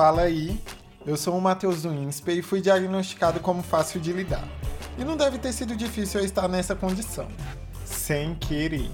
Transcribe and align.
fala 0.00 0.22
aí. 0.22 0.58
Eu 1.04 1.14
sou 1.14 1.36
o 1.36 1.40
Matheus 1.42 1.82
do 1.82 1.92
INSPE 1.92 2.38
e 2.38 2.42
fui 2.42 2.62
diagnosticado 2.62 3.38
como 3.38 3.62
fácil 3.62 4.00
de 4.00 4.14
lidar. 4.14 4.48
E 4.96 5.04
não 5.04 5.14
deve 5.14 5.36
ter 5.36 5.52
sido 5.52 5.76
difícil 5.76 6.20
eu 6.20 6.24
estar 6.24 6.48
nessa 6.48 6.74
condição. 6.74 7.28
Sem 7.84 8.34
querer. 8.34 8.90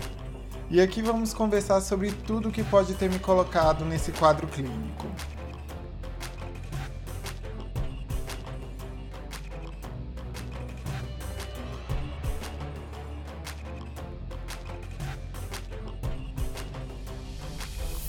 E 0.69 0.81
aqui 0.81 1.03
vamos 1.03 1.33
conversar 1.33 1.81
sobre 1.81 2.11
tudo 2.11 2.51
que 2.51 2.65
pode 2.65 2.95
ter 2.95 3.09
me 3.09 3.21
colocado 3.21 3.85
nesse 3.85 4.11
quadro 4.11 4.49
clínico. 4.49 5.06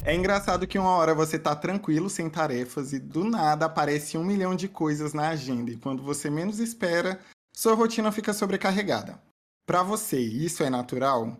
É 0.07 0.15
engraçado 0.15 0.65
que 0.65 0.79
uma 0.79 0.91
hora 0.91 1.13
você 1.13 1.37
tá 1.37 1.53
tranquilo, 1.53 2.09
sem 2.09 2.29
tarefas, 2.29 2.93
e 2.93 2.97
do 2.97 3.25
nada 3.25 3.65
aparece 3.65 4.17
um 4.17 4.23
milhão 4.23 4.55
de 4.55 4.69
coisas 4.69 5.11
na 5.11 5.27
agenda, 5.27 5.69
e 5.69 5.75
quando 5.75 6.01
você 6.01 6.29
menos 6.29 6.59
espera, 6.59 7.19
sua 7.53 7.73
rotina 7.73 8.09
fica 8.09 8.31
sobrecarregada. 8.31 9.21
Para 9.65 9.83
você, 9.83 10.17
isso 10.17 10.63
é 10.63 10.69
natural? 10.69 11.37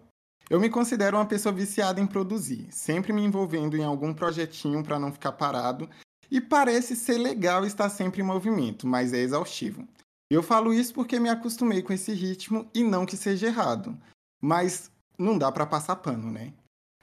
Eu 0.50 0.60
me 0.60 0.70
considero 0.70 1.16
uma 1.16 1.26
pessoa 1.26 1.56
viciada 1.56 2.02
em 2.02 2.06
produzir, 2.06 2.68
sempre 2.70 3.14
me 3.14 3.24
envolvendo 3.24 3.78
em 3.78 3.86
algum 3.86 4.14
projetinho 4.14 4.84
para 4.84 5.00
não 5.00 5.14
ficar 5.14 5.32
parado, 5.32 5.90
e 6.30 6.42
parece 6.42 6.94
ser 6.94 7.20
legal 7.20 7.66
estar 7.66 7.90
sempre 7.90 8.20
em 8.20 8.26
movimento, 8.26 8.86
mas 8.86 9.14
é 9.14 9.20
exaustivo. 9.20 9.88
Eu 10.30 10.44
falo 10.44 10.74
isso 10.74 10.94
porque 10.94 11.22
me 11.22 11.30
acostumei 11.30 11.82
com 11.82 11.94
esse 11.94 12.12
ritmo 12.12 12.70
e 12.74 12.84
não 12.84 13.06
que 13.06 13.16
seja 13.16 13.48
errado, 13.48 13.98
mas 14.42 14.92
não 15.18 15.38
dá 15.38 15.50
para 15.54 15.66
passar 15.66 15.96
pano, 15.96 16.30
né? 16.30 16.52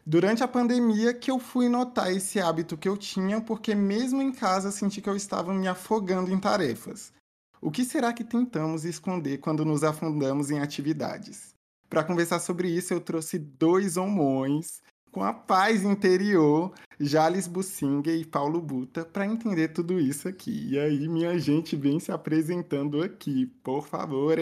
Durante 0.06 0.44
a 0.44 0.48
pandemia 0.48 1.14
que 1.14 1.30
eu 1.30 1.38
fui 1.38 1.66
notar 1.66 2.12
esse 2.12 2.38
hábito 2.38 2.76
que 2.76 2.86
eu 2.86 2.94
tinha, 2.94 3.40
porque 3.40 3.74
mesmo 3.74 4.20
em 4.20 4.32
casa 4.32 4.70
senti 4.70 5.00
que 5.00 5.08
eu 5.08 5.16
estava 5.16 5.54
me 5.54 5.66
afogando 5.66 6.30
em 6.30 6.38
tarefas. 6.38 7.10
O 7.58 7.70
que 7.70 7.86
será 7.86 8.12
que 8.12 8.22
tentamos 8.22 8.84
esconder 8.84 9.38
quando 9.38 9.64
nos 9.64 9.82
afundamos 9.82 10.50
em 10.50 10.60
atividades? 10.60 11.54
Para 11.88 12.04
conversar 12.04 12.38
sobre 12.38 12.68
isso, 12.68 12.92
eu 12.92 13.00
trouxe 13.00 13.38
dois 13.38 13.96
homões 13.96 14.82
com 15.10 15.24
a 15.24 15.32
paz 15.32 15.84
interior, 15.84 16.74
Jales 17.00 17.46
Bussinger 17.46 18.14
e 18.14 18.26
Paulo 18.26 18.60
Buta, 18.60 19.06
para 19.06 19.24
entender 19.24 19.68
tudo 19.68 19.98
isso 19.98 20.28
aqui. 20.28 20.68
E 20.70 20.78
aí, 20.78 21.08
minha 21.08 21.38
gente, 21.38 21.76
vem 21.76 21.98
se 21.98 22.12
apresentando 22.12 23.02
aqui, 23.02 23.46
por 23.62 23.86
favor. 23.86 24.36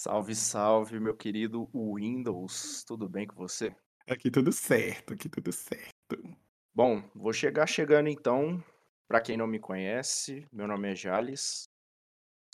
Salve, 0.00 0.34
salve, 0.34 0.98
meu 0.98 1.14
querido 1.14 1.68
Windows. 1.74 2.84
Tudo 2.86 3.06
bem 3.06 3.26
com 3.26 3.34
você? 3.34 3.74
Aqui 4.08 4.30
tudo 4.30 4.50
certo, 4.50 5.12
aqui 5.12 5.28
tudo 5.28 5.52
certo. 5.52 6.16
Bom, 6.74 7.02
vou 7.14 7.30
chegar 7.30 7.66
chegando 7.66 8.08
então. 8.08 8.62
Para 9.06 9.20
quem 9.20 9.36
não 9.36 9.46
me 9.46 9.58
conhece, 9.58 10.46
meu 10.50 10.66
nome 10.66 10.92
é 10.92 10.94
Jales. 10.94 11.64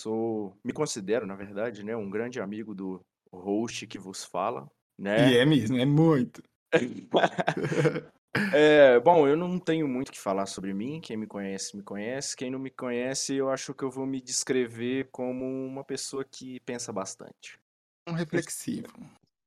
Sou, 0.00 0.56
me 0.64 0.72
considero, 0.72 1.26
na 1.26 1.36
verdade, 1.36 1.84
né, 1.84 1.96
um 1.96 2.10
grande 2.10 2.40
amigo 2.40 2.74
do 2.74 3.00
host 3.32 3.86
que 3.86 3.98
vos 3.98 4.24
fala, 4.24 4.68
né? 4.98 5.30
E 5.30 5.36
é 5.36 5.44
mesmo, 5.44 5.76
é 5.76 5.84
muito. 5.84 6.42
é, 8.52 8.98
bom, 8.98 9.28
eu 9.28 9.36
não 9.36 9.58
tenho 9.60 9.86
muito 9.86 10.08
o 10.08 10.12
que 10.12 10.20
falar 10.20 10.46
sobre 10.46 10.74
mim. 10.74 11.00
Quem 11.00 11.16
me 11.16 11.26
conhece, 11.26 11.76
me 11.76 11.84
conhece. 11.84 12.36
Quem 12.36 12.50
não 12.50 12.58
me 12.58 12.70
conhece, 12.70 13.36
eu 13.36 13.48
acho 13.48 13.72
que 13.72 13.84
eu 13.84 13.90
vou 13.90 14.06
me 14.06 14.20
descrever 14.20 15.08
como 15.12 15.44
uma 15.44 15.84
pessoa 15.84 16.24
que 16.24 16.58
pensa 16.60 16.92
bastante. 16.92 17.60
Um 18.08 18.12
reflexivo. 18.12 18.92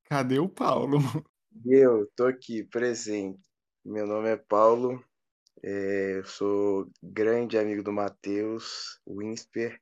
Cadê 0.05 0.39
o 0.39 0.47
Paulo? 0.47 0.99
Eu 1.65 2.09
tô 2.15 2.25
aqui 2.25 2.63
presente. 2.63 3.39
Meu 3.83 4.05
nome 4.05 4.29
é 4.29 4.37
Paulo, 4.37 5.03
é, 5.63 6.19
eu 6.19 6.25
sou 6.25 6.89
grande 7.01 7.57
amigo 7.57 7.83
do 7.83 7.91
Matheus 7.91 8.99
Winsper. 9.07 9.79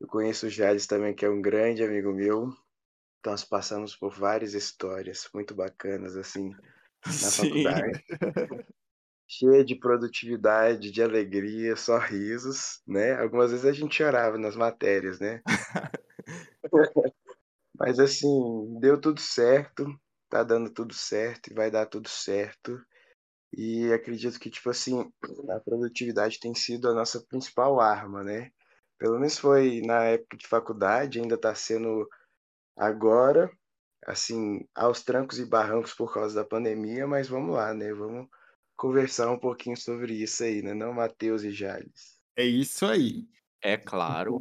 Eu 0.00 0.06
conheço 0.06 0.46
o 0.46 0.50
Jales 0.50 0.86
também, 0.86 1.14
que 1.14 1.24
é 1.24 1.30
um 1.30 1.40
grande 1.40 1.82
amigo 1.82 2.12
meu. 2.12 2.52
Então, 3.20 3.32
nós 3.32 3.44
passamos 3.44 3.96
por 3.96 4.12
várias 4.12 4.54
histórias 4.54 5.28
muito 5.32 5.54
bacanas, 5.54 6.16
assim, 6.16 6.50
na 7.06 7.12
Sim. 7.12 7.48
faculdade. 7.48 8.04
Cheia 9.28 9.64
de 9.64 9.76
produtividade, 9.76 10.90
de 10.90 11.02
alegria, 11.02 11.76
sorrisos, 11.76 12.82
né? 12.86 13.14
Algumas 13.14 13.50
vezes 13.50 13.66
a 13.66 13.72
gente 13.72 13.94
chorava 13.94 14.36
nas 14.36 14.56
matérias, 14.56 15.20
né? 15.20 15.40
Mas, 17.74 17.98
assim, 17.98 18.78
deu 18.80 19.00
tudo 19.00 19.20
certo 19.20 19.86
tá 20.32 20.42
dando 20.42 20.70
tudo 20.70 20.94
certo 20.94 21.50
e 21.50 21.54
vai 21.54 21.70
dar 21.70 21.84
tudo 21.84 22.08
certo. 22.08 22.82
E 23.52 23.92
acredito 23.92 24.40
que, 24.40 24.48
tipo 24.48 24.70
assim, 24.70 25.12
a 25.50 25.60
produtividade 25.60 26.40
tem 26.40 26.54
sido 26.54 26.88
a 26.88 26.94
nossa 26.94 27.20
principal 27.20 27.78
arma, 27.78 28.24
né? 28.24 28.50
Pelo 28.98 29.18
menos 29.18 29.38
foi 29.38 29.82
na 29.82 30.04
época 30.04 30.38
de 30.38 30.46
faculdade, 30.46 31.20
ainda 31.20 31.34
está 31.34 31.54
sendo 31.54 32.08
agora, 32.74 33.50
assim, 34.06 34.66
aos 34.74 35.02
trancos 35.02 35.38
e 35.38 35.44
barrancos 35.44 35.92
por 35.92 36.14
causa 36.14 36.34
da 36.34 36.48
pandemia, 36.48 37.06
mas 37.06 37.28
vamos 37.28 37.54
lá, 37.54 37.74
né? 37.74 37.92
Vamos 37.92 38.26
conversar 38.74 39.30
um 39.30 39.38
pouquinho 39.38 39.76
sobre 39.76 40.14
isso 40.14 40.42
aí, 40.42 40.62
né? 40.62 40.72
Não, 40.72 40.94
Matheus 40.94 41.42
e 41.42 41.50
Jales. 41.50 42.18
É 42.34 42.44
isso 42.44 42.86
aí. 42.86 43.28
É 43.60 43.76
claro. 43.76 44.40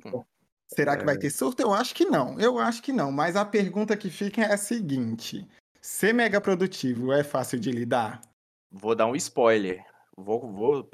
Será 0.74 0.96
que 0.96 1.04
vai 1.04 1.16
é. 1.16 1.20
ter 1.20 1.32
surto? 1.32 1.62
Eu 1.62 1.74
acho 1.74 1.94
que 1.94 2.06
não. 2.06 2.40
Eu 2.40 2.58
acho 2.58 2.82
que 2.82 2.94
não. 2.94 3.12
Mas 3.12 3.36
a 3.36 3.44
pergunta 3.44 3.98
que 3.98 4.10
fica 4.10 4.42
é 4.42 4.54
a 4.54 4.58
seguinte: 4.58 5.46
Ser 5.82 6.14
mega 6.14 6.40
produtivo 6.40 7.12
é 7.12 7.24
fácil 7.24 7.60
de 7.60 7.72
lidar? 7.72 8.22
Vou 8.70 8.94
dar 8.94 9.08
um 9.08 9.16
spoiler. 9.16 9.84
Vou, 10.16 10.40
vou 10.52 10.88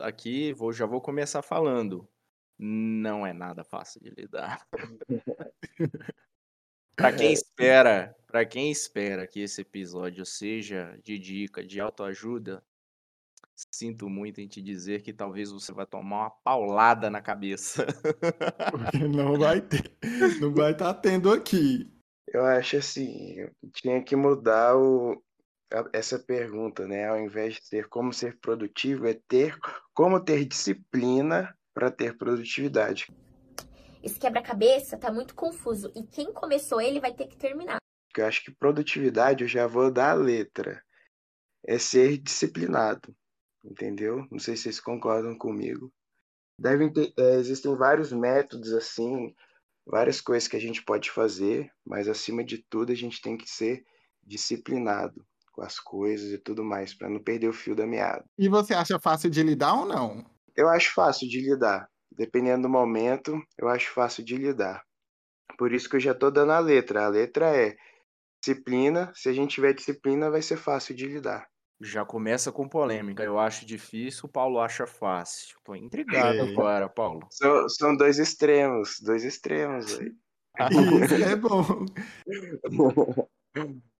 aqui, 0.00 0.54
vou, 0.54 0.72
já 0.72 0.86
vou 0.86 0.98
começar 0.98 1.42
falando. 1.42 2.08
Não 2.58 3.26
é 3.26 3.34
nada 3.34 3.62
fácil 3.62 4.00
de 4.00 4.08
lidar. 4.08 4.66
para 6.96 7.12
quem 7.12 7.34
espera, 7.34 8.16
para 8.26 8.46
quem 8.46 8.70
espera 8.70 9.26
que 9.26 9.40
esse 9.40 9.60
episódio 9.60 10.24
seja 10.24 10.98
de 11.04 11.18
dica, 11.18 11.62
de 11.62 11.78
autoajuda, 11.78 12.64
sinto 13.70 14.08
muito 14.08 14.40
em 14.40 14.48
te 14.48 14.62
dizer 14.62 15.02
que 15.02 15.12
talvez 15.12 15.50
você 15.50 15.70
vai 15.70 15.84
tomar 15.84 16.20
uma 16.20 16.30
paulada 16.30 17.10
na 17.10 17.20
cabeça. 17.20 17.86
não 19.14 19.38
vai 19.38 19.60
ter, 19.60 19.92
não 20.40 20.54
vai 20.54 20.72
estar 20.72 20.94
tá 20.94 20.98
tendo 20.98 21.30
aqui. 21.30 21.99
Eu 22.28 22.44
acho 22.44 22.76
assim, 22.76 23.48
tinha 23.72 24.02
que 24.02 24.14
mudar 24.14 24.76
o, 24.76 25.20
essa 25.92 26.18
pergunta, 26.18 26.86
né? 26.86 27.08
Ao 27.08 27.18
invés 27.18 27.54
de 27.54 27.66
ser 27.66 27.88
como 27.88 28.12
ser 28.12 28.38
produtivo, 28.38 29.06
é 29.06 29.14
ter 29.28 29.56
como 29.94 30.22
ter 30.22 30.44
disciplina 30.44 31.54
para 31.72 31.90
ter 31.90 32.16
produtividade. 32.16 33.06
Esse 34.02 34.18
quebra-cabeça 34.18 34.96
tá 34.96 35.12
muito 35.12 35.34
confuso 35.34 35.92
e 35.94 36.02
quem 36.04 36.32
começou 36.32 36.80
ele 36.80 37.00
vai 37.00 37.12
ter 37.12 37.26
que 37.26 37.36
terminar. 37.36 37.78
Eu 38.16 38.26
acho 38.26 38.42
que 38.44 38.50
produtividade 38.50 39.44
eu 39.44 39.48
já 39.48 39.66
vou 39.66 39.90
dar 39.90 40.10
a 40.10 40.14
letra. 40.14 40.82
É 41.64 41.78
ser 41.78 42.18
disciplinado, 42.18 43.14
entendeu? 43.64 44.26
Não 44.30 44.38
sei 44.38 44.56
se 44.56 44.64
vocês 44.64 44.80
concordam 44.80 45.36
comigo. 45.36 45.92
Devem 46.58 46.92
ter, 46.92 47.12
é, 47.18 47.34
existem 47.36 47.74
vários 47.76 48.12
métodos 48.12 48.72
assim, 48.72 49.34
várias 49.90 50.20
coisas 50.20 50.48
que 50.48 50.56
a 50.56 50.60
gente 50.60 50.82
pode 50.84 51.10
fazer, 51.10 51.68
mas 51.84 52.08
acima 52.08 52.44
de 52.44 52.64
tudo 52.70 52.92
a 52.92 52.94
gente 52.94 53.20
tem 53.20 53.36
que 53.36 53.50
ser 53.50 53.82
disciplinado 54.22 55.26
com 55.52 55.62
as 55.62 55.80
coisas 55.80 56.30
e 56.30 56.38
tudo 56.38 56.62
mais, 56.64 56.94
para 56.94 57.10
não 57.10 57.22
perder 57.22 57.48
o 57.48 57.52
fio 57.52 57.74
da 57.74 57.86
meada. 57.86 58.24
E 58.38 58.48
você 58.48 58.72
acha 58.72 59.00
fácil 59.00 59.28
de 59.28 59.42
lidar 59.42 59.74
ou 59.74 59.86
não? 59.86 60.24
Eu 60.56 60.68
acho 60.68 60.94
fácil 60.94 61.28
de 61.28 61.40
lidar. 61.40 61.88
Dependendo 62.12 62.62
do 62.62 62.68
momento, 62.68 63.36
eu 63.58 63.68
acho 63.68 63.90
fácil 63.92 64.24
de 64.24 64.36
lidar. 64.36 64.82
Por 65.58 65.72
isso 65.72 65.88
que 65.88 65.96
eu 65.96 66.00
já 66.00 66.12
estou 66.12 66.30
dando 66.30 66.52
a 66.52 66.60
letra. 66.60 67.04
A 67.04 67.08
letra 67.08 67.56
é 67.56 67.76
disciplina. 68.40 69.12
Se 69.14 69.28
a 69.28 69.32
gente 69.32 69.54
tiver 69.54 69.72
disciplina, 69.72 70.30
vai 70.30 70.42
ser 70.42 70.56
fácil 70.56 70.94
de 70.94 71.06
lidar. 71.06 71.48
Já 71.80 72.04
começa 72.04 72.52
com 72.52 72.68
polêmica. 72.68 73.22
Eu 73.22 73.38
acho 73.38 73.64
difícil, 73.64 74.26
o 74.26 74.28
Paulo 74.28 74.60
acha 74.60 74.86
fácil. 74.86 75.56
Tô 75.64 75.74
intrigado 75.74 76.38
é. 76.38 76.52
agora, 76.52 76.88
Paulo. 76.88 77.26
São, 77.30 77.68
são 77.68 77.96
dois 77.96 78.18
extremos, 78.18 79.00
dois 79.00 79.24
extremos. 79.24 79.98
Isso 79.98 81.24
é 81.24 81.36
bom. 81.36 81.86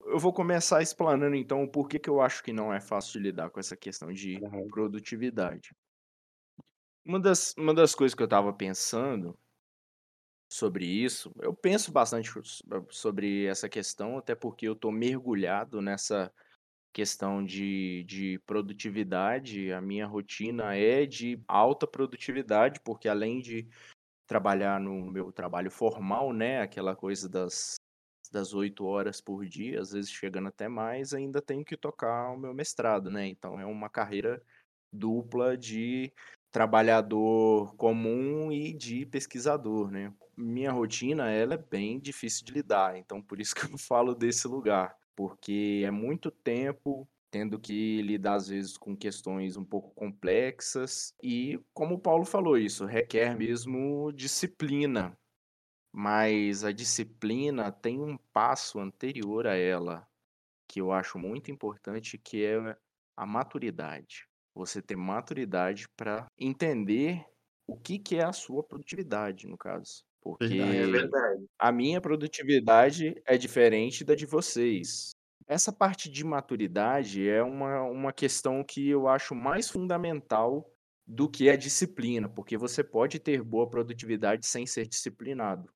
Eu 0.03 0.19
vou 0.19 0.33
começar 0.33 0.83
explanando 0.83 1.37
então 1.37 1.63
o 1.63 1.71
porquê 1.71 1.99
que 1.99 2.11
eu 2.11 2.21
acho 2.21 2.43
que 2.43 2.53
não 2.53 2.73
é 2.73 2.81
fácil 2.81 3.13
de 3.15 3.21
lidar 3.21 3.51
com 3.51 3.61
essa 3.61 3.77
questão 3.77 4.13
de 4.13 4.39
uhum. 4.43 4.67
produtividade. 4.69 5.75
Uma 7.05 7.19
das, 7.19 7.55
uma 7.57 7.73
das 7.73 7.95
coisas 7.95 8.15
que 8.15 8.23
eu 8.23 8.27
estava 8.27 8.53
pensando 8.53 9.39
sobre 10.53 10.85
isso, 10.85 11.33
eu 11.41 11.55
penso 11.55 11.93
bastante 11.93 12.31
sobre 12.91 13.47
essa 13.47 13.69
questão, 13.69 14.19
até 14.19 14.35
porque 14.35 14.67
eu 14.67 14.73
estou 14.73 14.91
mergulhado 14.91 15.81
nessa 15.81 16.33
questão 16.93 17.45
de, 17.45 18.05
de 18.05 18.39
produtividade, 18.47 19.73
a 19.73 19.81
minha 19.81 20.07
rotina 20.07 20.75
é 20.77 21.07
de 21.07 21.43
alta 21.47 21.87
produtividade, 21.87 22.81
porque 22.81 23.09
além 23.09 23.41
de 23.41 23.69
trabalhar 24.27 24.81
no 24.81 25.11
meu 25.11 25.33
trabalho 25.33 25.71
formal, 25.71 26.33
né, 26.33 26.61
aquela 26.61 26.95
coisa 26.95 27.29
das 27.29 27.77
das 28.31 28.55
oito 28.55 28.85
horas 28.85 29.21
por 29.21 29.45
dia, 29.45 29.81
às 29.81 29.91
vezes 29.91 30.09
chegando 30.09 30.49
até 30.49 30.69
mais, 30.69 31.13
ainda 31.13 31.43
tenho 31.43 31.65
que 31.65 31.77
tocar 31.77 32.31
o 32.31 32.39
meu 32.39 32.55
mestrado, 32.55 33.11
né? 33.11 33.27
Então 33.27 33.59
é 33.59 33.67
uma 33.67 33.89
carreira 33.89 34.41
dupla 34.93 35.57
de 35.57 36.13
trabalhador 36.53 37.75
comum 37.77 38.51
e 38.53 38.73
de 38.73 39.05
pesquisador, 39.07 39.91
né? 39.91 40.13
Minha 40.37 40.73
rotina, 40.73 41.31
ela 41.31 41.55
é 41.55 41.59
bem 41.59 41.99
difícil 41.99 42.45
de 42.45 42.53
lidar, 42.53 42.97
então 42.97 43.21
por 43.21 43.41
isso 43.41 43.55
que 43.55 43.65
eu 43.65 43.79
falo 43.79 44.15
desse 44.15 44.47
lugar, 44.49 44.97
porque 45.21 45.83
é 45.85 45.91
muito 45.91 46.31
tempo 46.31 47.07
tendo 47.31 47.61
que 47.61 48.01
lidar 48.01 48.37
às 48.37 48.49
vezes 48.49 48.79
com 48.79 48.97
questões 48.97 49.55
um 49.55 49.63
pouco 49.63 49.91
complexas 49.91 51.15
e, 51.23 51.61
como 51.75 51.97
o 51.97 51.99
Paulo 51.99 52.25
falou, 52.25 52.57
isso 52.57 52.87
requer 52.87 53.37
mesmo 53.37 54.11
disciplina. 54.13 55.15
Mas 55.93 56.65
a 56.65 56.73
disciplina 56.73 57.71
tem 57.71 58.01
um 58.01 58.17
passo 58.33 58.79
anterior 58.81 59.47
a 59.47 59.55
ela, 59.55 60.09
que 60.67 60.81
eu 60.81 60.91
acho 60.91 61.19
muito 61.19 61.51
importante, 61.51 62.17
que 62.17 62.43
é 62.43 62.75
a 63.15 63.27
maturidade. 63.27 64.27
Você 64.55 64.81
ter 64.81 64.97
maturidade 64.97 65.87
para 65.91 66.29
entender 66.39 67.27
o 67.67 67.77
que, 67.77 67.99
que 67.99 68.17
é 68.17 68.25
a 68.25 68.33
sua 68.33 68.63
produtividade, 68.65 69.47
no 69.47 69.59
caso. 69.59 70.03
Porque 70.23 70.57
É 70.83 71.11
a 71.59 71.73
minha 71.73 72.01
produtividade 72.01 73.15
é 73.27 73.39
diferente 73.39 74.05
da 74.05 74.15
de 74.15 74.27
vocês. 74.27 75.13
Essa 75.47 75.73
parte 75.73 76.11
de 76.11 76.25
maturidade 76.25 77.29
é 77.29 77.43
uma, 77.43 77.83
uma 77.83 78.13
questão 78.13 78.63
que 78.65 78.89
eu 78.89 79.09
acho 79.09 79.35
mais 79.35 79.69
fundamental 79.69 80.73
do 81.07 81.29
que 81.29 81.51
a 81.51 81.57
disciplina, 81.57 82.29
porque 82.29 82.57
você 82.57 82.85
pode 82.85 83.19
ter 83.19 83.43
boa 83.43 83.69
produtividade 83.69 84.47
sem 84.47 84.67
ser 84.67 84.87
disciplinado, 84.87 85.69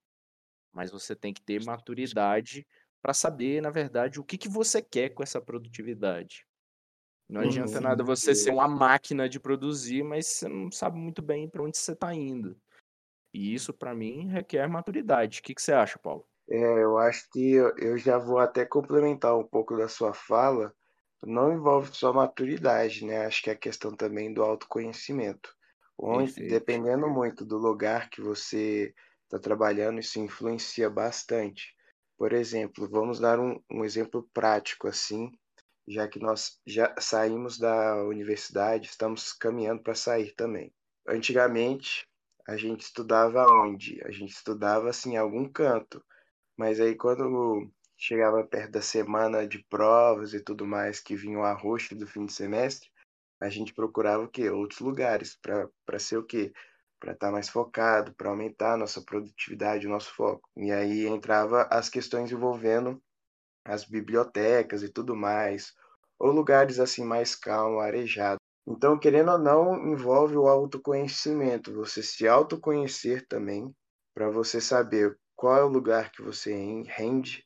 mas 0.73 0.91
você 0.91 1.17
tem 1.17 1.35
que 1.35 1.43
ter 1.43 1.65
maturidade 1.65 2.67
para 3.03 3.15
saber, 3.15 3.63
na 3.63 3.71
verdade, 3.71 4.21
o 4.21 4.25
que, 4.25 4.39
que 4.39 4.49
você 4.49 4.83
quer 4.83 5.11
com 5.11 5.23
essa 5.23 5.41
produtividade. 5.41 6.47
Não 7.29 7.41
Uhum. 7.41 7.43
adianta 7.43 7.81
nada 7.81 8.05
você 8.05 8.35
ser 8.35 8.53
uma 8.53 8.69
máquina 8.69 9.29
de 9.29 9.41
produzir, 9.41 10.03
mas 10.05 10.27
você 10.29 10.49
não 10.49 10.71
sabe 10.73 10.99
muito 10.99 11.23
bem 11.23 11.49
para 11.51 11.63
onde 11.63 11.79
você 11.79 11.93
está 11.93 12.15
indo. 12.15 12.57
E 13.35 13.53
isso, 13.53 13.75
para 13.75 13.93
mim, 13.93 14.29
requer 14.29 14.69
maturidade. 14.69 15.41
O 15.41 15.43
que, 15.43 15.57
que 15.57 15.61
você 15.61 15.73
acha, 15.73 15.99
Paulo? 15.99 16.25
É, 16.49 16.57
eu 16.57 16.97
acho 16.99 17.29
que 17.31 17.55
eu, 17.55 17.99
já 17.99 18.17
vou 18.17 18.39
até 18.39 18.65
complementar 18.65 19.37
um 19.37 19.43
pouco 19.43 19.77
da 19.77 19.89
sua 19.89 20.15
fala. 20.15 20.73
Não 21.25 21.53
envolve 21.53 21.93
só 21.93 22.13
maturidade, 22.13 23.05
né? 23.05 23.27
Acho 23.27 23.43
que 23.43 23.51
é 23.51 23.55
a 23.55 23.59
questão 23.59 23.97
também 23.97 24.33
do 24.33 24.41
autoconhecimento. 24.41 25.53
Onde, 25.99 26.33
Perfeito. 26.33 26.51
dependendo 26.51 27.09
muito 27.09 27.45
do 27.45 27.59
lugar 27.59 28.09
que 28.09 28.21
você 28.21 28.95
está 29.25 29.39
trabalhando, 29.39 29.99
isso 29.99 30.21
influencia 30.21 30.89
bastante. 30.89 31.75
Por 32.17 32.33
exemplo, 32.33 32.89
vamos 32.89 33.19
dar 33.19 33.41
um, 33.41 33.61
um 33.69 33.85
exemplo 33.85 34.29
prático 34.33 34.87
assim, 34.87 35.33
já 35.89 36.07
que 36.07 36.21
nós 36.21 36.61
já 36.65 36.95
saímos 37.01 37.59
da 37.59 37.97
universidade, 38.05 38.87
estamos 38.87 39.33
caminhando 39.33 39.83
para 39.83 39.95
sair 39.95 40.33
também. 40.37 40.73
Antigamente, 41.09 42.07
a 42.47 42.57
gente 42.57 42.83
estudava 42.83 43.47
onde? 43.47 44.01
A 44.05 44.11
gente 44.11 44.33
estudava 44.33 44.91
assim 44.91 45.15
em 45.15 45.17
algum 45.17 45.49
canto. 45.49 46.05
Mas 46.57 46.81
aí 46.81 46.95
quando 46.95 47.71
chegava 47.97 48.45
perto 48.45 48.73
da 48.73 48.83
semana 48.83 49.47
de 49.47 49.65
provas 49.69 50.35
e 50.35 50.41
tudo 50.41 50.67
mais, 50.67 51.01
que 51.01 51.17
vinha 51.17 51.39
o 51.39 51.45
arroxo 51.45 51.95
do 51.95 52.07
fim 52.07 52.27
de 52.27 52.33
semestre, 52.33 52.89
a 53.41 53.49
gente 53.49 53.75
procurava 53.75 54.25
o 54.25 54.29
quê? 54.29 54.51
Outros 54.51 54.81
lugares 54.81 55.39
para 55.41 55.99
ser 55.99 56.19
o 56.19 56.25
quê? 56.25 56.53
Para 57.01 57.13
estar 57.13 57.31
mais 57.31 57.49
focado, 57.49 58.15
para 58.15 58.31
aumentar 58.31 58.75
a 58.75 58.77
nossa 58.77 59.03
produtividade, 59.03 59.87
o 59.87 59.91
nosso 59.91 60.15
foco. 60.15 60.49
E 60.57 60.71
aí 60.73 61.07
entrava 61.07 61.69
as 61.71 61.89
questões 61.89 62.33
envolvendo 62.33 63.03
as 63.65 63.85
bibliotecas 63.85 64.83
e 64.83 64.89
tudo 64.89 65.17
mais, 65.17 65.73
ou 66.19 66.31
lugares 66.31 66.79
assim 66.79 67.05
mais 67.05 67.35
calmos, 67.35 67.83
arejados. 67.83 68.44
Então, 68.67 68.99
querendo 68.99 69.31
ou 69.31 69.39
não, 69.39 69.87
envolve 69.87 70.37
o 70.37 70.49
autoconhecimento, 70.49 71.75
você 71.75 72.03
se 72.03 72.27
autoconhecer 72.27 73.27
também, 73.29 73.75
para 74.15 74.31
você 74.31 74.61
saber 74.61 75.19
qual 75.37 75.57
é 75.57 75.65
o 75.65 75.69
lugar 75.69 76.11
que 76.11 76.23
você 76.23 76.55
rende, 76.87 77.45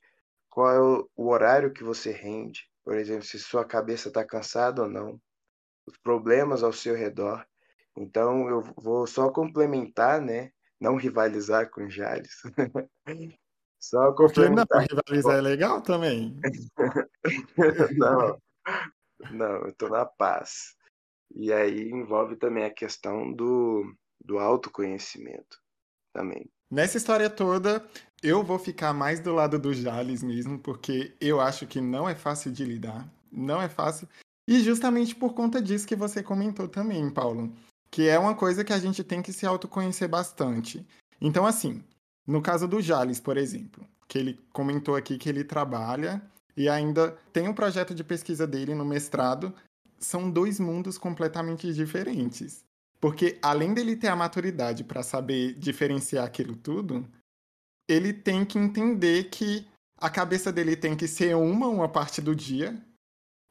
qual 0.48 0.70
é 0.70 0.80
o, 1.16 1.28
horário 1.28 1.72
que 1.72 1.82
você 1.82 2.12
rende, 2.12 2.68
por 2.84 2.96
exemplo, 2.96 3.24
se 3.24 3.38
sua 3.38 3.64
cabeça 3.64 4.08
está 4.08 4.24
cansada 4.24 4.82
ou 4.82 4.88
não, 4.88 5.20
os 5.86 5.96
problemas 5.96 6.62
ao 6.62 6.72
seu 6.72 6.94
redor. 6.94 7.44
Então, 7.96 8.48
eu 8.48 8.62
vou 8.76 9.06
só 9.06 9.30
complementar, 9.30 10.20
né? 10.20 10.52
Não 10.80 10.96
rivalizar 10.96 11.68
com 11.70 11.84
o 11.84 11.90
Jales. 11.90 12.42
só 13.80 13.98
que 13.98 14.06
não? 14.06 14.14
complementar. 14.14 14.86
Rivalizar 14.88 15.38
é 15.38 15.40
legal 15.40 15.80
também. 15.80 16.38
não, 17.98 18.40
não, 19.32 19.66
eu 19.66 19.72
tô 19.74 19.88
na 19.88 20.06
paz. 20.06 20.77
E 21.38 21.52
aí 21.52 21.88
envolve 21.88 22.34
também 22.34 22.64
a 22.64 22.70
questão 22.70 23.32
do, 23.32 23.94
do 24.20 24.40
autoconhecimento 24.40 25.56
também. 26.12 26.50
Nessa 26.68 26.96
história 26.96 27.30
toda, 27.30 27.86
eu 28.20 28.42
vou 28.42 28.58
ficar 28.58 28.92
mais 28.92 29.20
do 29.20 29.32
lado 29.32 29.56
do 29.56 29.72
Jales 29.72 30.20
mesmo, 30.20 30.58
porque 30.58 31.14
eu 31.20 31.40
acho 31.40 31.64
que 31.64 31.80
não 31.80 32.08
é 32.08 32.14
fácil 32.16 32.50
de 32.50 32.64
lidar. 32.64 33.08
Não 33.30 33.62
é 33.62 33.68
fácil. 33.68 34.08
E 34.48 34.58
justamente 34.60 35.14
por 35.14 35.32
conta 35.32 35.62
disso 35.62 35.86
que 35.86 35.94
você 35.94 36.24
comentou 36.24 36.66
também, 36.66 37.08
Paulo. 37.08 37.54
Que 37.88 38.08
é 38.08 38.18
uma 38.18 38.34
coisa 38.34 38.64
que 38.64 38.72
a 38.72 38.78
gente 38.78 39.04
tem 39.04 39.22
que 39.22 39.32
se 39.32 39.46
autoconhecer 39.46 40.08
bastante. 40.08 40.84
Então, 41.20 41.46
assim, 41.46 41.84
no 42.26 42.42
caso 42.42 42.66
do 42.66 42.80
Jales, 42.82 43.20
por 43.20 43.36
exemplo, 43.36 43.86
que 44.08 44.18
ele 44.18 44.40
comentou 44.52 44.96
aqui 44.96 45.16
que 45.16 45.28
ele 45.28 45.44
trabalha 45.44 46.20
e 46.56 46.68
ainda 46.68 47.16
tem 47.32 47.46
um 47.46 47.54
projeto 47.54 47.94
de 47.94 48.02
pesquisa 48.02 48.44
dele 48.44 48.74
no 48.74 48.84
mestrado, 48.84 49.54
são 49.98 50.30
dois 50.30 50.58
mundos 50.60 50.96
completamente 50.98 51.72
diferentes. 51.72 52.64
Porque 53.00 53.38
além 53.40 53.74
dele 53.74 53.96
ter 53.96 54.08
a 54.08 54.16
maturidade 54.16 54.84
para 54.84 55.02
saber 55.02 55.54
diferenciar 55.54 56.24
aquilo 56.24 56.56
tudo, 56.56 57.08
ele 57.88 58.12
tem 58.12 58.44
que 58.44 58.58
entender 58.58 59.24
que 59.30 59.66
a 59.96 60.10
cabeça 60.10 60.52
dele 60.52 60.76
tem 60.76 60.96
que 60.96 61.08
ser 61.08 61.34
uma, 61.34 61.66
uma 61.68 61.88
parte 61.88 62.20
do 62.20 62.34
dia, 62.34 62.80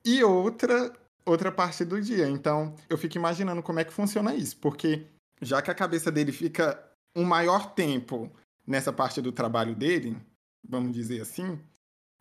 e 0.05 0.23
outra, 0.23 0.93
outra 1.25 1.51
parte 1.51 1.83
do 1.83 2.01
dia. 2.01 2.29
Então, 2.29 2.73
eu 2.89 2.97
fico 2.97 3.17
imaginando 3.17 3.61
como 3.61 3.79
é 3.79 3.83
que 3.83 3.91
funciona 3.91 4.33
isso, 4.33 4.57
porque 4.57 5.05
já 5.41 5.61
que 5.61 5.69
a 5.69 5.75
cabeça 5.75 6.11
dele 6.11 6.31
fica 6.31 6.81
um 7.15 7.23
maior 7.23 7.73
tempo 7.73 8.31
nessa 8.65 8.93
parte 8.93 9.21
do 9.21 9.31
trabalho 9.31 9.75
dele, 9.75 10.15
vamos 10.67 10.93
dizer 10.93 11.21
assim, 11.21 11.59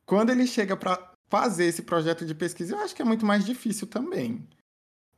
quando 0.05 0.31
ele 0.31 0.46
chega 0.46 0.76
para 0.76 1.12
fazer 1.28 1.64
esse 1.67 1.82
projeto 1.82 2.25
de 2.26 2.34
pesquisa, 2.34 2.75
eu 2.75 2.81
acho 2.81 2.95
que 2.95 3.02
é 3.02 3.04
muito 3.04 3.26
mais 3.26 3.45
difícil 3.45 3.87
também. 3.87 4.49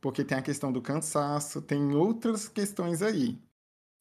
Porque 0.01 0.23
tem 0.25 0.37
a 0.37 0.41
questão 0.43 0.71
do 0.71 0.81
cansaço, 0.81 1.61
tem 1.61 1.93
outras 1.95 2.49
questões 2.49 3.01
aí. 3.01 3.39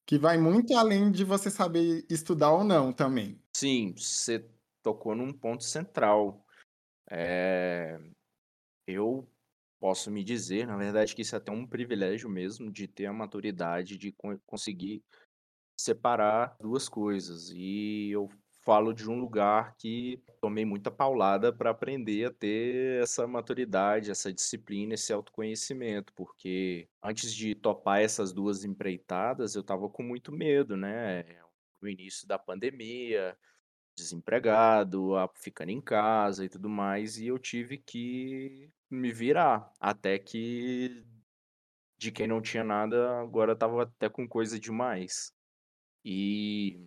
Que 0.06 0.18
vai 0.18 0.38
muito 0.38 0.74
além 0.76 1.10
de 1.12 1.24
você 1.24 1.50
saber 1.50 2.06
estudar 2.10 2.52
ou 2.52 2.64
não 2.64 2.92
também. 2.92 3.40
Sim, 3.54 3.92
você 3.96 4.48
tocou 4.82 5.14
num 5.14 5.32
ponto 5.32 5.64
central. 5.64 6.44
É, 7.10 7.98
Eu 8.86 9.28
posso 9.80 10.10
me 10.10 10.24
dizer, 10.24 10.66
na 10.66 10.76
verdade, 10.76 11.14
que 11.14 11.22
isso 11.22 11.34
é 11.34 11.38
até 11.38 11.52
um 11.52 11.66
privilégio 11.66 12.28
mesmo 12.28 12.70
de 12.72 12.88
ter 12.88 13.06
a 13.06 13.12
maturidade 13.12 13.96
de 13.98 14.12
co- 14.12 14.38
conseguir 14.46 15.02
separar 15.80 16.56
duas 16.60 16.88
coisas. 16.88 17.50
E 17.50 18.10
eu 18.10 18.28
falo 18.68 18.92
de 18.92 19.08
um 19.08 19.18
lugar 19.18 19.74
que 19.78 20.22
tomei 20.42 20.62
muita 20.62 20.90
paulada 20.90 21.50
para 21.50 21.70
aprender 21.70 22.26
a 22.26 22.30
ter 22.30 23.02
essa 23.02 23.26
maturidade, 23.26 24.10
essa 24.10 24.30
disciplina, 24.30 24.92
esse 24.92 25.10
autoconhecimento, 25.10 26.12
porque 26.12 26.86
antes 27.02 27.34
de 27.34 27.54
topar 27.54 28.02
essas 28.02 28.30
duas 28.30 28.64
empreitadas, 28.64 29.54
eu 29.54 29.62
estava 29.62 29.88
com 29.88 30.02
muito 30.02 30.30
medo, 30.30 30.76
né? 30.76 31.24
No 31.80 31.88
início 31.88 32.28
da 32.28 32.38
pandemia, 32.38 33.34
desempregado, 33.96 35.12
ficando 35.34 35.70
em 35.70 35.80
casa 35.80 36.44
e 36.44 36.48
tudo 36.50 36.68
mais, 36.68 37.16
e 37.16 37.28
eu 37.28 37.38
tive 37.38 37.78
que 37.78 38.70
me 38.90 39.10
virar, 39.10 39.72
até 39.80 40.18
que 40.18 41.06
de 41.96 42.12
quem 42.12 42.26
não 42.26 42.42
tinha 42.42 42.62
nada, 42.62 43.18
agora 43.18 43.54
estava 43.54 43.84
até 43.84 44.10
com 44.10 44.28
coisa 44.28 44.60
demais. 44.60 45.32
E 46.04 46.86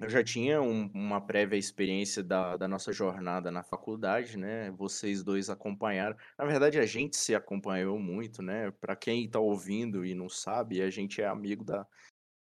eu 0.00 0.08
já 0.08 0.24
tinha 0.24 0.60
um- 0.62 0.90
uma 0.94 1.20
prévia 1.20 1.56
experiência 1.58 2.22
da, 2.22 2.56
da 2.56 2.66
nossa 2.66 2.92
jornada 2.92 3.50
na 3.50 3.62
faculdade, 3.62 4.38
né? 4.38 4.70
Vocês 4.72 5.22
dois 5.22 5.50
acompanharam. 5.50 6.16
Na 6.38 6.44
verdade, 6.46 6.78
a 6.78 6.86
gente 6.86 7.16
se 7.16 7.34
acompanhou 7.34 7.98
muito, 7.98 8.42
né? 8.42 8.70
Para 8.72 8.96
quem 8.96 9.24
está 9.26 9.38
ouvindo 9.38 10.04
e 10.04 10.14
não 10.14 10.28
sabe, 10.28 10.80
a 10.82 10.90
gente 10.90 11.20
é 11.20 11.26
amigo 11.26 11.64
da, 11.64 11.86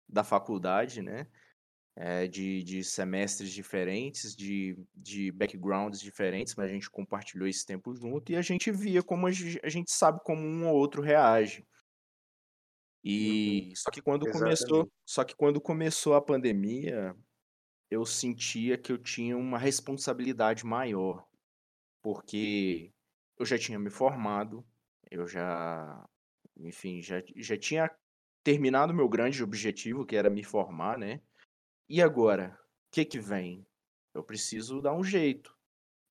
da 0.10 0.24
faculdade, 0.24 1.02
né? 1.02 1.28
É, 1.96 2.28
de, 2.28 2.64
de 2.64 2.84
semestres 2.84 3.52
diferentes, 3.52 4.36
de, 4.36 4.78
de 4.96 5.32
backgrounds 5.32 6.00
diferentes, 6.02 6.56
mas 6.56 6.72
a 6.72 6.74
gente 6.74 6.90
compartilhou 6.90 7.48
esse 7.48 7.66
tempo 7.66 7.94
junto 7.96 8.32
e 8.32 8.36
a 8.36 8.42
gente 8.42 8.72
via 8.72 9.04
como 9.04 9.28
a 9.28 9.32
a 9.32 9.70
gente 9.70 9.92
sabe 9.92 10.20
como 10.24 10.42
um 10.42 10.68
ou 10.68 10.76
outro 10.76 11.02
reage. 11.04 11.66
E 13.04 13.74
só 13.76 13.92
que 13.92 14.02
quando 14.02 14.28
começou, 14.28 14.88
Exatamente. 14.88 14.94
só 15.06 15.24
que 15.24 15.36
quando 15.36 15.60
começou 15.60 16.14
a 16.16 16.22
pandemia, 16.22 17.16
eu 17.90 18.06
sentia 18.06 18.78
que 18.78 18.92
eu 18.92 18.98
tinha 18.98 19.38
uma 19.38 19.58
responsabilidade 19.58 20.66
maior, 20.66 21.26
porque 22.02 22.92
eu 23.38 23.46
já 23.46 23.58
tinha 23.58 23.80
me 23.80 23.90
formado, 23.90 24.66
eu 25.10 25.28
já 25.28 26.08
enfim, 26.58 27.02
já, 27.02 27.22
já 27.36 27.58
tinha 27.58 27.92
terminado 28.44 28.94
meu 28.94 29.08
grande 29.08 29.44
objetivo, 29.44 30.06
que 30.06 30.16
era 30.16 30.30
me 30.30 30.44
formar, 30.44 30.98
né? 30.98 31.22
E 31.90 32.02
agora? 32.02 32.58
O 32.88 32.92
que 32.92 33.06
que 33.06 33.20
vem? 33.20 33.66
Eu 34.14 34.24
preciso 34.24 34.82
dar 34.82 34.94
um 34.94 35.04
jeito. 35.04 35.58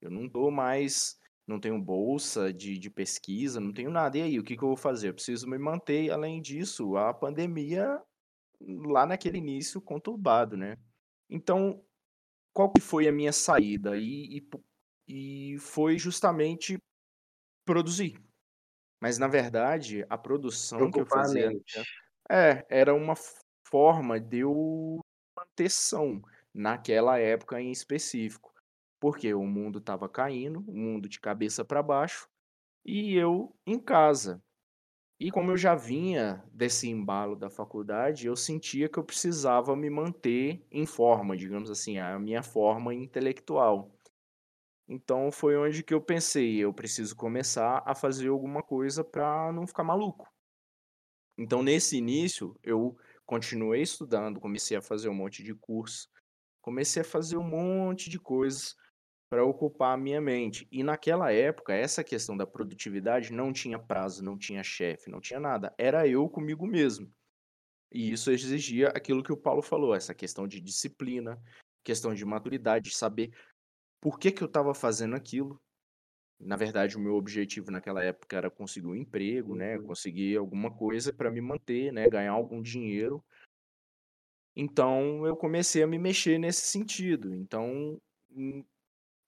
Eu 0.01 0.11
não 0.11 0.27
dou 0.27 0.51
mais, 0.51 1.19
não 1.47 1.61
tenho 1.61 1.81
bolsa 1.81 2.53
de, 2.53 2.79
de 2.79 2.91
pesquisa, 2.91 3.61
não 3.61 3.73
tenho 3.73 3.91
nada. 3.91 4.19
E 4.19 4.23
aí, 4.23 4.39
o 4.39 4.43
que 4.43 4.57
que 4.57 4.63
eu 4.63 4.69
vou 4.69 4.77
fazer? 4.77 5.11
Eu 5.11 5.15
preciso 5.15 5.49
me 5.49 5.59
manter. 5.59 6.11
Além 6.11 6.41
disso, 6.41 6.97
a 6.97 7.15
pandemia 7.15 8.01
lá 8.61 9.07
naquele 9.07 9.39
início 9.39 9.81
conturbado, 9.81 10.57
né? 10.57 10.77
Então, 11.31 11.85
qual 12.55 12.73
que 12.73 12.81
foi 12.81 13.09
a 13.09 13.13
minha 13.13 13.33
saída? 13.33 13.97
E, 13.97 14.39
e, 15.09 15.55
e 15.55 15.59
foi 15.59 15.99
justamente 15.99 16.79
produzir. 17.67 18.19
Mas, 19.01 19.19
na 19.19 19.29
verdade, 19.29 20.07
a 20.09 20.19
produção 20.19 20.91
que 20.91 21.01
eu 21.01 21.07
fazia 21.07 21.51
é, 22.31 22.65
era 22.71 22.95
uma 22.95 23.15
forma 23.69 24.21
de 24.21 24.41
eu 24.41 25.01
manter 25.37 25.71
são 25.71 26.23
naquela 26.55 27.19
época 27.19 27.61
em 27.61 27.71
específico. 27.73 28.53
Porque 29.01 29.35
o 29.35 29.45
mundo 29.45 29.79
estava 29.81 30.09
caindo, 30.09 30.61
o 30.69 30.77
mundo 30.77 31.09
de 31.09 31.21
cabeça 31.21 31.65
para 31.65 31.83
baixo, 31.83 32.29
e 32.85 33.15
eu 33.17 33.57
em 33.67 33.79
casa. 33.81 34.43
E 35.23 35.31
como 35.31 35.53
eu 35.53 35.57
já 35.57 35.77
vinha 35.77 36.43
desse 36.53 36.89
embalo 36.89 37.37
da 37.37 37.49
faculdade, 37.49 38.27
eu 38.27 38.35
sentia 38.35 38.89
que 38.89 38.99
eu 38.99 39.05
precisava 39.05 39.77
me 39.77 39.89
manter 39.89 40.67
em 40.69 40.85
forma, 40.85 41.37
digamos 41.37 41.71
assim, 41.71 41.97
a 41.97 42.19
minha 42.19 42.43
forma 42.43 42.93
intelectual. 42.93 43.97
Então 44.89 45.31
foi 45.31 45.57
onde 45.57 45.85
que 45.85 45.95
eu 45.95 46.01
pensei, 46.01 46.57
eu 46.57 46.75
preciso 46.75 47.15
começar 47.15 47.85
a 47.87 47.95
fazer 47.95 48.31
alguma 48.31 48.65
coisa 48.65 49.05
para 49.05 49.53
não 49.53 49.65
ficar 49.65 49.85
maluco. 49.85 50.27
Então 51.39 51.63
nesse 51.63 51.97
início 51.97 52.59
eu 52.61 52.97
continuei 53.25 53.81
estudando, 53.81 54.41
comecei 54.41 54.77
a 54.77 54.83
fazer 54.83 55.09
um 55.09 55.15
monte 55.15 55.45
de 55.45 55.55
curso, 55.55 56.09
comecei 56.61 57.03
a 57.03 57.05
fazer 57.05 57.37
um 57.37 57.49
monte 57.49 58.11
de 58.11 58.19
coisas 58.19 58.75
para 59.33 59.47
ocupar 59.47 59.95
a 59.95 59.97
minha 59.97 60.21
mente. 60.21 60.69
E 60.71 60.83
naquela 60.83 61.33
época, 61.33 61.73
essa 61.73 62.05
questão 62.05 62.37
da 62.37 62.47
produtividade 62.47 63.33
não 63.33 63.51
tinha 63.51 63.79
prazo, 63.79 64.23
não 64.23 64.37
tinha 64.37 64.63
chefe, 64.63 65.11
não 65.11 65.23
tinha 65.23 65.41
nada. 65.41 65.75
Era 65.79 66.07
eu 66.07 66.29
comigo 66.29 66.67
mesmo. 66.67 67.11
E 67.91 68.13
isso 68.13 68.31
exigia 68.31 68.89
aquilo 68.89 69.23
que 69.23 69.33
o 69.33 69.37
Paulo 69.37 69.63
falou, 69.63 69.95
essa 69.95 70.15
questão 70.15 70.47
de 70.47 70.61
disciplina, 70.61 71.43
questão 71.83 72.13
de 72.13 72.27
maturidade, 72.27 72.91
de 72.91 72.95
saber 72.95 73.35
por 74.03 74.19
que, 74.19 74.31
que 74.31 74.43
eu 74.43 74.49
estava 74.49 74.75
fazendo 74.75 75.17
aquilo. 75.17 75.59
Na 76.39 76.57
verdade, 76.57 76.99
o 76.99 77.01
meu 77.01 77.15
objetivo 77.15 77.71
naquela 77.71 78.05
época 78.05 78.37
era 78.37 78.51
conseguir 78.51 78.89
um 78.89 78.95
emprego, 78.95 79.55
né? 79.55 79.79
Uhum. 79.79 79.87
Conseguir 79.87 80.37
alguma 80.37 80.71
coisa 80.71 81.11
para 81.11 81.31
me 81.31 81.41
manter, 81.41 81.91
né? 81.91 82.07
Ganhar 82.07 82.33
algum 82.33 82.61
dinheiro. 82.61 83.25
Então, 84.55 85.27
eu 85.27 85.35
comecei 85.35 85.83
a 85.83 85.87
me 85.87 85.99
mexer 85.99 86.37
nesse 86.37 86.67
sentido. 86.67 87.35
Então, 87.35 87.99
hum, 88.31 88.63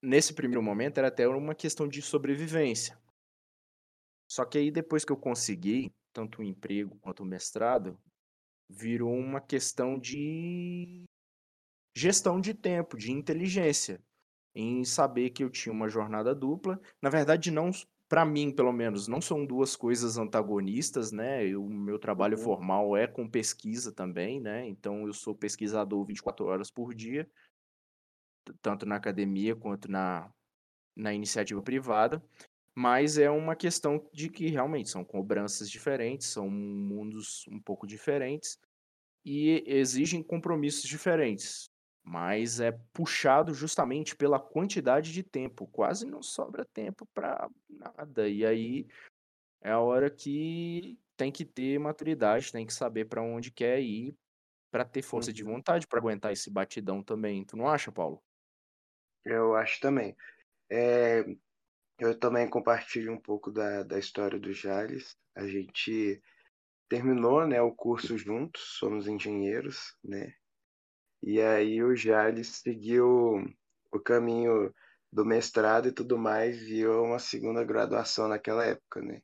nesse 0.05 0.33
primeiro 0.33 0.61
momento 0.61 0.97
era 0.97 1.07
até 1.07 1.27
uma 1.27 1.55
questão 1.55 1.87
de 1.87 2.01
sobrevivência. 2.01 2.97
Só 4.29 4.45
que 4.45 4.57
aí 4.57 4.71
depois 4.71 5.03
que 5.03 5.11
eu 5.11 5.17
consegui 5.17 5.91
tanto 6.13 6.39
o 6.39 6.43
emprego 6.43 6.97
quanto 7.01 7.23
o 7.23 7.25
mestrado, 7.25 7.99
virou 8.69 9.13
uma 9.13 9.41
questão 9.41 9.99
de 9.99 11.03
gestão 11.93 12.39
de 12.39 12.53
tempo, 12.53 12.97
de 12.97 13.11
inteligência, 13.11 14.01
em 14.55 14.85
saber 14.85 15.31
que 15.31 15.43
eu 15.43 15.49
tinha 15.49 15.73
uma 15.73 15.89
jornada 15.89 16.33
dupla. 16.33 16.79
Na 17.01 17.09
verdade, 17.09 17.51
não 17.51 17.69
para 18.07 18.23
mim, 18.23 18.51
pelo 18.51 18.71
menos, 18.71 19.07
não 19.07 19.19
são 19.19 19.45
duas 19.45 19.75
coisas 19.75 20.17
antagonistas, 20.17 21.11
né? 21.11 21.55
O 21.57 21.67
meu 21.67 21.99
trabalho 21.99 22.37
uhum. 22.37 22.43
formal 22.43 22.95
é 22.95 23.07
com 23.07 23.27
pesquisa 23.27 23.91
também, 23.91 24.39
né? 24.39 24.65
Então 24.67 25.07
eu 25.07 25.13
sou 25.13 25.35
pesquisador 25.35 26.05
24 26.05 26.45
horas 26.45 26.71
por 26.71 26.93
dia 26.93 27.29
tanto 28.61 28.85
na 28.85 28.95
academia 28.95 29.55
quanto 29.55 29.89
na, 29.89 30.31
na 30.95 31.13
iniciativa 31.13 31.61
privada, 31.61 32.23
mas 32.75 33.17
é 33.17 33.29
uma 33.29 33.55
questão 33.55 34.07
de 34.13 34.29
que 34.29 34.47
realmente 34.47 34.89
são 34.89 35.03
cobranças 35.03 35.69
diferentes, 35.69 36.27
são 36.27 36.49
mundos 36.49 37.45
um 37.47 37.59
pouco 37.59 37.87
diferentes 37.87 38.57
e 39.25 39.63
exigem 39.65 40.21
compromissos 40.21 40.83
diferentes, 40.83 41.69
mas 42.03 42.59
é 42.59 42.71
puxado 42.93 43.53
justamente 43.53 44.15
pela 44.15 44.39
quantidade 44.39 45.11
de 45.11 45.23
tempo, 45.23 45.67
quase 45.67 46.05
não 46.05 46.21
sobra 46.21 46.65
tempo 46.65 47.07
para 47.13 47.49
nada, 47.69 48.27
e 48.27 48.45
aí 48.45 48.87
é 49.61 49.71
a 49.71 49.79
hora 49.79 50.11
que 50.11 50.99
tem 51.17 51.31
que 51.31 51.45
ter 51.45 51.79
maturidade, 51.79 52.51
tem 52.51 52.65
que 52.65 52.73
saber 52.73 53.05
para 53.05 53.21
onde 53.21 53.51
quer 53.51 53.81
ir, 53.81 54.13
para 54.69 54.83
ter 54.83 55.01
força 55.01 55.31
de 55.31 55.43
uhum. 55.43 55.53
vontade 55.53 55.87
para 55.87 55.99
aguentar 55.99 56.33
esse 56.33 56.51
batidão 56.51 57.01
também. 57.01 57.45
Tu 57.45 57.55
não 57.55 57.67
acha, 57.67 57.91
Paulo? 57.91 58.21
Eu 59.25 59.55
acho 59.55 59.79
também. 59.79 60.15
É, 60.69 61.25
eu 61.99 62.17
também 62.17 62.49
compartilho 62.49 63.11
um 63.11 63.19
pouco 63.19 63.51
da, 63.51 63.83
da 63.83 63.97
história 63.97 64.39
do 64.39 64.53
Jales. 64.53 65.17
A 65.35 65.47
gente 65.47 66.21
terminou 66.87 67.47
né, 67.47 67.61
o 67.61 67.71
curso 67.71 68.17
juntos, 68.17 68.61
somos 68.77 69.07
engenheiros, 69.07 69.95
né? 70.03 70.33
E 71.23 71.41
aí 71.41 71.81
o 71.83 71.95
Jales 71.95 72.57
seguiu 72.57 73.43
o 73.91 73.99
caminho 73.99 74.73
do 75.11 75.25
mestrado 75.25 75.87
e 75.87 75.91
tudo 75.91 76.17
mais, 76.17 76.61
e 76.63 76.79
eu 76.79 77.03
uma 77.03 77.19
segunda 77.19 77.63
graduação 77.63 78.27
naquela 78.27 78.65
época, 78.65 79.01
né? 79.01 79.21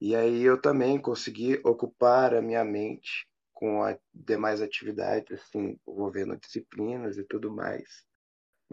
E 0.00 0.14
aí 0.14 0.42
eu 0.42 0.60
também 0.60 1.00
consegui 1.00 1.60
ocupar 1.64 2.34
a 2.34 2.42
minha 2.42 2.62
mente 2.62 3.26
com 3.52 3.82
a 3.82 3.98
demais 4.12 4.60
atividades, 4.60 5.40
assim, 5.40 5.78
envolvendo 5.88 6.36
disciplinas 6.36 7.16
e 7.16 7.24
tudo 7.24 7.50
mais. 7.50 8.04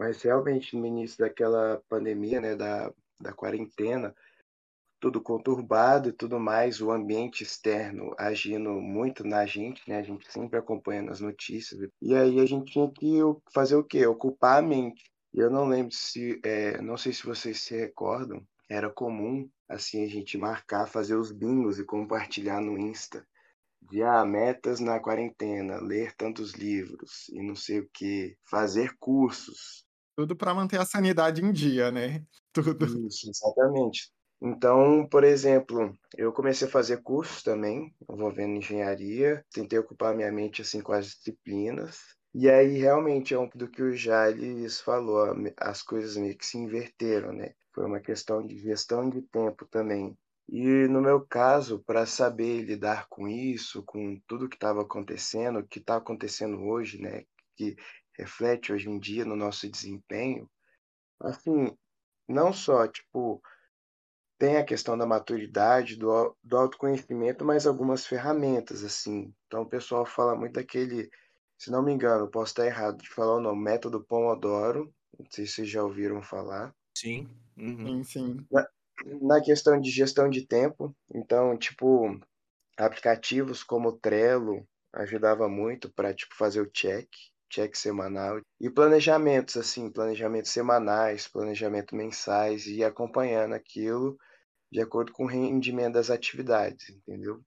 Mas 0.02 0.20
realmente 0.20 0.76
no 0.76 0.84
início 0.84 1.18
daquela 1.18 1.80
pandemia, 1.88 2.40
né, 2.40 2.56
da, 2.56 2.92
da 3.20 3.32
quarentena, 3.32 4.12
tudo 4.98 5.20
conturbado 5.20 6.08
e 6.08 6.12
tudo 6.12 6.40
mais, 6.40 6.80
o 6.80 6.90
ambiente 6.90 7.44
externo 7.44 8.12
agindo 8.18 8.72
muito 8.72 9.22
na 9.22 9.46
gente, 9.46 9.80
né? 9.88 9.98
A 9.98 10.02
gente 10.02 10.30
sempre 10.30 10.58
acompanhando 10.58 11.12
as 11.12 11.20
notícias. 11.20 11.88
E 12.00 12.16
aí 12.16 12.40
a 12.40 12.46
gente 12.46 12.72
tinha 12.72 12.90
que 12.90 13.18
fazer 13.54 13.76
o 13.76 13.84
quê? 13.84 14.04
Ocupar 14.04 14.58
a 14.58 14.62
mente. 14.62 15.04
E 15.32 15.38
eu 15.38 15.48
não 15.48 15.68
lembro 15.68 15.94
se, 15.94 16.40
é, 16.44 16.82
não 16.82 16.96
sei 16.96 17.12
se 17.12 17.24
vocês 17.24 17.62
se 17.62 17.76
recordam, 17.76 18.44
era 18.68 18.90
comum 18.90 19.48
assim 19.68 20.04
a 20.04 20.08
gente 20.08 20.36
marcar, 20.36 20.88
fazer 20.88 21.14
os 21.14 21.30
bingos 21.30 21.78
e 21.78 21.84
compartilhar 21.84 22.60
no 22.60 22.76
Insta 22.76 23.24
de 23.88 24.02
ah, 24.02 24.24
metas 24.24 24.80
na 24.80 24.98
quarentena, 24.98 25.80
ler 25.80 26.12
tantos 26.16 26.54
livros 26.54 27.28
e 27.28 27.40
não 27.42 27.54
sei 27.54 27.80
o 27.80 27.88
que, 27.92 28.36
fazer 28.44 28.96
cursos. 28.98 29.84
Tudo 30.16 30.36
para 30.36 30.54
manter 30.54 30.78
a 30.80 30.84
sanidade 30.84 31.42
em 31.42 31.52
dia, 31.52 31.90
né? 31.90 32.24
Tudo. 32.52 32.86
Isso, 33.06 33.30
exatamente. 33.30 34.10
Então, 34.40 35.06
por 35.08 35.22
exemplo, 35.24 35.96
eu 36.16 36.32
comecei 36.32 36.66
a 36.66 36.70
fazer 36.70 37.00
cursos 37.02 37.42
também, 37.42 37.94
envolvendo 38.10 38.56
engenharia, 38.56 39.44
tentei 39.52 39.78
ocupar 39.78 40.14
minha 40.14 40.32
mente 40.32 40.62
assim 40.62 40.80
com 40.80 40.92
as 40.92 41.06
disciplinas. 41.06 42.00
E 42.34 42.50
aí 42.50 42.78
realmente 42.78 43.34
é 43.34 43.38
um 43.38 43.48
do 43.54 43.68
que 43.68 43.82
o 43.82 43.94
Jales 43.94 44.80
falou, 44.80 45.34
as 45.58 45.82
coisas 45.82 46.16
meio 46.16 46.36
que 46.36 46.46
se 46.46 46.58
inverteram, 46.58 47.32
né? 47.32 47.52
Foi 47.74 47.84
uma 47.86 48.00
questão 48.00 48.44
de 48.44 48.58
gestão 48.58 49.08
de 49.08 49.22
tempo 49.22 49.66
também. 49.66 50.16
E 50.48 50.88
no 50.88 51.00
meu 51.00 51.24
caso, 51.24 51.82
para 51.86 52.04
saber 52.04 52.62
lidar 52.62 53.06
com 53.08 53.28
isso, 53.28 53.82
com 53.84 54.20
tudo 54.26 54.48
que 54.48 54.56
estava 54.56 54.82
acontecendo, 54.82 55.60
o 55.60 55.66
que 55.66 55.78
está 55.78 55.96
acontecendo 55.96 56.60
hoje, 56.64 57.00
né, 57.00 57.22
que 57.56 57.76
reflete 58.16 58.72
hoje 58.72 58.88
em 58.88 58.98
dia 58.98 59.24
no 59.24 59.36
nosso 59.36 59.68
desempenho, 59.70 60.50
assim, 61.20 61.76
não 62.28 62.52
só, 62.52 62.86
tipo, 62.88 63.42
tem 64.38 64.56
a 64.56 64.64
questão 64.64 64.98
da 64.98 65.06
maturidade, 65.06 65.96
do, 65.96 66.36
do 66.42 66.56
autoconhecimento, 66.56 67.44
mas 67.44 67.66
algumas 67.66 68.06
ferramentas, 68.06 68.82
assim. 68.84 69.32
Então 69.46 69.62
o 69.62 69.68
pessoal 69.68 70.04
fala 70.04 70.34
muito 70.36 70.54
daquele, 70.54 71.10
se 71.58 71.70
não 71.70 71.82
me 71.82 71.92
engano, 71.92 72.30
posso 72.30 72.52
estar 72.52 72.66
errado 72.66 72.98
de 72.98 73.08
falar 73.08 73.36
o 73.36 73.40
nome, 73.40 73.62
método 73.62 74.04
Pomodoro, 74.04 74.92
não 75.18 75.26
sei 75.30 75.46
se 75.46 75.54
vocês 75.54 75.68
já 75.70 75.82
ouviram 75.82 76.22
falar. 76.22 76.74
Sim. 76.96 77.28
Uhum. 77.56 78.02
Sim, 78.02 78.04
sim 78.04 78.46
na 79.20 79.40
questão 79.40 79.80
de 79.80 79.90
gestão 79.90 80.28
de 80.28 80.46
tempo, 80.46 80.94
então, 81.12 81.56
tipo, 81.56 82.18
aplicativos 82.76 83.62
como 83.62 83.88
o 83.88 83.98
Trello 83.98 84.66
ajudava 84.92 85.48
muito 85.48 85.92
para 85.92 86.14
tipo 86.14 86.34
fazer 86.34 86.60
o 86.60 86.70
check, 86.70 87.08
check 87.52 87.76
semanal 87.76 88.40
e 88.58 88.70
planejamentos 88.70 89.56
assim, 89.58 89.90
planejamentos 89.90 90.50
semanais, 90.50 91.28
planejamento 91.28 91.94
mensais 91.94 92.66
e 92.66 92.82
acompanhando 92.82 93.52
aquilo 93.52 94.18
de 94.72 94.80
acordo 94.80 95.12
com 95.12 95.24
o 95.24 95.28
rendimento 95.28 95.94
das 95.94 96.08
atividades, 96.08 96.88
entendeu? 96.88 97.44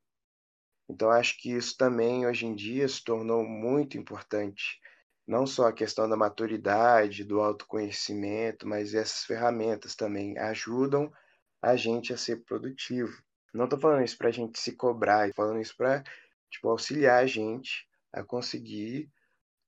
Então 0.88 1.10
acho 1.10 1.36
que 1.40 1.52
isso 1.52 1.76
também 1.76 2.28
hoje 2.28 2.46
em 2.46 2.56
dia 2.56 2.88
se 2.88 3.04
tornou 3.04 3.44
muito 3.44 3.98
importante, 3.98 4.80
não 5.28 5.48
só 5.48 5.68
a 5.70 5.74
questão 5.74 6.08
da 6.08 6.16
maturidade, 6.16 7.24
do 7.24 7.42
autoconhecimento, 7.42 8.68
mas 8.68 8.94
essas 8.94 9.26
ferramentas 9.26 9.96
também 9.96 10.38
ajudam 10.38 11.12
a 11.60 11.76
gente 11.76 12.14
a 12.14 12.18
ser 12.18 12.44
produtivo. 12.44 13.12
Não 13.52 13.68
tô 13.68 13.80
falando 13.80 14.04
isso 14.04 14.18
pra 14.20 14.30
gente 14.30 14.60
se 14.60 14.74
cobrar, 14.74 15.30
tô 15.30 15.34
falando 15.34 15.60
isso 15.60 15.76
pra, 15.76 16.04
tipo, 16.52 16.70
auxiliar 16.70 17.24
a 17.24 17.26
gente 17.26 17.88
a 18.14 18.24
conseguir 18.24 19.10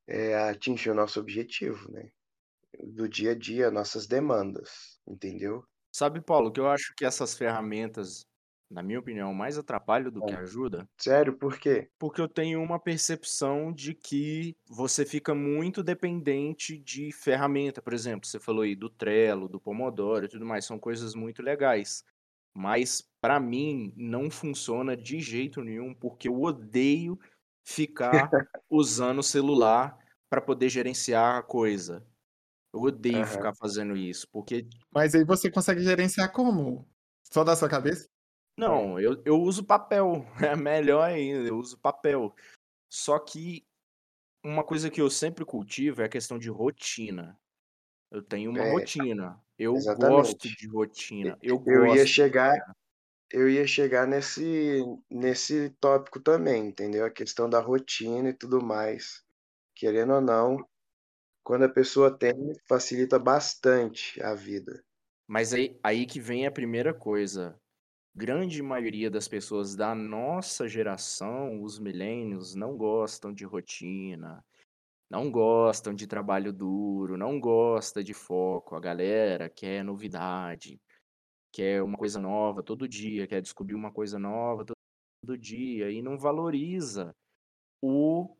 é, 0.07 0.35
atingir 0.35 0.91
o 0.91 0.95
nosso 0.95 1.19
objetivo, 1.19 1.91
né? 1.91 2.09
Do 2.83 3.07
dia 3.09 3.31
a 3.31 3.35
dia, 3.35 3.71
nossas 3.71 4.07
demandas, 4.07 4.99
entendeu? 5.07 5.63
Sabe, 5.91 6.21
Paulo, 6.21 6.51
que 6.51 6.59
eu 6.59 6.67
acho 6.69 6.93
que 6.95 7.05
essas 7.05 7.35
ferramentas, 7.35 8.25
na 8.69 8.83
minha 8.83 8.99
opinião, 8.99 9.33
mais 9.33 9.57
atrapalham 9.57 10.11
do 10.11 10.23
que 10.23 10.33
É. 10.33 10.37
ajuda? 10.37 10.87
Sério, 10.99 11.37
por 11.37 11.59
quê? 11.59 11.89
Porque 11.99 12.21
eu 12.21 12.27
tenho 12.27 12.61
uma 12.61 12.79
percepção 12.79 13.73
de 13.73 13.93
que 13.93 14.55
você 14.67 15.05
fica 15.05 15.33
muito 15.33 15.83
dependente 15.83 16.77
de 16.77 17.11
ferramenta. 17.11 17.81
Por 17.81 17.93
exemplo, 17.93 18.27
você 18.27 18.39
falou 18.39 18.61
aí 18.63 18.75
do 18.75 18.89
Trello, 18.89 19.47
do 19.47 19.59
Pomodoro 19.59 20.25
e 20.25 20.29
tudo 20.29 20.45
mais, 20.45 20.65
são 20.65 20.79
coisas 20.79 21.15
muito 21.15 21.41
legais. 21.41 22.03
Mas 22.53 23.07
para 23.21 23.39
mim 23.39 23.93
não 23.95 24.29
funciona 24.29 24.95
de 24.97 25.19
jeito 25.19 25.61
nenhum, 25.63 25.93
porque 25.93 26.27
eu 26.27 26.39
odeio 26.41 27.17
ficar 27.67 28.29
usando 28.71 29.19
o 29.19 29.24
celular 29.24 29.97
para 30.29 30.41
poder 30.41 30.69
gerenciar 30.69 31.38
a 31.38 31.43
coisa. 31.43 32.05
Eu 32.74 32.81
odeio 32.81 33.24
Aham. 33.24 33.33
ficar 33.33 33.53
fazendo 33.55 33.95
isso, 33.97 34.27
porque 34.31 34.65
Mas 34.93 35.13
aí 35.13 35.25
você 35.25 35.51
consegue 35.51 35.81
gerenciar 35.81 36.31
como? 36.31 36.88
Só 37.24 37.43
da 37.43 37.55
sua 37.55 37.69
cabeça? 37.69 38.07
Não, 38.57 39.00
eu, 39.00 39.21
eu 39.25 39.41
uso 39.41 39.65
papel. 39.65 40.25
É 40.53 40.55
melhor 40.55 41.01
ainda, 41.03 41.47
eu 41.47 41.57
uso 41.57 41.77
papel. 41.77 42.33
Só 42.89 43.19
que 43.19 43.65
uma 44.43 44.63
coisa 44.63 44.89
que 44.89 45.01
eu 45.01 45.09
sempre 45.09 45.43
cultivo 45.43 46.01
é 46.01 46.05
a 46.05 46.09
questão 46.09 46.39
de 46.39 46.50
rotina. 46.50 47.38
Eu 48.09 48.21
tenho 48.21 48.51
uma 48.51 48.63
É, 48.63 48.71
rotina. 48.71 49.41
Eu 49.57 49.74
gosto 49.74 49.77
exatamente. 49.77 50.55
de 50.57 50.67
rotina. 50.69 51.38
Eu 51.41 51.57
Eu 51.65 51.86
ia 51.86 52.05
gosto. 52.05 52.07
chegar, 52.07 52.55
eu 53.31 53.50
ia 53.50 53.67
chegar 53.67 54.07
nesse, 54.07 54.84
nesse 55.10 55.69
tópico 55.79 56.19
também, 56.19 56.67
entendeu? 56.67 57.05
A 57.05 57.12
questão 57.12 57.50
da 57.50 57.60
rotina 57.60 58.29
e 58.29 58.34
tudo 58.34 58.63
mais. 58.63 59.24
Querendo 59.75 60.13
ou 60.13 60.22
não, 60.22 60.67
quando 61.43 61.63
a 61.63 61.69
pessoa 61.69 62.12
tem, 62.12 62.36
facilita 62.67 63.19
bastante 63.19 64.22
a 64.22 64.34
vida. 64.34 64.84
Mas 65.27 65.53
aí, 65.53 65.77
aí 65.84 66.05
que 66.05 66.19
vem 66.19 66.48
a 66.48 66.51
primeira 66.51 66.93
coisa. 66.93 67.60
Grande 68.15 68.63
maioria 68.63 69.12
das 69.12 69.27
pessoas 69.27 69.75
da 69.75 69.93
nossa 69.93 70.67
geração, 70.67 71.62
os 71.62 71.77
millennials, 71.77 72.55
não 72.55 72.75
gostam 72.75 73.31
de 73.31 73.46
rotina, 73.46 74.43
não 75.10 75.29
gostam 75.29 75.93
de 75.93 76.07
trabalho 76.07 76.51
duro, 76.51 77.15
não 77.15 77.39
gosta 77.39 78.03
de 78.03 78.13
foco. 78.13 78.75
A 78.75 78.79
galera 78.79 79.50
quer 79.50 79.84
novidade, 79.84 80.81
quer 81.51 81.84
uma 81.84 81.98
coisa 81.98 82.20
nova 82.22 82.63
todo 82.63 82.88
dia, 82.88 83.27
quer 83.27 83.42
descobrir 83.42 83.75
uma 83.75 83.92
coisa 83.92 84.20
nova 84.20 84.66
todo 84.66 85.38
dia 85.38 85.92
e 85.92 86.01
não 86.01 86.18
valoriza 86.18 87.16
o 87.82 88.38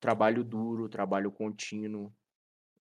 trabalho 0.00 0.44
duro, 0.44 0.84
o 0.84 0.88
trabalho 0.88 1.32
contínuo, 1.32 2.12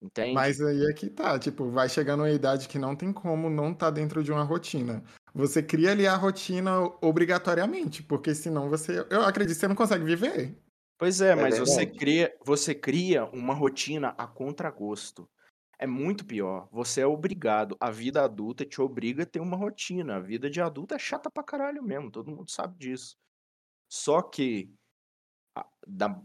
entende? 0.02 0.34
Mas 0.34 0.62
aí 0.62 0.86
é 0.86 0.94
que 0.94 1.10
tá, 1.10 1.40
tipo, 1.40 1.70
vai 1.72 1.90
chegando 1.90 2.22
uma 2.22 2.30
idade 2.30 2.68
que 2.68 2.78
não 2.78 2.96
tem 2.96 3.12
como 3.12 3.50
não 3.50 3.74
tá 3.74 3.90
dentro 3.90 4.24
de 4.24 4.32
uma 4.32 4.44
rotina. 4.44 5.04
Você 5.34 5.64
cria 5.64 5.92
ali 5.92 6.06
a 6.08 6.16
rotina 6.16 6.80
obrigatoriamente, 7.02 8.04
porque 8.04 8.36
senão 8.36 8.70
você, 8.70 9.06
eu 9.10 9.22
acredito 9.24 9.56
que 9.56 9.60
você 9.62 9.68
não 9.68 9.76
consegue 9.76 10.04
viver. 10.04 10.58
Pois 10.98 11.22
é, 11.22 11.36
É 11.36 11.36
mas 11.36 11.58
você 11.58 11.86
verdade. 11.86 11.98
cria, 11.98 12.36
você 12.46 12.76
cria 12.76 13.26
uma 13.26 13.54
rotina 13.54 14.10
a 14.18 14.28
contragosto. 14.28 15.30
É 15.80 15.88
muito 15.88 16.26
pior. 16.26 16.68
Você 16.74 17.00
é 17.00 17.08
obrigado. 17.08 17.78
A 17.80 17.90
vida 17.90 18.22
adulta 18.22 18.66
te 18.66 18.82
obriga 18.82 19.24
a 19.24 19.26
ter 19.26 19.40
uma 19.40 19.56
rotina. 19.56 20.18
A 20.18 20.20
vida 20.20 20.50
de 20.50 20.60
adulto 20.60 20.94
é 20.94 21.00
chata 21.00 21.32
pra 21.32 21.42
caralho 21.42 21.82
mesmo. 21.82 22.12
Todo 22.12 22.30
mundo 22.30 22.52
sabe 22.52 22.78
disso. 22.78 23.18
Só 23.88 24.22
que, 24.22 24.70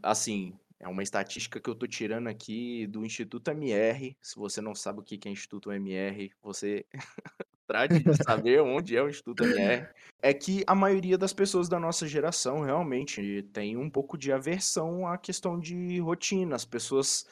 assim, 0.02 0.58
é 0.80 0.88
uma 0.88 1.04
estatística 1.04 1.60
que 1.60 1.70
eu 1.70 1.74
tô 1.74 1.86
tirando 1.86 2.26
aqui 2.26 2.86
do 2.88 3.04
Instituto 3.04 3.48
MR. 3.52 4.16
Se 4.20 4.36
você 4.36 4.60
não 4.60 4.74
sabe 4.74 4.98
o 4.98 5.02
que 5.04 5.20
é 5.28 5.30
Instituto 5.30 5.70
MR, 5.70 6.32
você 6.42 6.84
trate 7.66 8.02
de 8.02 8.24
saber 8.24 8.60
onde 8.60 8.96
é 8.96 9.02
o 9.02 9.08
Instituto 9.08 9.44
MR. 9.44 9.88
É 10.20 10.34
que 10.34 10.64
a 10.66 10.74
maioria 10.74 11.16
das 11.16 11.32
pessoas 11.32 11.68
da 11.68 11.78
nossa 11.78 12.08
geração 12.08 12.62
realmente 12.62 13.44
tem 13.52 13.76
um 13.76 13.88
pouco 13.88 14.18
de 14.18 14.32
aversão 14.32 15.06
à 15.06 15.16
questão 15.16 15.60
de 15.60 16.00
rotina. 16.00 16.56
As 16.56 16.64
pessoas 16.64 17.24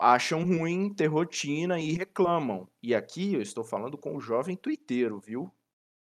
acham 0.00 0.42
ruim 0.44 0.92
ter 0.94 1.06
rotina 1.06 1.78
e 1.78 1.92
reclamam. 1.92 2.66
E 2.82 2.94
aqui 2.94 3.34
eu 3.34 3.42
estou 3.42 3.62
falando 3.62 3.98
com 3.98 4.16
o 4.16 4.20
jovem 4.20 4.56
tuiteiro, 4.56 5.20
viu? 5.20 5.52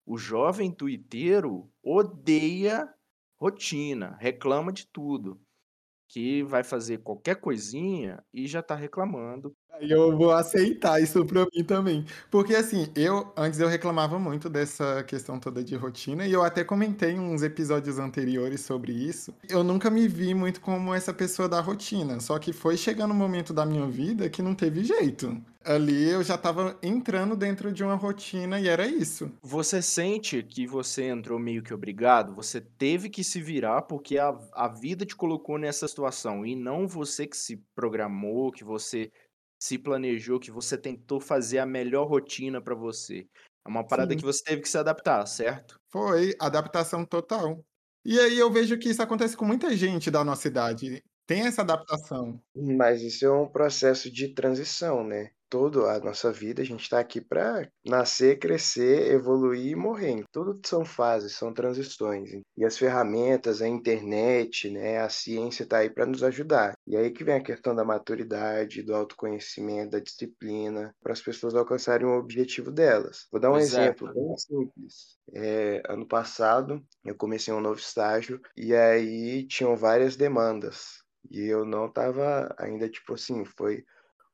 O 0.06 0.18
jovem 0.18 0.72
tuiteiro 0.72 1.72
odeia 1.84 2.92
rotina, 3.40 4.18
reclama 4.20 4.74
de 4.74 4.88
tudo. 4.88 5.40
Que 6.08 6.44
vai 6.44 6.64
fazer 6.64 7.00
qualquer 7.00 7.36
coisinha 7.36 8.24
e 8.34 8.48
já 8.48 8.62
tá 8.62 8.76
reclamando. 8.76 9.56
Eu 9.82 10.16
vou 10.16 10.32
aceitar 10.32 11.02
isso 11.02 11.26
pra 11.26 11.46
mim 11.54 11.64
também. 11.64 12.06
Porque 12.32 12.56
assim, 12.56 12.88
eu 12.96 13.34
antes 13.36 13.60
eu 13.60 13.68
reclamava 13.68 14.18
muito 14.18 14.50
dessa 14.50 15.04
questão 15.04 15.40
toda 15.40 15.64
de 15.64 15.76
rotina 15.76 16.26
e 16.26 16.32
eu 16.32 16.44
até 16.44 16.64
comentei 16.64 17.18
uns 17.20 17.44
episódios 17.44 18.00
anteriores 18.00 18.62
sobre 18.62 18.94
isso. 18.94 19.34
Eu 19.50 19.64
nunca 19.64 19.90
me 19.90 20.08
vi 20.08 20.34
muito 20.34 20.62
como 20.62 20.94
essa 20.94 21.14
pessoa 21.14 21.50
da 21.50 21.60
rotina, 21.60 22.20
só 22.20 22.40
que 22.40 22.54
foi 22.54 22.78
chegando 22.78 23.12
um 23.12 23.18
momento 23.18 23.54
da 23.54 23.66
minha 23.66 23.86
vida 23.88 24.30
que 24.30 24.42
não 24.42 24.56
teve 24.56 24.84
jeito. 24.84 25.42
Ali 25.66 26.12
eu 26.12 26.24
já 26.24 26.38
tava 26.38 26.78
entrando 26.84 27.36
dentro 27.36 27.74
de 27.74 27.84
uma 27.84 27.96
rotina 27.96 28.60
e 28.60 28.68
era 28.68 28.86
isso. 28.86 29.32
Você 29.42 29.82
sente 29.82 30.44
que 30.44 30.68
você 30.68 31.06
entrou 31.06 31.40
meio 31.40 31.64
que 31.64 31.74
obrigado? 31.74 32.36
Você 32.36 32.62
teve 32.62 33.10
que 33.10 33.24
se 33.24 33.42
virar 33.42 33.82
porque 33.82 34.20
a, 34.20 34.38
a 34.54 34.68
vida 34.68 35.06
te 35.06 35.16
colocou 35.16 35.58
nessa 35.58 35.88
situação 35.88 36.46
e 36.46 36.56
não 36.56 36.88
você 36.88 37.26
que 37.26 37.36
se 37.36 37.58
programou, 37.74 38.52
que 38.52 38.64
você 38.64 39.12
se 39.60 39.80
planejou, 39.80 40.40
que 40.40 40.52
você 40.52 40.78
tentou 40.78 41.20
fazer 41.20 41.58
a 41.58 41.66
melhor 41.66 42.08
rotina 42.08 42.62
pra 42.62 42.76
você. 42.76 43.28
É 43.66 43.70
uma 43.70 43.84
parada 43.84 44.14
Sim. 44.14 44.20
que 44.20 44.24
você 44.24 44.44
teve 44.44 44.62
que 44.62 44.70
se 44.70 44.78
adaptar, 44.78 45.26
certo? 45.26 45.80
Foi 45.92 46.36
adaptação 46.40 47.04
total. 47.04 47.66
E 48.06 48.20
aí 48.20 48.38
eu 48.38 48.52
vejo 48.52 48.78
que 48.78 48.90
isso 48.90 49.02
acontece 49.02 49.36
com 49.36 49.46
muita 49.46 49.76
gente 49.76 50.12
da 50.12 50.24
nossa 50.24 50.48
idade. 50.48 51.04
Tem 51.26 51.42
essa 51.48 51.64
adaptação. 51.64 52.40
Mas 52.56 53.02
isso 53.02 53.26
é 53.26 53.32
um 53.32 53.48
processo 53.48 54.12
de 54.12 54.32
transição, 54.36 55.04
né? 55.04 55.32
Toda 55.50 55.92
a 55.92 56.00
nossa 56.00 56.32
vida 56.32 56.62
a 56.62 56.66
gente 56.66 56.82
está 56.82 57.00
aqui 57.00 57.22
para 57.22 57.70
nascer, 57.86 58.40
crescer, 58.40 59.12
evoluir 59.12 59.72
e 59.72 59.76
morrer. 59.76 60.24
Tudo 60.32 60.60
são 60.66 60.84
fases, 60.84 61.34
são 61.34 61.54
transições. 61.54 62.30
E 62.58 62.66
as 62.66 62.78
ferramentas, 62.78 63.62
a 63.62 63.68
internet, 63.68 64.70
né, 64.70 65.00
a 65.00 65.10
ciência 65.10 65.64
está 65.64 65.78
aí 65.78 65.90
para 65.90 66.06
nos 66.06 66.24
ajudar. 66.24 66.74
E 66.88 66.96
aí 66.96 67.12
que 67.12 67.24
vem 67.24 67.36
a 67.36 67.44
questão 67.44 67.76
da 67.76 67.84
maturidade, 67.84 68.82
do 68.82 68.96
autoconhecimento, 68.96 69.92
da 69.92 70.00
disciplina, 70.00 70.94
para 71.02 71.14
as 71.14 71.22
pessoas 71.22 71.56
alcançarem 71.56 72.08
o 72.08 72.18
objetivo 72.18 72.72
delas. 72.72 73.28
Vou 73.32 73.40
dar 73.40 73.52
um 73.52 73.58
é. 73.58 73.62
exemplo 73.62 74.14
bem 74.14 74.38
simples. 74.38 75.18
É, 75.34 75.82
ano 75.88 76.08
passado 76.08 76.84
eu 77.04 77.16
comecei 77.16 77.54
um 77.54 77.62
novo 77.62 77.80
estágio 77.80 78.40
e 78.56 78.76
aí 78.76 79.46
tinham 79.48 79.76
várias 79.76 80.16
demandas. 80.16 81.04
E 81.32 81.42
eu 81.46 81.66
não 81.66 81.88
estava 81.88 82.54
ainda, 82.58 82.90
tipo 82.90 83.14
assim, 83.14 83.44
foi 83.46 83.84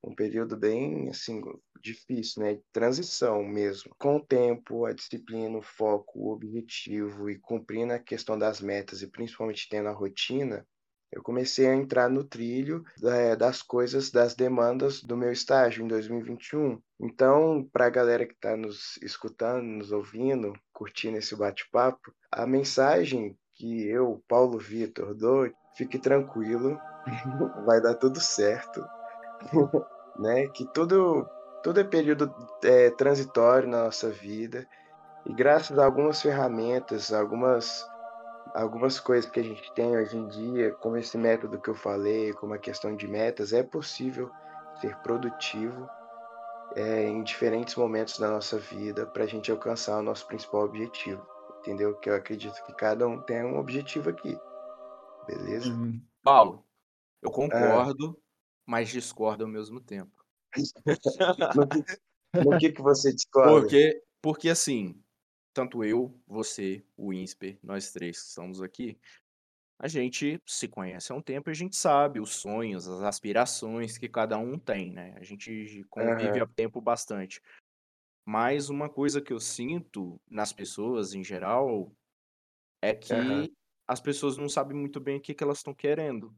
um 0.04 0.16
período 0.16 0.58
bem, 0.58 1.10
assim, 1.10 1.42
difícil, 1.82 2.44
né? 2.44 2.56
De 2.56 2.64
transição 2.72 3.44
mesmo. 3.44 3.94
Com 3.98 4.18
o 4.18 4.26
tempo, 4.26 4.86
a 4.86 4.94
disciplina, 4.94 5.58
o 5.58 5.62
foco, 5.62 6.20
o 6.20 6.32
objetivo 6.32 7.30
e 7.30 7.40
cumprindo 7.40 7.94
a 7.94 8.00
questão 8.00 8.38
das 8.38 8.62
metas 8.62 9.02
e 9.02 9.08
principalmente 9.08 9.68
tendo 9.70 9.90
a 9.90 9.94
rotina, 9.94 10.66
eu 11.12 11.22
comecei 11.22 11.68
a 11.68 11.76
entrar 11.76 12.10
no 12.10 12.24
trilho 12.24 12.86
é, 13.04 13.36
das 13.36 13.62
coisas, 13.62 14.10
das 14.10 14.34
demandas 14.34 15.04
do 15.04 15.18
meu 15.18 15.32
estágio 15.32 15.84
em 15.84 15.88
2021. 15.88 16.82
Então, 17.02 17.68
para 17.74 17.88
a 17.88 17.90
galera 17.90 18.26
que 18.26 18.34
está 18.34 18.56
nos 18.56 18.98
escutando, 19.02 19.66
nos 19.66 19.92
ouvindo, 19.92 20.54
curtindo 20.72 21.18
esse 21.18 21.36
bate-papo, 21.36 22.14
a 22.32 22.48
mensagem 22.48 23.38
que 23.56 23.86
eu, 23.88 24.24
Paulo 24.26 24.58
Vitor, 24.58 25.14
dou, 25.14 25.52
fique 25.76 26.00
tranquilo, 26.00 26.80
vai 27.66 27.82
dar 27.82 27.96
tudo 27.96 28.22
certo, 28.22 28.82
né? 30.17 30.47
Que 30.47 30.65
tudo, 30.73 31.27
tudo 31.63 31.80
é 31.80 31.84
período 31.84 32.34
é, 32.63 32.89
transitório 32.91 33.67
na 33.67 33.86
nossa 33.86 34.10
vida 34.10 34.67
e 35.25 35.34
graças 35.34 35.77
a 35.77 35.86
algumas 35.86 36.21
ferramentas, 36.21 37.13
algumas 37.13 37.86
algumas 38.54 38.99
coisas 38.99 39.30
que 39.30 39.39
a 39.39 39.43
gente 39.43 39.73
tem 39.73 39.95
hoje 39.95 40.17
em 40.17 40.27
dia, 40.27 40.73
como 40.73 40.97
esse 40.97 41.17
método 41.17 41.62
que 41.62 41.69
eu 41.69 41.75
falei, 41.75 42.34
como 42.34 42.54
a 42.54 42.58
questão 42.58 42.95
de 42.95 43.08
metas, 43.08 43.54
é 43.54 43.63
possível 43.63 44.30
ser 44.82 44.97
produtivo 44.97 45.88
é, 46.75 47.04
em 47.04 47.23
diferentes 47.23 47.75
momentos 47.75 48.17
da 48.17 48.30
nossa 48.30 48.58
vida 48.58 49.06
para 49.06 49.23
a 49.23 49.27
gente 49.27 49.51
alcançar 49.51 49.99
o 49.99 50.04
nosso 50.04 50.25
principal 50.27 50.63
objetivo, 50.65 51.25
entendeu? 51.60 51.95
Que 51.95 52.10
eu 52.10 52.15
acredito 52.15 52.62
que 52.65 52.73
cada 52.73 53.08
um 53.08 53.21
tem 53.21 53.43
um 53.43 53.58
objetivo 53.58 54.10
aqui, 54.10 54.38
beleza? 55.27 55.71
Hum. 55.71 56.01
Paulo, 56.23 56.65
eu 57.21 57.30
Ah, 57.30 57.34
concordo, 57.34 58.20
mas 58.65 58.89
discordo 58.89 59.43
ao 59.43 59.50
mesmo 59.50 59.80
tempo. 59.80 60.24
no, 61.56 61.67
que, 61.67 61.84
no 62.41 62.58
que 62.58 62.71
que 62.71 62.82
você 62.82 63.13
discorda? 63.13 63.62
Porque, 63.62 64.04
porque 64.21 64.50
assim, 64.50 65.02
tanto 65.54 65.84
eu, 65.84 66.19
você, 66.28 66.86
o 66.97 67.13
Insper, 67.13 67.60
nós 67.63 67.91
três 67.91 68.19
que 68.21 68.28
estamos 68.28 68.62
aqui, 68.62 68.97
a 69.80 69.88
gente 69.88 70.39
se 70.45 70.67
conhece 70.67 71.12
há 71.12 71.15
um 71.15 71.21
tempo 71.21 71.50
e 71.50 71.52
a 71.52 71.56
gente 71.56 71.76
sabe 71.76 72.19
os 72.19 72.36
sonhos, 72.36 72.88
as 72.88 73.02
aspirações 73.02 73.97
que 73.97 74.08
cada 74.08 74.38
um 74.38 74.58
tem, 74.60 74.91
né? 74.91 75.15
A 75.17 75.24
gente 75.24 75.84
convive 75.89 76.39
Aham. 76.39 76.43
há 76.43 76.47
tempo 76.56 76.80
bastante. 76.80 77.41
Mas 78.26 78.69
uma 78.69 78.89
coisa 78.89 79.21
que 79.21 79.34
eu 79.34 79.39
sinto 79.39 80.19
nas 80.30 80.54
pessoas 80.54 81.13
em 81.13 81.24
geral 81.24 81.91
é 82.82 82.93
que 82.93 83.54
as 83.88 84.00
pessoas 84.02 84.38
não 84.38 84.50
sabem 84.50 84.78
muito 84.78 85.00
bem 85.00 85.17
o 85.17 85.21
que 85.21 85.34
que 85.34 85.43
elas 85.43 85.60
estão 85.60 85.74
querendo. 85.74 86.36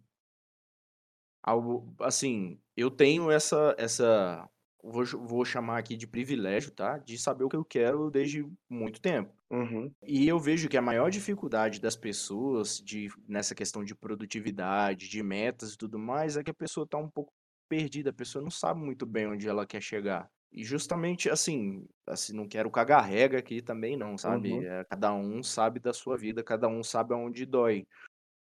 Algo 1.44 1.94
assim, 2.02 2.60
eu 2.76 2.90
tenho 2.92 3.30
essa 3.32 3.76
essa 3.78 4.50
vou 4.84 5.06
vou 5.06 5.46
chamar 5.46 5.78
aqui 5.80 5.98
de 5.98 6.08
privilégio, 6.08 6.72
tá, 6.72 6.98
de 7.00 7.18
saber 7.18 7.44
o 7.44 7.50
que 7.50 7.56
eu 7.58 7.66
quero 7.66 8.10
desde 8.12 8.46
muito 8.70 9.02
tempo. 9.02 9.34
Uhum. 9.50 9.96
E 10.06 10.28
eu 10.28 10.40
vejo 10.40 10.70
que 10.70 10.78
a 10.78 10.82
maior 10.82 11.10
dificuldade 11.12 11.80
das 11.82 11.96
pessoas 11.96 12.78
de 12.80 13.10
nessa 13.28 13.56
questão 13.56 13.84
de 13.86 13.96
produtividade, 13.96 15.10
de 15.10 15.24
metas 15.24 15.74
e 15.74 15.78
tudo 15.78 16.00
mais, 16.00 16.38
é 16.38 16.44
que 16.44 16.52
a 16.52 16.54
pessoa 16.56 16.88
tá 16.88 16.98
um 16.98 17.10
pouco 17.10 17.34
perdida, 17.70 18.10
a 18.12 18.14
pessoa 18.14 18.44
não 18.44 18.52
sabe 18.52 18.82
muito 18.82 19.06
bem 19.06 19.28
onde 19.28 19.48
ela 19.48 19.66
quer 19.68 19.82
chegar. 19.82 20.30
E 20.52 20.64
justamente, 20.64 21.30
assim 21.30 21.86
assim, 22.08 22.34
não 22.36 22.48
quero 22.48 22.70
cagar 22.72 23.04
regra 23.06 23.40
aqui 23.40 23.62
também 23.62 23.98
não, 23.98 24.18
sabe, 24.18 24.52
Uhum. 24.52 24.66
eh, 24.66 24.84
cada 24.90 25.14
um 25.14 25.42
sabe 25.44 25.80
da 25.80 25.94
sua 25.94 26.18
vida, 26.18 26.44
cada 26.44 26.68
um 26.68 26.84
sabe 26.84 27.14
aonde 27.14 27.46
dói. 27.46 27.86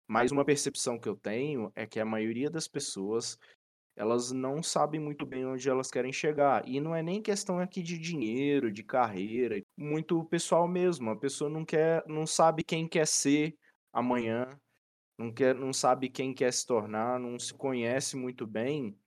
Mas 0.09 0.31
uma 0.31 0.45
percepção 0.45 0.99
que 0.99 1.07
eu 1.09 1.15
tenho 1.15 1.71
é 1.75 1.85
que 1.85 1.99
a 1.99 2.05
maioria 2.05 2.49
das 2.49 2.67
pessoas, 2.67 3.37
elas 3.95 4.31
não 4.31 4.63
sabem 4.63 4.99
muito 4.99 5.25
bem 5.25 5.45
onde 5.45 5.69
elas 5.69 5.91
querem 5.91 6.13
chegar. 6.13 6.67
E 6.67 6.79
não 6.81 6.95
é 6.95 7.03
nem 7.03 7.21
questão 7.21 7.59
aqui 7.59 7.83
de 7.83 7.97
dinheiro, 7.99 8.71
de 8.71 8.83
carreira, 8.83 9.61
muito 9.77 10.23
pessoal 10.25 10.67
mesmo. 10.67 11.11
A 11.11 11.17
pessoa 11.19 11.49
não 11.49 11.65
quer 11.65 12.03
não 12.07 12.27
sabe 12.27 12.63
quem 12.63 12.87
quer 12.87 13.07
ser 13.07 13.55
amanhã, 13.93 14.59
não 15.17 15.33
quer 15.33 15.55
não 15.55 15.73
sabe 15.73 16.09
quem 16.09 16.33
quer 16.33 16.53
se 16.53 16.65
tornar, 16.65 17.19
não 17.19 17.37
se 17.39 17.53
conhece 17.53 18.15
muito 18.17 18.47
bem. 18.47 18.97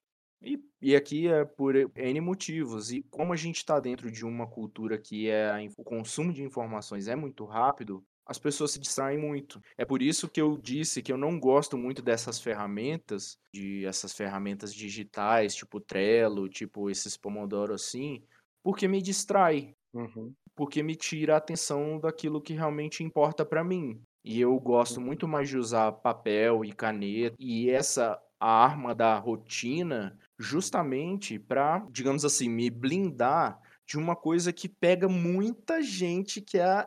E 0.43 0.59
e 0.83 0.97
aqui 0.97 1.29
é 1.29 1.45
por 1.45 1.75
N 1.77 2.21
motivos. 2.21 2.93
E 2.93 3.03
como 3.11 3.33
a 3.33 3.37
gente 3.37 3.59
está 3.59 3.81
dentro 3.81 4.11
de 4.11 4.25
uma 4.27 4.49
cultura 4.49 4.99
que 4.99 5.29
é 5.31 5.53
o 5.79 5.85
consumo 5.85 6.33
de 6.33 6.43
informações 6.43 7.09
é 7.09 7.17
muito 7.17 7.45
rápido, 7.45 8.05
as 8.33 8.38
pessoas 8.38 8.71
se 8.73 8.81
distraem 8.81 9.18
muito. 9.18 9.61
É 9.77 9.85
por 9.85 10.01
isso 10.03 10.27
que 10.29 10.40
eu 10.40 10.57
disse 10.57 11.03
que 11.03 11.12
eu 11.12 11.18
não 11.18 11.38
gosto 11.38 11.77
muito 11.77 12.01
dessas 12.03 12.40
ferramentas, 12.40 13.37
de 13.55 13.85
essas 13.85 14.14
ferramentas 14.14 14.75
digitais, 14.75 15.55
tipo 15.55 15.79
Trello, 15.81 16.49
tipo 16.49 16.88
esses 16.90 17.16
Pomodoro 17.16 17.75
assim, 17.75 18.23
porque 18.64 18.88
me 18.88 19.03
distrai. 19.03 19.75
Uhum. 19.92 20.33
Porque 20.55 20.83
me 20.83 20.97
tira 20.97 21.35
a 21.35 21.38
atenção 21.38 22.01
daquilo 22.01 22.40
que 22.40 22.55
realmente 22.55 23.05
importa 23.05 23.45
para 23.45 23.62
mim. 23.62 24.01
E 24.25 24.40
eu 24.40 24.59
gosto 24.59 24.99
Uhum. 24.99 25.07
muito 25.07 25.29
mais 25.29 25.49
de 25.49 25.59
usar 25.59 25.92
papel 25.92 26.64
e 26.64 26.73
caneta, 26.73 27.37
e 27.38 27.68
essa 27.71 28.18
a 28.40 28.64
arma 28.64 28.95
da 28.95 29.16
rotina, 29.18 30.18
justamente 30.38 31.38
pra, 31.38 31.87
digamos 31.90 32.25
assim, 32.25 32.49
me 32.49 32.68
blindar 32.71 33.61
de 33.87 33.97
uma 33.99 34.16
coisa 34.16 34.53
que 34.53 34.68
pega 34.68 35.09
muita 35.09 35.81
gente, 35.83 36.40
que 36.40 36.59
é 36.59 36.87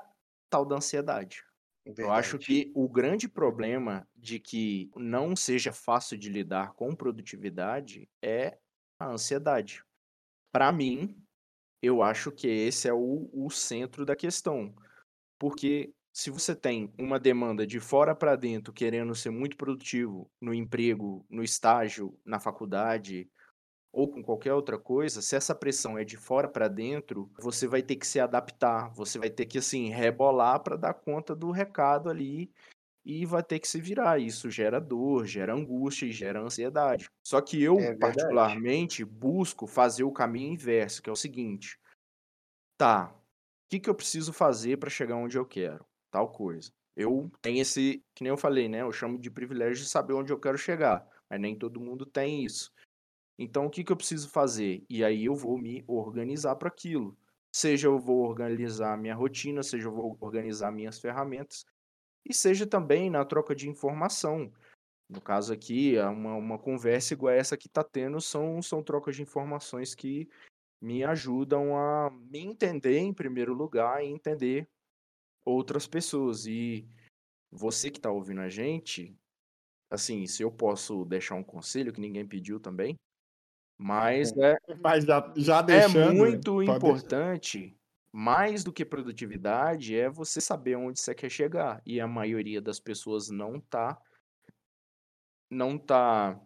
tal 0.49 0.65
da 0.65 0.75
ansiedade. 0.77 1.43
Eu 1.97 2.11
acho 2.11 2.37
Verdade. 2.37 2.45
que 2.45 2.71
o 2.75 2.89
grande 2.89 3.27
problema 3.29 4.07
de 4.15 4.39
que 4.39 4.89
não 4.95 5.35
seja 5.35 5.71
fácil 5.73 6.17
de 6.17 6.29
lidar 6.29 6.73
com 6.73 6.95
produtividade 6.95 8.09
é 8.21 8.57
a 8.99 9.07
ansiedade. 9.07 9.83
Pra 10.51 10.71
mim, 10.71 11.17
eu 11.81 12.01
acho 12.03 12.31
que 12.31 12.47
esse 12.47 12.87
é 12.87 12.93
o 12.93 13.29
o 13.33 13.49
centro 13.49 14.05
da 14.05 14.15
questão. 14.15 14.75
Porque 15.39 15.93
se 16.13 16.29
você 16.31 16.55
tem 16.55 16.93
uma 16.99 17.19
demanda 17.19 17.67
de 17.67 17.79
fora 17.79 18.15
pra 18.15 18.35
dentro 18.35 18.73
querendo 18.73 19.13
ser 19.15 19.31
muito 19.31 19.57
produtivo 19.57 20.31
no 20.41 20.53
emprego, 20.53 21.25
no 21.29 21.43
estágio, 21.43 22.19
na 22.25 22.39
faculdade 22.39 23.29
ou 23.95 24.09
com 24.11 24.23
qualquer 24.23 24.53
outra 24.53 24.79
coisa, 24.79 25.21
se 25.21 25.35
essa 25.35 25.55
pressão 25.55 25.97
é 25.97 26.03
de 26.05 26.17
fora 26.17 26.47
pra 26.49 26.67
dentro, 26.67 27.31
você 27.39 27.67
vai 27.67 27.81
ter 27.83 27.95
que 27.97 28.07
se 28.07 28.19
adaptar, 28.19 28.89
você 28.93 29.19
vai 29.19 29.29
ter 29.29 29.45
que, 29.45 29.57
assim, 29.59 29.89
rebolar 29.89 30.61
pra 30.63 30.75
dar 30.75 30.93
conta 30.95 31.35
do 31.35 31.51
recado 31.51 32.09
ali 32.09 32.51
e 33.05 33.25
vai 33.25 33.43
ter 33.43 33.59
que 33.59 33.67
se 33.67 33.81
virar. 33.81 34.19
Isso 34.19 34.49
gera 34.51 34.79
dor, 34.81 35.25
gera 35.25 35.53
angústia 35.53 36.07
e 36.07 36.11
gera 36.13 36.41
ansiedade. 36.41 37.09
Só 37.25 37.41
que 37.41 37.61
eu, 37.63 37.87
É 37.87 37.93
particularmente, 37.99 39.05
busco 39.05 39.67
fazer 39.67 40.03
o 40.05 40.11
caminho 40.13 40.53
inverso, 40.53 41.01
que 41.03 41.09
é 41.09 41.13
o 41.13 41.15
seguinte: 41.17 41.77
"Tá, 42.77 43.15
que 43.69 43.79
que 43.79 43.89
eu 43.89 43.95
preciso 43.95 44.33
fazer 44.33 44.77
pra 44.77 44.89
chegar 44.89 45.15
onde 45.15 45.37
eu 45.37 45.45
quero? 45.45 45.85
Tal 46.11 46.31
coisa". 46.31 46.71
Eu 46.95 47.29
tenho 47.41 47.61
esse 47.61 48.01
que 48.15 48.23
nem 48.23 48.29
eu 48.31 48.37
falei, 48.37 48.69
né, 48.69 48.81
eu 48.81 48.91
chamo 48.91 49.19
de 49.19 49.29
privilégio 49.31 49.83
de 49.83 49.89
saber 49.89 50.13
onde 50.13 50.31
eu 50.31 50.39
quero 50.39 50.57
chegar, 50.57 51.05
mas 51.29 51.39
nem 51.41 51.57
todo 51.57 51.79
mundo 51.81 52.05
tem 52.05 52.43
isso. 52.45 52.71
Então 53.37 53.65
o 53.65 53.69
que 53.69 53.83
que 53.83 53.91
eu 53.91 53.97
preciso 53.97 54.29
fazer? 54.29 54.85
E 54.89 55.03
aí 55.03 55.25
eu 55.25 55.35
vou 55.35 55.57
me 55.57 55.83
organizar 55.87 56.55
pra 56.55 56.69
aquilo. 56.69 57.17
Seja 57.53 57.87
eu 57.87 57.99
vou 57.99 58.19
organizar 58.27 58.97
minha 58.97 59.15
rotina, 59.15 59.63
seja 59.63 59.87
eu 59.87 59.93
vou 59.93 60.17
organizar 60.21 60.71
minhas 60.71 60.99
ferramentas, 60.99 61.65
e 62.25 62.33
seja 62.33 62.67
também 62.67 63.09
na 63.09 63.25
troca 63.25 63.55
de 63.55 63.69
informação. 63.69 64.51
No 65.09 65.21
caso 65.21 65.53
aqui, 65.53 65.97
é 65.97 66.05
uma 66.07 66.35
uma 66.35 66.59
conversa 66.59 67.13
igual 67.13 67.33
a 67.33 67.37
essa 67.37 67.57
que 67.57 67.69
tá 67.69 67.83
tendo, 67.83 68.21
são 68.21 68.61
são 68.61 68.83
trocas 68.83 69.15
de 69.15 69.23
informações 69.23 69.95
que 69.95 70.27
me 70.81 71.03
ajudam 71.03 71.77
a 71.77 72.11
me 72.11 72.39
entender 72.39 72.99
em 72.99 73.13
primeiro 73.13 73.53
lugar 73.53 74.03
e 74.03 74.07
entender 74.09 74.67
outras 75.45 75.87
pessoas. 75.87 76.45
E 76.47 76.87
você 77.51 77.91
que 77.91 77.99
tá 77.99 78.11
ouvindo 78.11 78.41
a 78.41 78.49
gente, 78.49 79.15
assim, 79.89 80.27
se 80.27 80.43
eu 80.43 80.51
posso 80.51 81.05
deixar 81.05 81.35
um 81.35 81.43
conselho, 81.43 81.93
que 81.93 82.01
ninguém 82.01 82.27
pediu 82.27 82.59
também, 82.59 82.95
mas 83.77 84.31
Uhum. 84.31 84.43
é 84.43 84.57
Mas 84.83 85.05
já 85.05 85.33
já 85.35 85.59
é 85.59 85.63
deixando, 85.63 86.13
muito 86.15 86.53
pode 86.53 86.65
deixar. 86.65 86.77
importante, 86.77 87.77
mais 88.11 88.63
do 88.63 88.71
que 88.73 88.85
produtividade, 88.85 89.95
é 89.97 90.09
você 90.09 90.39
saber 90.41 90.75
onde 90.77 90.99
você 90.99 91.13
quer 91.15 91.29
chegar, 91.29 91.81
e 91.85 91.99
a 91.99 92.07
maioria 92.07 92.61
das 92.61 92.79
pessoas 92.79 93.29
não 93.29 93.59
tá 93.59 93.99
não 95.49 95.77
tá 95.77 96.39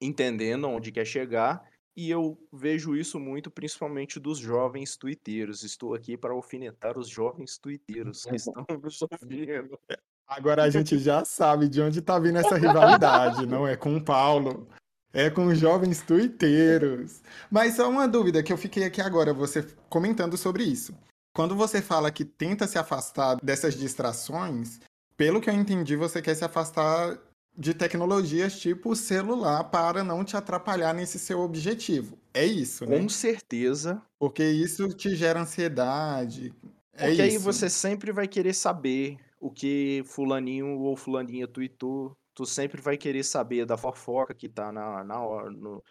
entendendo 0.00 0.66
aonde 0.66 0.92
quer 0.92 1.04
chegar, 1.06 1.68
e 1.96 2.10
eu 2.10 2.38
vejo 2.52 2.96
isso 2.96 3.18
muito 3.20 3.50
principalmente 3.50 4.18
dos 4.20 4.38
jovens 4.38 4.96
tuiteiros. 4.96 5.62
Estou 5.62 5.94
aqui 5.94 6.16
para 6.16 6.32
alfinetar 6.32 6.98
os 6.98 7.08
jovens 7.08 7.58
tuiteiros 7.58 8.24
que 8.24 8.36
estão 8.36 8.64
nos 8.82 9.00
ouvindo. 9.02 9.78
Agora 10.26 10.62
a 10.64 10.70
gente 10.70 10.98
já 10.98 11.24
sabe 11.24 11.68
de 11.68 11.80
onde 11.82 12.00
tá 12.00 12.18
vindo 12.18 12.38
essa 12.38 12.56
rivalidade, 12.56 13.46
não 13.46 13.66
é 13.66 13.76
com 13.76 13.96
o 13.96 14.04
Paulo, 14.04 14.68
é 15.12 15.28
com 15.30 15.46
os 15.46 15.58
jovens 15.58 16.02
tuiteiros. 16.02 17.20
Mas 17.50 17.76
só 17.76 17.88
uma 17.88 18.08
dúvida 18.08 18.42
que 18.42 18.52
eu 18.52 18.56
fiquei 18.56 18.84
aqui 18.84 19.00
agora, 19.00 19.34
você 19.34 19.66
comentando 19.88 20.36
sobre 20.36 20.64
isso. 20.64 20.94
Quando 21.34 21.56
você 21.56 21.80
fala 21.80 22.10
que 22.10 22.24
tenta 22.24 22.66
se 22.66 22.78
afastar 22.78 23.36
dessas 23.42 23.74
distrações, 23.74 24.80
pelo 25.16 25.40
que 25.40 25.48
eu 25.48 25.54
entendi, 25.54 25.96
você 25.96 26.20
quer 26.20 26.34
se 26.34 26.44
afastar 26.44 27.18
de 27.56 27.74
tecnologias 27.74 28.58
tipo 28.58 28.96
celular 28.96 29.64
para 29.64 30.02
não 30.02 30.24
te 30.24 30.36
atrapalhar 30.36 30.94
nesse 30.94 31.18
seu 31.18 31.40
objetivo. 31.40 32.18
É 32.32 32.44
isso, 32.44 32.86
Com 32.86 33.02
né? 33.02 33.08
certeza. 33.08 34.00
Porque 34.18 34.42
isso 34.44 34.88
te 34.88 35.14
gera 35.14 35.40
ansiedade. 35.40 36.52
É 36.94 37.08
Porque 37.08 37.22
aí 37.22 37.34
isso. 37.34 37.40
você 37.40 37.68
sempre 37.68 38.12
vai 38.12 38.26
querer 38.26 38.54
saber 38.54 39.18
o 39.40 39.50
que 39.50 40.02
fulaninho 40.06 40.78
ou 40.78 40.96
fulaninha 40.96 41.46
tuitou, 41.46 42.16
tu 42.34 42.46
sempre 42.46 42.80
vai 42.80 42.96
querer 42.98 43.24
saber 43.24 43.66
da 43.66 43.76
fofoca 43.78 44.34
que 44.34 44.48
tá 44.48 44.72
na 44.72 45.04
na 45.04 45.20
hora 45.24 45.50
no 45.50 45.82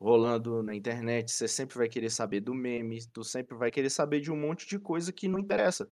rolando 0.00 0.62
na 0.62 0.74
internet, 0.74 1.30
você 1.32 1.48
sempre 1.48 1.78
vai 1.78 1.88
querer 1.88 2.10
saber 2.10 2.40
do 2.40 2.54
meme, 2.54 2.98
tu 3.12 3.24
sempre 3.24 3.56
vai 3.56 3.70
querer 3.70 3.90
saber 3.90 4.20
de 4.20 4.32
um 4.32 4.36
monte 4.40 4.66
de 4.68 4.78
coisa 4.80 5.12
que 5.12 5.28
não 5.28 5.38
interessa. 5.40 5.90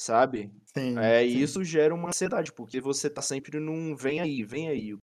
Sabe? 0.00 0.52
Sim, 0.74 0.96
É, 0.96 1.24
e 1.24 1.40
sim. 1.40 1.42
isso 1.42 1.64
gera 1.64 1.94
uma 1.94 2.08
ansiedade, 2.08 2.52
porque 2.52 2.80
você 2.80 3.08
tá 3.08 3.22
sempre 3.22 3.58
num 3.58 3.94
"vem 3.96 4.20
aí, 4.20 4.42
vem 4.44 4.68
aí". 4.68 4.92
O 4.94 4.98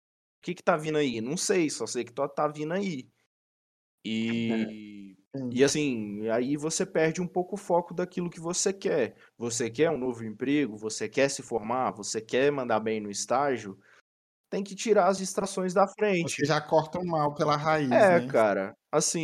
que 0.42 0.54
que 0.54 0.62
tá 0.62 0.76
vindo 0.76 0.98
aí? 0.98 1.20
Não 1.20 1.36
sei, 1.36 1.68
só 1.70 1.86
sei 1.86 2.04
que 2.04 2.12
tá 2.12 2.28
tá 2.28 2.48
vindo 2.48 2.72
aí. 2.74 3.08
E 4.04 5.16
e 5.52 5.62
Sim. 5.62 5.64
assim, 5.64 6.28
aí 6.30 6.56
você 6.56 6.86
perde 6.86 7.22
um 7.22 7.28
pouco 7.28 7.54
o 7.56 7.58
foco 7.58 7.94
daquilo 7.94 8.30
que 8.30 8.40
você 8.40 8.72
quer. 8.72 9.16
Você 9.38 9.70
quer 9.70 9.90
um 9.90 9.98
novo 9.98 10.24
emprego, 10.24 10.76
você 10.76 11.08
quer 11.08 11.28
se 11.30 11.42
formar, 11.42 11.92
você 11.92 12.20
quer 12.20 12.52
mandar 12.52 12.80
bem 12.80 13.00
no 13.00 13.10
estágio, 13.10 13.78
tem 14.50 14.64
que 14.64 14.74
tirar 14.76 15.08
as 15.08 15.18
distrações 15.18 15.74
da 15.74 15.86
Você 16.20 16.44
frente. 16.44 16.44
já 16.44 16.60
corta 16.60 16.98
o 16.98 17.06
mal 17.06 17.34
pela 17.36 17.56
raiz, 17.56 18.08
É, 18.08 18.10
né? 18.10 18.20
cara, 18.20 18.74
assim, 18.90 19.20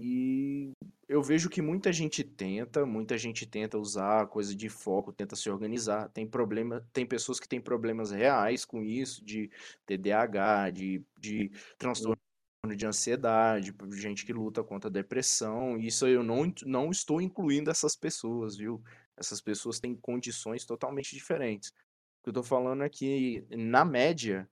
e 0.00 0.72
eu 1.08 1.22
vejo 1.22 1.48
que 1.50 1.60
muita 1.62 1.92
gente 1.92 2.22
tenta, 2.22 2.86
muita 2.86 3.18
gente 3.18 3.46
tenta 3.46 3.78
usar 3.78 4.28
coisa 4.28 4.54
de 4.54 4.68
foco, 4.68 5.12
tenta 5.12 5.34
se 5.34 5.50
organizar, 5.50 6.08
tem 6.10 6.28
problema 6.28 6.86
tem 6.92 7.06
pessoas 7.06 7.40
que 7.40 7.48
têm 7.48 7.60
problemas 7.60 8.10
reais 8.12 8.64
com 8.64 8.82
isso, 8.82 9.24
de 9.24 9.50
TDAH, 9.86 10.70
de 10.70 11.04
de 11.18 11.50
transtorno 11.78 12.16
de 12.76 12.86
ansiedade, 12.86 13.74
gente 13.92 14.24
que 14.24 14.32
luta 14.32 14.62
contra 14.62 14.88
a 14.88 14.92
depressão. 14.92 15.76
Isso 15.78 16.06
eu 16.06 16.22
não, 16.22 16.52
não 16.64 16.90
estou 16.92 17.20
incluindo 17.20 17.70
essas 17.70 17.96
pessoas, 17.96 18.56
viu? 18.56 18.80
Essas 19.22 19.40
pessoas 19.40 19.78
têm 19.78 19.94
condições 19.94 20.64
totalmente 20.64 21.14
diferentes. 21.14 21.70
O 21.70 22.24
que 22.24 22.28
eu 22.28 22.32
estou 22.32 22.42
falando 22.42 22.82
é 22.82 22.88
que, 22.88 23.46
na 23.50 23.84
média, 23.84 24.48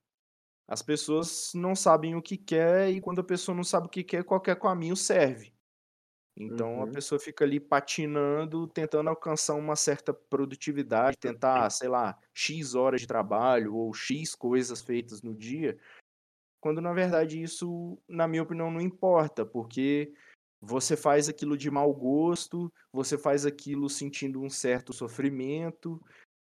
as 0.66 0.82
pessoas 0.82 1.50
não 1.54 1.74
sabem 1.74 2.14
o 2.14 2.22
que 2.22 2.36
quer 2.36 2.90
e 2.90 3.00
quando 3.00 3.20
a 3.20 3.24
pessoa 3.24 3.54
não 3.54 3.64
sabe 3.64 3.86
o 3.86 3.90
que 3.90 4.04
quer, 4.04 4.22
qualquer 4.22 4.58
caminho 4.58 4.96
serve. 4.96 5.52
Então 6.36 6.76
uhum. 6.76 6.82
a 6.84 6.86
pessoa 6.86 7.18
fica 7.18 7.44
ali 7.44 7.58
patinando, 7.58 8.68
tentando 8.68 9.10
alcançar 9.10 9.54
uma 9.54 9.74
certa 9.74 10.14
produtividade, 10.14 11.18
tentar, 11.18 11.68
sei 11.70 11.88
lá, 11.88 12.16
X 12.32 12.74
horas 12.74 13.00
de 13.00 13.06
trabalho 13.06 13.74
ou 13.74 13.92
X 13.92 14.34
coisas 14.34 14.80
feitas 14.80 15.22
no 15.22 15.34
dia, 15.34 15.76
quando 16.60 16.80
na 16.80 16.92
verdade 16.92 17.42
isso, 17.42 17.98
na 18.08 18.28
minha 18.28 18.42
opinião, 18.42 18.70
não 18.70 18.80
importa, 18.80 19.44
porque 19.44 20.12
você 20.60 20.96
faz 20.96 21.28
aquilo 21.28 21.56
de 21.56 21.70
mau 21.70 21.92
gosto, 21.92 22.72
você 22.92 23.16
faz 23.16 23.46
aquilo 23.46 23.88
sentindo 23.88 24.40
um 24.40 24.50
certo 24.50 24.92
sofrimento, 24.92 26.00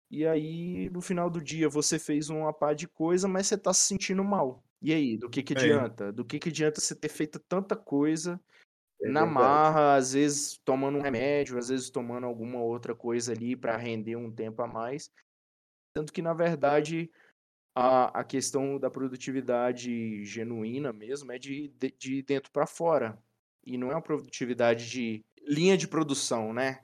e 0.10 0.26
aí 0.26 0.90
no 0.90 1.02
final 1.02 1.30
do 1.30 1.42
dia 1.42 1.70
você 1.70 2.00
fez 2.00 2.30
uma 2.30 2.52
pá 2.52 2.74
de 2.74 2.88
coisa, 2.88 3.28
mas 3.28 3.48
você 3.48 3.58
tá 3.58 3.74
se 3.74 3.88
sentindo 3.88 4.24
mal. 4.24 4.64
E 4.82 4.94
aí, 4.94 5.18
do 5.18 5.30
que 5.30 5.44
que 5.44 5.54
é. 5.54 5.58
adianta? 5.58 6.06
É. 6.06 6.12
Do 6.12 6.26
que 6.26 6.40
que 6.40 6.50
adianta 6.50 6.82
você 6.82 6.96
ter 6.96 7.10
feito 7.10 7.38
tanta 7.38 7.76
coisa 7.76 8.40
é 9.02 9.10
na 9.10 9.26
marra, 9.26 9.96
às 9.96 10.14
vezes 10.14 10.58
tomando 10.66 10.98
um 10.98 11.02
remédio, 11.02 11.58
às 11.58 11.70
vezes 11.70 11.90
tomando 11.90 12.26
alguma 12.26 12.60
outra 12.60 12.96
coisa 12.96 13.32
ali 13.32 13.56
para 13.56 13.78
render 13.78 14.16
um 14.16 14.32
tempo 14.32 14.62
a 14.62 14.68
mais. 14.68 15.12
Tanto 15.94 16.12
que, 16.12 16.22
na 16.22 16.34
verdade, 16.34 17.12
a, 17.76 18.20
a 18.20 18.24
questão 18.24 18.80
da 18.80 18.90
produtividade 18.90 20.24
genuína 20.26 20.92
mesmo 20.92 21.32
é 21.32 21.38
de, 21.38 21.70
de, 21.78 21.92
de 21.92 22.22
dentro 22.24 22.52
para 22.52 22.66
fora. 22.66 23.18
E 23.66 23.78
não 23.78 23.92
é 23.92 23.96
uma 23.96 24.02
produtividade 24.02 24.90
de 24.90 25.22
linha 25.48 25.78
de 25.78 25.88
produção, 25.88 26.54
né? 26.54 26.82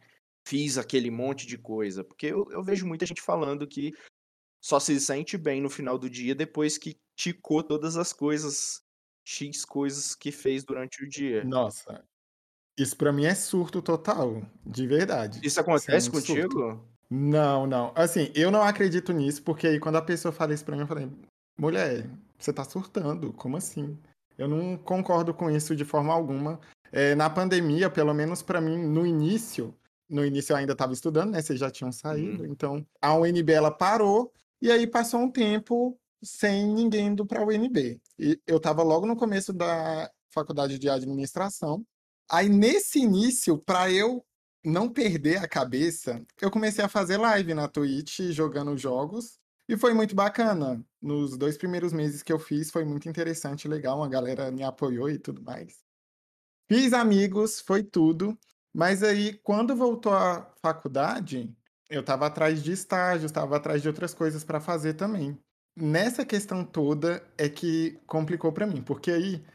Fiz 0.48 0.78
aquele 0.78 1.10
monte 1.10 1.48
de 1.48 1.58
coisa. 1.58 2.04
Porque 2.04 2.28
eu, 2.28 2.48
eu 2.52 2.64
vejo 2.64 2.86
muita 2.86 3.06
gente 3.06 3.22
falando 3.22 3.68
que 3.68 3.94
só 4.64 4.80
se 4.80 5.00
sente 5.00 5.38
bem 5.38 5.62
no 5.62 5.70
final 5.70 5.98
do 5.98 6.10
dia 6.10 6.34
depois 6.36 6.78
que 6.78 6.98
ticou 7.16 7.64
todas 7.64 7.98
as 7.98 8.12
coisas 8.12 8.82
X 9.24 9.66
coisas 9.66 10.16
que 10.16 10.32
fez 10.32 10.64
durante 10.64 11.04
o 11.04 11.10
dia. 11.10 11.44
Nossa, 11.44 12.04
isso 12.78 12.98
pra 12.98 13.12
mim 13.12 13.26
é 13.26 13.34
surto 13.34 13.82
total, 13.82 14.42
de 14.66 14.86
verdade. 14.86 15.40
Isso 15.44 15.60
acontece 15.60 16.12
contigo? 16.12 16.52
Surto. 16.52 16.96
Não, 17.10 17.66
não. 17.66 17.94
Assim, 17.96 18.32
eu 18.36 18.52
não 18.52 18.62
acredito 18.62 19.14
nisso, 19.14 19.42
porque 19.44 19.68
aí 19.68 19.80
quando 19.80 19.96
a 19.96 20.02
pessoa 20.02 20.32
fala 20.32 20.54
isso 20.54 20.66
pra 20.66 20.76
mim, 20.76 20.82
eu 20.82 20.88
falei, 20.88 21.10
mulher, 21.58 22.10
você 22.38 22.52
tá 22.52 22.64
surtando, 22.64 23.32
como 23.34 23.56
assim? 23.56 23.98
Eu 24.38 24.48
não 24.48 24.78
concordo 24.78 25.34
com 25.34 25.50
isso 25.50 25.76
de 25.76 25.86
forma 25.86 26.14
alguma. 26.14 26.60
É, 26.92 27.16
na 27.16 27.30
pandemia, 27.30 27.90
pelo 27.90 28.14
menos 28.14 28.42
para 28.42 28.62
mim, 28.62 28.78
no 28.78 29.06
início, 29.06 29.76
no 30.10 30.26
início 30.26 30.54
eu 30.54 30.58
ainda 30.58 30.74
estava 30.74 30.94
estudando, 30.94 31.32
né? 31.32 31.42
Vocês 31.42 31.60
já 31.60 31.70
tinham 31.70 31.92
saído, 31.92 32.44
uhum. 32.44 32.52
então 32.52 32.88
a 33.02 33.16
UNB 33.16 33.52
ela 33.52 33.72
parou, 33.72 34.32
e 34.62 34.72
aí 34.72 34.88
passou 34.88 35.20
um 35.20 35.32
tempo 35.32 35.98
sem 36.24 36.68
ninguém 36.68 37.08
indo 37.08 37.26
para 37.26 37.42
a 37.42 37.46
UNB. 37.46 38.00
E 38.18 38.40
eu 38.48 38.58
estava 38.58 38.82
logo 38.84 39.06
no 39.06 39.16
começo 39.16 39.52
da 39.54 40.10
faculdade 40.30 40.80
de 40.80 40.90
administração. 40.90 41.86
Aí 42.30 42.50
nesse 42.50 43.00
início, 43.00 43.58
para 43.58 43.92
eu 43.92 44.26
não 44.64 44.90
perder 44.90 45.38
a 45.38 45.48
cabeça, 45.48 46.24
eu 46.42 46.50
comecei 46.50 46.84
a 46.84 46.90
fazer 46.90 47.18
live 47.18 47.54
na 47.54 47.68
Twitch 47.68 48.20
jogando 48.32 48.76
jogos 48.78 49.40
e 49.68 49.78
foi 49.78 49.94
muito 49.94 50.16
bacana. 50.16 50.84
Nos 51.02 51.38
dois 51.38 51.58
primeiros 51.58 51.94
meses 51.94 52.24
que 52.24 52.32
eu 52.32 52.40
fiz 52.40 52.72
foi 52.72 52.84
muito 52.86 53.08
interessante, 53.10 53.68
legal, 53.68 54.04
a 54.04 54.08
galera 54.08 54.52
me 54.52 54.64
apoiou 54.64 55.10
e 55.10 55.18
tudo 55.18 55.42
mais. 55.42 55.84
Fiz 56.68 56.94
amigos, 56.94 57.60
foi 57.62 57.84
tudo. 57.84 58.38
Mas 58.74 59.04
aí, 59.04 59.38
quando 59.44 59.76
voltou 59.76 60.14
à 60.14 60.52
faculdade, 60.62 61.56
eu 61.90 62.02
estava 62.02 62.26
atrás 62.28 62.62
de 62.62 62.72
estágios, 62.72 63.32
estava 63.32 63.56
atrás 63.56 63.82
de 63.82 63.88
outras 63.88 64.14
coisas 64.14 64.44
para 64.44 64.60
fazer 64.60 64.96
também 64.96 65.40
nessa 65.76 66.26
questão 66.26 66.64
toda 66.64 67.24
é 67.38 67.50
que 67.50 68.00
complicou 68.08 68.52
para 68.52 68.66
mim, 68.66 68.82
porque 68.82 69.12
aí 69.12 69.46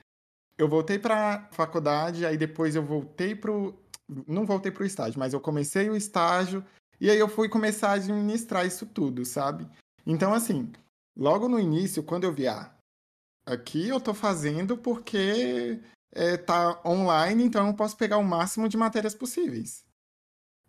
eu 0.59 0.69
voltei 0.69 0.99
para 0.99 1.49
faculdade, 1.53 2.27
aí 2.27 2.37
depois 2.37 2.77
eu 2.77 2.85
voltei 2.85 3.35
pro 3.35 3.79
não 4.27 4.45
voltei 4.45 4.73
pro 4.73 4.85
estágio, 4.85 5.21
mas 5.21 5.33
eu 5.33 5.41
comecei 5.41 5.89
o 5.89 5.97
estágio 5.97 6.65
e 7.01 7.09
aí 7.09 7.19
eu 7.19 7.29
fui 7.29 7.49
começar 7.49 7.91
a 7.91 7.95
administrar 7.95 8.67
isso 8.67 8.85
tudo, 8.85 9.25
sabe? 9.25 9.69
Então 10.07 10.33
assim, 10.33 10.73
logo 11.17 11.49
no 11.49 11.59
início, 11.59 12.03
quando 12.03 12.25
eu 12.25 12.33
vi 12.33 12.47
ah, 12.47 12.73
aqui 13.47 13.89
eu 13.89 14.01
tô 14.01 14.15
fazendo 14.15 14.77
porque 14.77 15.81
é, 16.13 16.37
tá 16.37 16.81
online, 16.85 17.45
então 17.45 17.67
eu 17.67 17.75
posso 17.75 17.97
pegar 17.97 18.19
o 18.19 18.25
máximo 18.25 18.69
de 18.69 18.77
matérias 18.77 19.15
possíveis. 19.15 19.85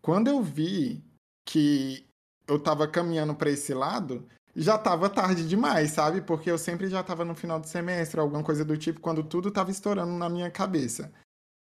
Quando 0.02 0.28
eu 0.28 0.42
vi 0.42 1.04
que 1.46 2.06
eu 2.48 2.60
tava 2.60 2.88
caminhando 2.88 3.36
para 3.36 3.50
esse 3.50 3.74
lado, 3.74 4.28
já 4.56 4.78
tava 4.78 5.10
tarde 5.10 5.48
demais, 5.48 5.92
sabe? 5.92 6.22
Porque 6.22 6.50
eu 6.50 6.58
sempre 6.58 6.88
já 6.88 7.04
tava 7.04 7.24
no 7.24 7.36
final 7.36 7.60
do 7.60 7.68
semestre, 7.68 8.20
alguma 8.20 8.44
coisa 8.44 8.66
do 8.66 8.78
tipo, 8.78 9.00
quando 9.00 9.24
tudo 9.24 9.52
tava 9.52 9.72
estourando 9.72 10.12
na 10.14 10.30
minha 10.30 10.52
cabeça. 10.52 11.12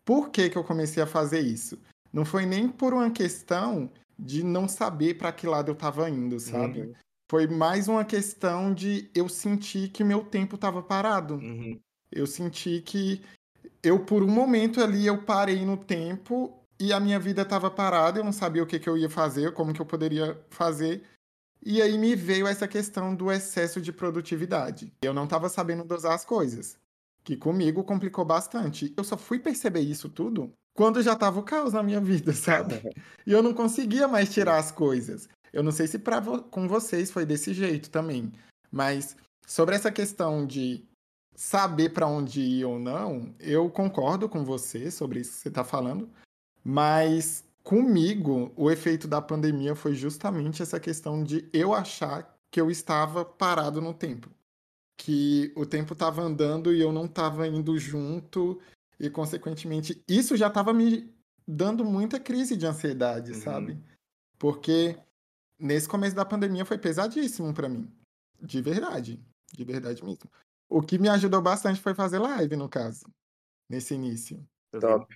Por 0.06 0.30
que, 0.30 0.50
que 0.50 0.58
eu 0.58 0.64
comecei 0.64 1.02
a 1.02 1.08
fazer 1.08 1.42
isso? 1.42 1.80
Não 2.12 2.26
foi 2.26 2.46
nem 2.46 2.68
por 2.68 2.94
uma 2.94 3.10
questão 3.12 3.90
de 4.18 4.44
não 4.44 4.68
saber 4.68 5.18
para 5.18 5.32
que 5.32 5.48
lado 5.48 5.72
eu 5.72 5.76
tava 5.76 6.10
indo, 6.10 6.40
sabe? 6.40 6.82
Uhum. 6.82 6.94
Foi 7.34 7.48
mais 7.48 7.88
uma 7.88 8.06
questão 8.06 8.72
de 8.72 9.10
eu 9.16 9.28
sentir 9.28 9.90
que 9.90 10.04
meu 10.04 10.24
tempo 10.24 10.56
tava 10.56 10.84
parado. 10.84 11.38
Uhum. 11.38 11.80
Eu 12.12 12.28
senti 12.28 12.80
que 12.80 13.24
eu, 13.82 14.06
por 14.06 14.22
um 14.22 14.28
momento 14.28 14.80
ali, 14.80 15.08
eu 15.08 15.24
parei 15.24 15.66
no 15.66 15.76
tempo 15.76 16.54
e 16.80 16.94
a 16.94 17.00
minha 17.00 17.20
vida 17.20 17.44
tava 17.44 17.72
parada, 17.72 18.20
eu 18.20 18.24
não 18.24 18.32
sabia 18.32 18.62
o 18.62 18.68
que, 18.68 18.78
que 18.78 18.88
eu 18.88 18.96
ia 18.96 19.10
fazer, 19.10 19.52
como 19.52 19.74
que 19.74 19.82
eu 19.82 19.86
poderia 19.88 20.40
fazer. 20.52 21.02
E 21.66 21.82
aí 21.82 21.98
me 21.98 22.16
veio 22.16 22.46
essa 22.46 22.68
questão 22.68 23.16
do 23.16 23.32
excesso 23.32 23.82
de 23.82 23.92
produtividade. 23.92 24.94
Eu 25.02 25.12
não 25.12 25.24
estava 25.24 25.50
sabendo 25.50 25.84
dosar 25.84 26.14
as 26.14 26.24
coisas, 26.24 26.78
que 27.24 27.36
comigo 27.36 27.84
complicou 27.84 28.24
bastante. 28.24 28.94
Eu 28.96 29.04
só 29.04 29.18
fui 29.18 29.40
perceber 29.40 29.82
isso 29.82 30.08
tudo 30.08 30.54
quando 30.76 31.02
já 31.02 31.14
estava 31.14 31.40
o 31.40 31.44
caos 31.44 31.74
na 31.74 31.82
minha 31.82 31.98
vida, 32.00 32.32
sabe? 32.32 32.80
E 33.26 33.32
eu 33.32 33.42
não 33.42 33.56
conseguia 33.56 34.08
mais 34.08 34.32
tirar 34.32 34.60
as 34.60 34.72
coisas. 34.72 35.28
Eu 35.54 35.64
não 35.64 35.72
sei 35.72 35.88
se 35.88 36.00
pra 36.00 36.22
com 36.22 36.68
vocês 36.68 37.12
foi 37.12 37.26
desse 37.26 37.54
jeito 37.54 37.90
também, 37.90 38.34
mas 38.72 39.16
sobre 39.48 39.76
essa 39.76 39.92
questão 39.92 40.46
de 40.46 40.84
saber 41.36 41.90
para 41.90 42.08
onde 42.08 42.42
ir 42.42 42.66
ou 42.66 42.80
não, 42.80 43.34
eu 43.40 43.70
concordo 43.70 44.28
com 44.28 44.44
você 44.44 44.92
sobre 44.92 45.20
isso 45.20 45.32
que 45.32 45.38
você 45.38 45.50
está 45.50 45.64
falando, 45.64 46.10
mas 46.64 47.46
Comigo, 47.64 48.52
o 48.58 48.70
efeito 48.70 49.08
da 49.08 49.22
pandemia 49.22 49.74
foi 49.74 49.96
justamente 49.96 50.62
essa 50.62 50.82
questão 50.82 51.24
de 51.24 51.48
eu 51.54 51.74
achar 51.74 52.38
que 52.52 52.60
eu 52.60 52.70
estava 52.70 53.24
parado 53.24 53.82
no 53.82 53.94
tempo. 53.94 54.30
Que 54.98 55.52
o 55.56 55.66
tempo 55.66 55.94
estava 55.94 56.22
andando 56.22 56.74
e 56.74 56.82
eu 56.82 56.92
não 56.92 57.06
estava 57.06 57.48
indo 57.48 57.78
junto, 57.80 58.60
e 59.00 59.10
consequentemente 59.10 60.04
isso 60.08 60.36
já 60.36 60.48
estava 60.48 60.74
me 60.74 61.10
dando 61.48 61.86
muita 61.86 62.20
crise 62.20 62.58
de 62.58 62.66
ansiedade, 62.66 63.32
uhum. 63.32 63.40
sabe? 63.40 63.80
Porque 64.38 64.98
nesse 65.64 65.88
começo 65.88 66.16
da 66.16 66.26
pandemia 66.26 66.66
foi 66.66 66.78
pesadíssimo 66.78 67.54
para 67.54 67.70
mim. 67.70 67.90
De 68.42 68.62
verdade. 68.62 69.24
De 69.54 69.64
verdade 69.64 70.04
mesmo. 70.04 70.30
O 70.70 70.82
que 70.82 71.00
me 71.00 71.08
ajudou 71.08 71.42
bastante 71.42 71.80
foi 71.80 71.96
fazer 71.96 72.20
live, 72.20 72.56
no 72.56 72.68
caso. 72.68 73.06
Nesse 73.70 73.94
início. 73.94 74.46
Top. 74.80 75.08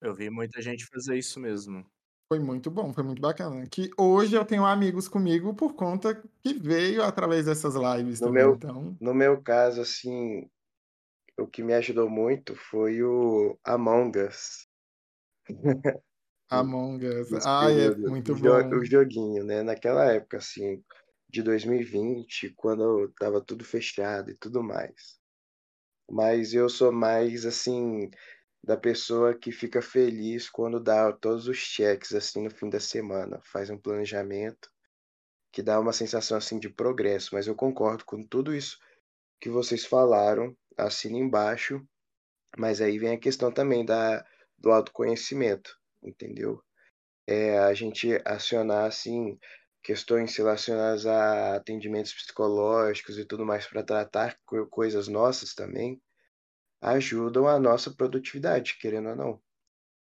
Eu 0.00 0.14
vi 0.14 0.30
muita 0.30 0.62
gente 0.62 0.86
fazer 0.86 1.18
isso 1.18 1.40
mesmo. 1.40 1.84
Foi 2.28 2.38
muito 2.38 2.70
bom, 2.70 2.92
foi 2.92 3.02
muito 3.02 3.20
bacana. 3.20 3.66
Que 3.68 3.90
hoje 3.96 4.36
eu 4.36 4.44
tenho 4.44 4.64
amigos 4.64 5.08
comigo 5.08 5.54
por 5.54 5.74
conta 5.74 6.14
que 6.42 6.54
veio 6.54 7.02
através 7.02 7.46
dessas 7.46 7.74
lives 7.74 8.20
no 8.20 8.28
também, 8.28 8.44
meu, 8.44 8.54
então... 8.54 8.96
No 9.00 9.14
meu 9.14 9.40
caso, 9.42 9.80
assim, 9.80 10.48
o 11.38 11.46
que 11.46 11.62
me 11.62 11.74
ajudou 11.74 12.08
muito 12.08 12.54
foi 12.54 13.02
o 13.02 13.58
Among 13.64 14.18
Us. 14.18 14.68
Among 16.50 17.04
Us. 17.04 17.32
Ah, 17.44 17.70
é 17.70 17.94
muito 17.94 18.32
o 18.32 18.36
bom. 18.36 18.68
O 18.76 18.84
joguinho, 18.84 19.44
né? 19.44 19.62
Naquela 19.62 20.12
época, 20.12 20.38
assim, 20.38 20.82
de 21.28 21.42
2020, 21.42 22.52
quando 22.56 23.12
tava 23.18 23.40
tudo 23.40 23.64
fechado 23.64 24.30
e 24.30 24.36
tudo 24.36 24.62
mais. 24.62 25.18
Mas 26.08 26.54
eu 26.54 26.68
sou 26.68 26.92
mais, 26.92 27.44
assim, 27.44 28.08
da 28.66 28.76
pessoa 28.76 29.32
que 29.32 29.52
fica 29.52 29.80
feliz 29.80 30.50
quando 30.50 30.80
dá 30.80 31.12
todos 31.12 31.46
os 31.46 31.56
cheques 31.56 32.12
assim 32.12 32.42
no 32.42 32.50
fim 32.50 32.68
da 32.68 32.80
semana, 32.80 33.40
faz 33.44 33.70
um 33.70 33.78
planejamento 33.78 34.68
que 35.52 35.62
dá 35.62 35.80
uma 35.80 35.92
sensação 35.92 36.36
assim 36.36 36.58
de 36.58 36.68
progresso, 36.68 37.30
mas 37.34 37.46
eu 37.46 37.54
concordo 37.54 38.04
com 38.04 38.22
tudo 38.26 38.54
isso 38.54 38.76
que 39.40 39.48
vocês 39.48 39.86
falaram, 39.86 40.56
assina 40.76 41.16
embaixo, 41.16 41.80
mas 42.58 42.80
aí 42.80 42.98
vem 42.98 43.12
a 43.14 43.20
questão 43.20 43.52
também 43.52 43.84
da 43.84 44.24
do 44.58 44.72
autoconhecimento, 44.72 45.70
entendeu? 46.02 46.62
É 47.26 47.58
a 47.60 47.74
gente 47.74 48.08
acionar 48.26 48.86
assim 48.86 49.38
questões 49.82 50.36
relacionadas 50.36 51.06
a 51.06 51.56
atendimentos 51.56 52.12
psicológicos 52.14 53.18
e 53.18 53.24
tudo 53.26 53.46
mais 53.46 53.66
para 53.66 53.82
tratar 53.84 54.38
coisas 54.70 55.08
nossas 55.08 55.54
também, 55.54 56.02
ajudam 56.82 57.48
a 57.48 57.58
nossa 57.60 57.94
produtividade, 57.94 58.78
querendo 58.80 59.10
ou 59.10 59.16
não. 59.16 59.42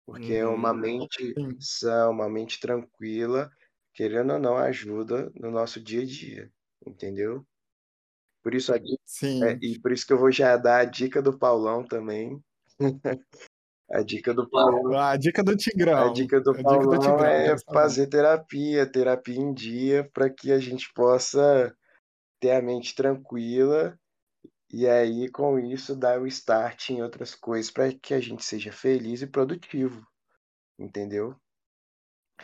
Porque 0.05 0.33
é 0.33 0.47
uma 0.47 0.73
Uhum. 0.73 0.81
mente 0.81 1.37
Sim. 1.37 1.57
sã, 1.59 2.09
uma 2.09 2.29
mente 2.29 2.59
tranquila, 2.59 3.51
querendo 3.93 4.33
ou 4.33 4.39
não, 4.39 4.57
ajuda 4.57 5.31
no 5.35 5.51
nosso 5.51 5.81
dia 5.83 6.01
a 6.03 6.05
dia, 6.05 6.51
entendeu? 6.87 7.45
Por 8.43 8.53
isso 8.55 8.73
a 8.73 8.77
dica, 8.77 9.01
é, 9.43 9.57
e 9.61 9.79
por 9.81 9.91
isso 9.91 10.05
que 10.07 10.13
eu 10.13 10.19
vou 10.19 10.31
já 10.31 10.57
dar 10.57 10.79
a 10.81 10.85
dica 10.85 11.21
do 11.21 11.37
Paulão 11.37 11.85
também. 11.85 12.41
A 13.91 14.01
dica 14.01 14.33
do 14.33 14.49
Paulão, 14.49 14.97
A 14.97 15.15
dica 15.17 15.43
do 15.43 15.51
a 15.51 15.57
Tigrão. 15.57 16.13
dica 16.13 16.41
do 16.41 16.51
A 16.51 16.55
dica 16.55 16.87
do 16.87 16.99
Tigrão, 16.99 17.25
é 17.25 17.55
fazer 17.71 18.07
terapia, 18.07 18.89
terapia 18.89 19.37
em 19.37 19.53
dia, 19.53 20.09
para 20.13 20.29
que 20.29 20.51
a 20.51 20.59
gente 20.59 20.91
possa 20.93 21.75
ter 22.39 22.51
a 22.51 22.61
mente 22.61 22.95
tranquila 22.95 23.97
e 24.71 24.87
aí 24.87 25.29
com 25.29 25.59
isso 25.59 25.95
dar 25.95 26.19
o 26.19 26.25
start 26.25 26.89
em 26.89 27.03
outras 27.03 27.35
coisas 27.35 27.71
para 27.71 27.93
que 27.93 28.13
a 28.13 28.19
gente 28.19 28.43
seja 28.43 28.71
feliz 28.71 29.21
e 29.21 29.27
produtivo, 29.27 30.05
entendeu? 30.79 31.35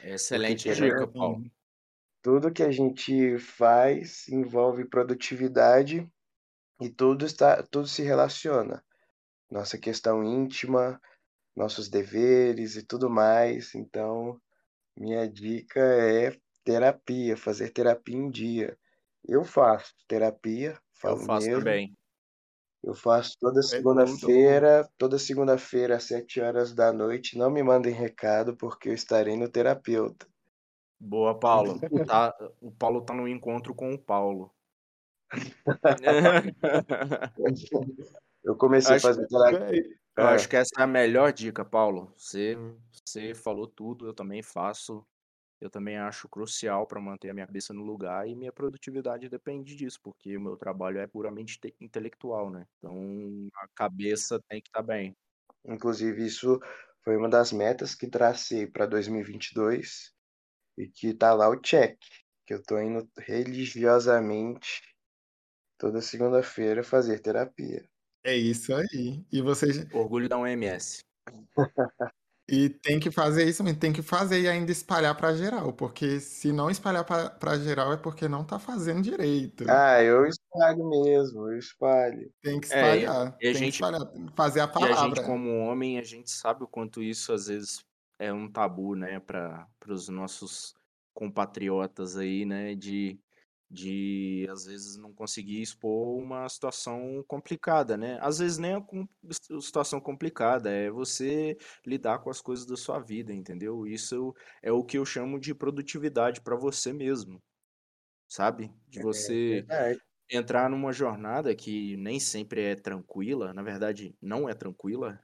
Excelente 0.03 0.71
dica, 0.71 1.07
Paulo. 1.07 1.43
Tudo 2.21 2.51
que 2.51 2.61
a 2.61 2.71
gente 2.71 3.39
faz 3.39 4.27
envolve 4.29 4.85
produtividade 4.85 6.07
e 6.79 6.89
tudo 6.89 7.25
está, 7.25 7.63
tudo 7.63 7.87
se 7.87 8.03
relaciona. 8.03 8.83
Nossa 9.49 9.77
questão 9.77 10.23
íntima, 10.23 11.01
nossos 11.59 11.89
deveres 11.89 12.77
e 12.77 12.83
tudo 12.83 13.09
mais. 13.09 13.75
Então, 13.75 14.39
minha 14.97 15.27
dica 15.29 15.79
é 15.79 16.35
terapia, 16.63 17.35
fazer 17.35 17.69
terapia 17.69 18.15
em 18.15 18.29
dia. 18.29 18.77
Eu 19.27 19.43
faço 19.43 19.93
terapia, 20.07 20.79
Eu 21.03 21.17
faço 21.17 21.45
mesmo. 21.45 21.59
também. 21.59 21.97
Eu 22.81 22.93
faço 22.93 23.35
toda 23.41 23.59
É 23.59 23.63
segunda-feira, 23.63 24.89
toda 24.97 25.19
segunda-feira 25.19 25.97
às 25.97 26.03
sete 26.03 26.39
horas 26.39 26.73
da 26.73 26.93
noite. 26.93 27.37
Não 27.37 27.51
me 27.51 27.61
mandem 27.61 27.93
recado 27.93 28.55
porque 28.55 28.87
eu 28.87 28.93
estarei 28.93 29.35
no 29.35 29.49
terapeuta. 29.49 30.25
Boa, 30.97 31.37
Paulo. 31.37 31.79
Tá, 32.07 32.33
o 32.61 32.71
Paulo 32.71 33.03
tá 33.03 33.13
no 33.13 33.27
encontro 33.27 33.75
com 33.75 33.93
o 33.93 33.99
Paulo. 33.99 34.49
Eu 38.43 38.55
comecei 38.55 38.93
a 38.93 38.95
Acho, 38.95 39.07
fazer 39.07 39.27
terapia. 39.27 39.98
Eu 40.19 40.27
Ah, 40.27 40.33
acho 40.33 40.49
que 40.49 40.55
essa 40.55 40.71
é 40.79 40.83
a 40.83 40.87
melhor 40.87 41.31
dica, 41.33 41.63
Paulo. 41.63 42.13
Você, 42.17 42.57
você 43.05 43.33
falou 43.33 43.67
tudo, 43.67 44.07
eu 44.07 44.13
também 44.13 44.43
faço. 44.43 45.05
Eu 45.61 45.69
também 45.71 45.97
acho 45.97 46.29
crucial 46.29 46.87
para 46.87 47.01
manter 47.01 47.29
a 47.29 47.33
minha 47.35 47.47
cabeça 47.47 47.73
no 47.73 47.83
lugar 47.83 48.27
e 48.27 48.35
minha 48.35 48.51
produtividade 48.53 49.29
depende 49.29 49.75
disso, 49.75 49.99
porque 50.03 50.37
o 50.37 50.41
meu 50.41 50.57
trabalho 50.57 50.99
é 50.99 51.07
puramente 51.07 51.59
te- 51.59 51.75
intelectual, 51.81 52.51
né? 52.51 52.65
Então 52.79 53.47
a 53.55 53.67
cabeça 53.75 54.41
tem 54.49 54.61
que 54.61 54.69
estar 54.69 54.83
bem. 54.83 55.15
inclusive, 55.65 56.25
isso 56.25 56.59
foi 57.03 57.15
uma 57.17 57.29
das 57.29 57.51
metas 57.51 57.95
que 57.95 58.09
tracei 58.09 58.67
para 58.67 58.85
2022 58.85 60.13
e 60.77 60.87
que 60.87 61.13
tá 61.13 61.33
lá 61.33 61.49
o 61.49 61.59
check, 61.61 61.97
que 62.45 62.53
eu 62.53 62.63
tô 62.63 62.79
indo 62.79 63.09
religiosamente 63.17 64.81
toda 65.79 66.01
segunda-feira 66.01 66.83
fazer 66.83 67.19
terapia. 67.21 67.89
É 68.23 68.35
isso 68.35 68.73
aí. 68.73 69.25
E 69.31 69.41
você 69.41 69.89
Orgulho 69.91 70.29
da 70.29 70.37
OMS. 70.37 71.03
e 72.47 72.69
tem 72.69 72.99
que 72.99 73.11
fazer 73.11 73.47
isso 73.47 73.63
mesmo, 73.63 73.79
tem 73.79 73.93
que 73.93 74.01
fazer 74.01 74.41
e 74.41 74.47
ainda 74.47 74.71
espalhar 74.71 75.15
pra 75.15 75.35
geral, 75.35 75.73
porque 75.73 76.19
se 76.19 76.51
não 76.51 76.69
espalhar 76.69 77.05
pra 77.05 77.29
pra 77.29 77.57
geral 77.59 77.93
é 77.93 77.97
porque 77.97 78.27
não 78.27 78.43
tá 78.45 78.59
fazendo 78.59 79.01
direito. 79.03 79.65
Ah, 79.67 80.01
eu 80.01 80.25
espalho 80.25 80.89
mesmo, 80.89 81.49
eu 81.49 81.57
espalho. 81.59 82.31
Tem 82.43 82.59
que 82.59 82.67
É, 82.69 82.99
e 82.99 83.07
espalhar, 83.07 83.37
a 83.49 83.51
tem 83.51 83.63
que 83.65 83.69
gente, 83.69 83.73
espalhar, 83.73 84.01
fazer 84.35 84.61
a 84.61 84.67
e 84.77 84.85
a 84.87 84.93
gente 84.93 85.21
palavra. 85.21 85.21
como 85.21 85.59
homem, 85.59 85.99
a 85.99 86.03
gente 86.03 86.31
sabe 86.31 86.63
o 86.63 86.67
quanto 86.67 87.03
isso 87.03 87.33
às 87.33 87.47
vezes 87.47 87.85
é 88.19 88.33
um 88.33 88.51
tabu, 88.51 88.95
né, 88.95 89.19
para 89.19 89.67
os 89.87 90.09
nossos 90.09 90.75
compatriotas 91.13 92.17
aí, 92.17 92.45
né, 92.45 92.75
de, 92.75 93.19
de 93.69 94.47
às 94.49 94.65
vezes 94.65 94.97
não 94.97 95.13
conseguir 95.13 95.61
expor 95.61 96.17
uma 96.17 96.47
situação 96.49 97.23
complicada, 97.27 97.95
né? 97.97 98.17
Às 98.21 98.39
vezes 98.39 98.57
nem 98.57 98.73
é 98.73 98.81
com 98.81 99.07
situação 99.61 100.01
complicada, 100.01 100.69
é 100.71 100.89
você 100.89 101.57
lidar 101.85 102.19
com 102.19 102.29
as 102.29 102.41
coisas 102.41 102.65
da 102.65 102.75
sua 102.77 102.99
vida, 102.99 103.33
entendeu? 103.33 103.85
Isso 103.87 104.33
é 104.63 104.71
o 104.71 104.83
que 104.83 104.97
eu 104.97 105.05
chamo 105.05 105.39
de 105.39 105.53
produtividade 105.55 106.41
para 106.41 106.55
você 106.55 106.91
mesmo, 106.93 107.41
sabe? 108.29 108.73
De 108.87 108.99
É 108.99 109.01
você 109.01 109.65
verdade. 109.65 109.99
entrar 110.31 110.69
numa 110.69 110.93
jornada 110.93 111.55
que 111.55 111.97
nem 111.97 112.19
sempre 112.19 112.61
é 112.63 112.75
tranquila, 112.75 113.53
na 113.53 113.63
verdade 113.63 114.15
não 114.21 114.49
é 114.49 114.53
tranquila, 114.55 115.19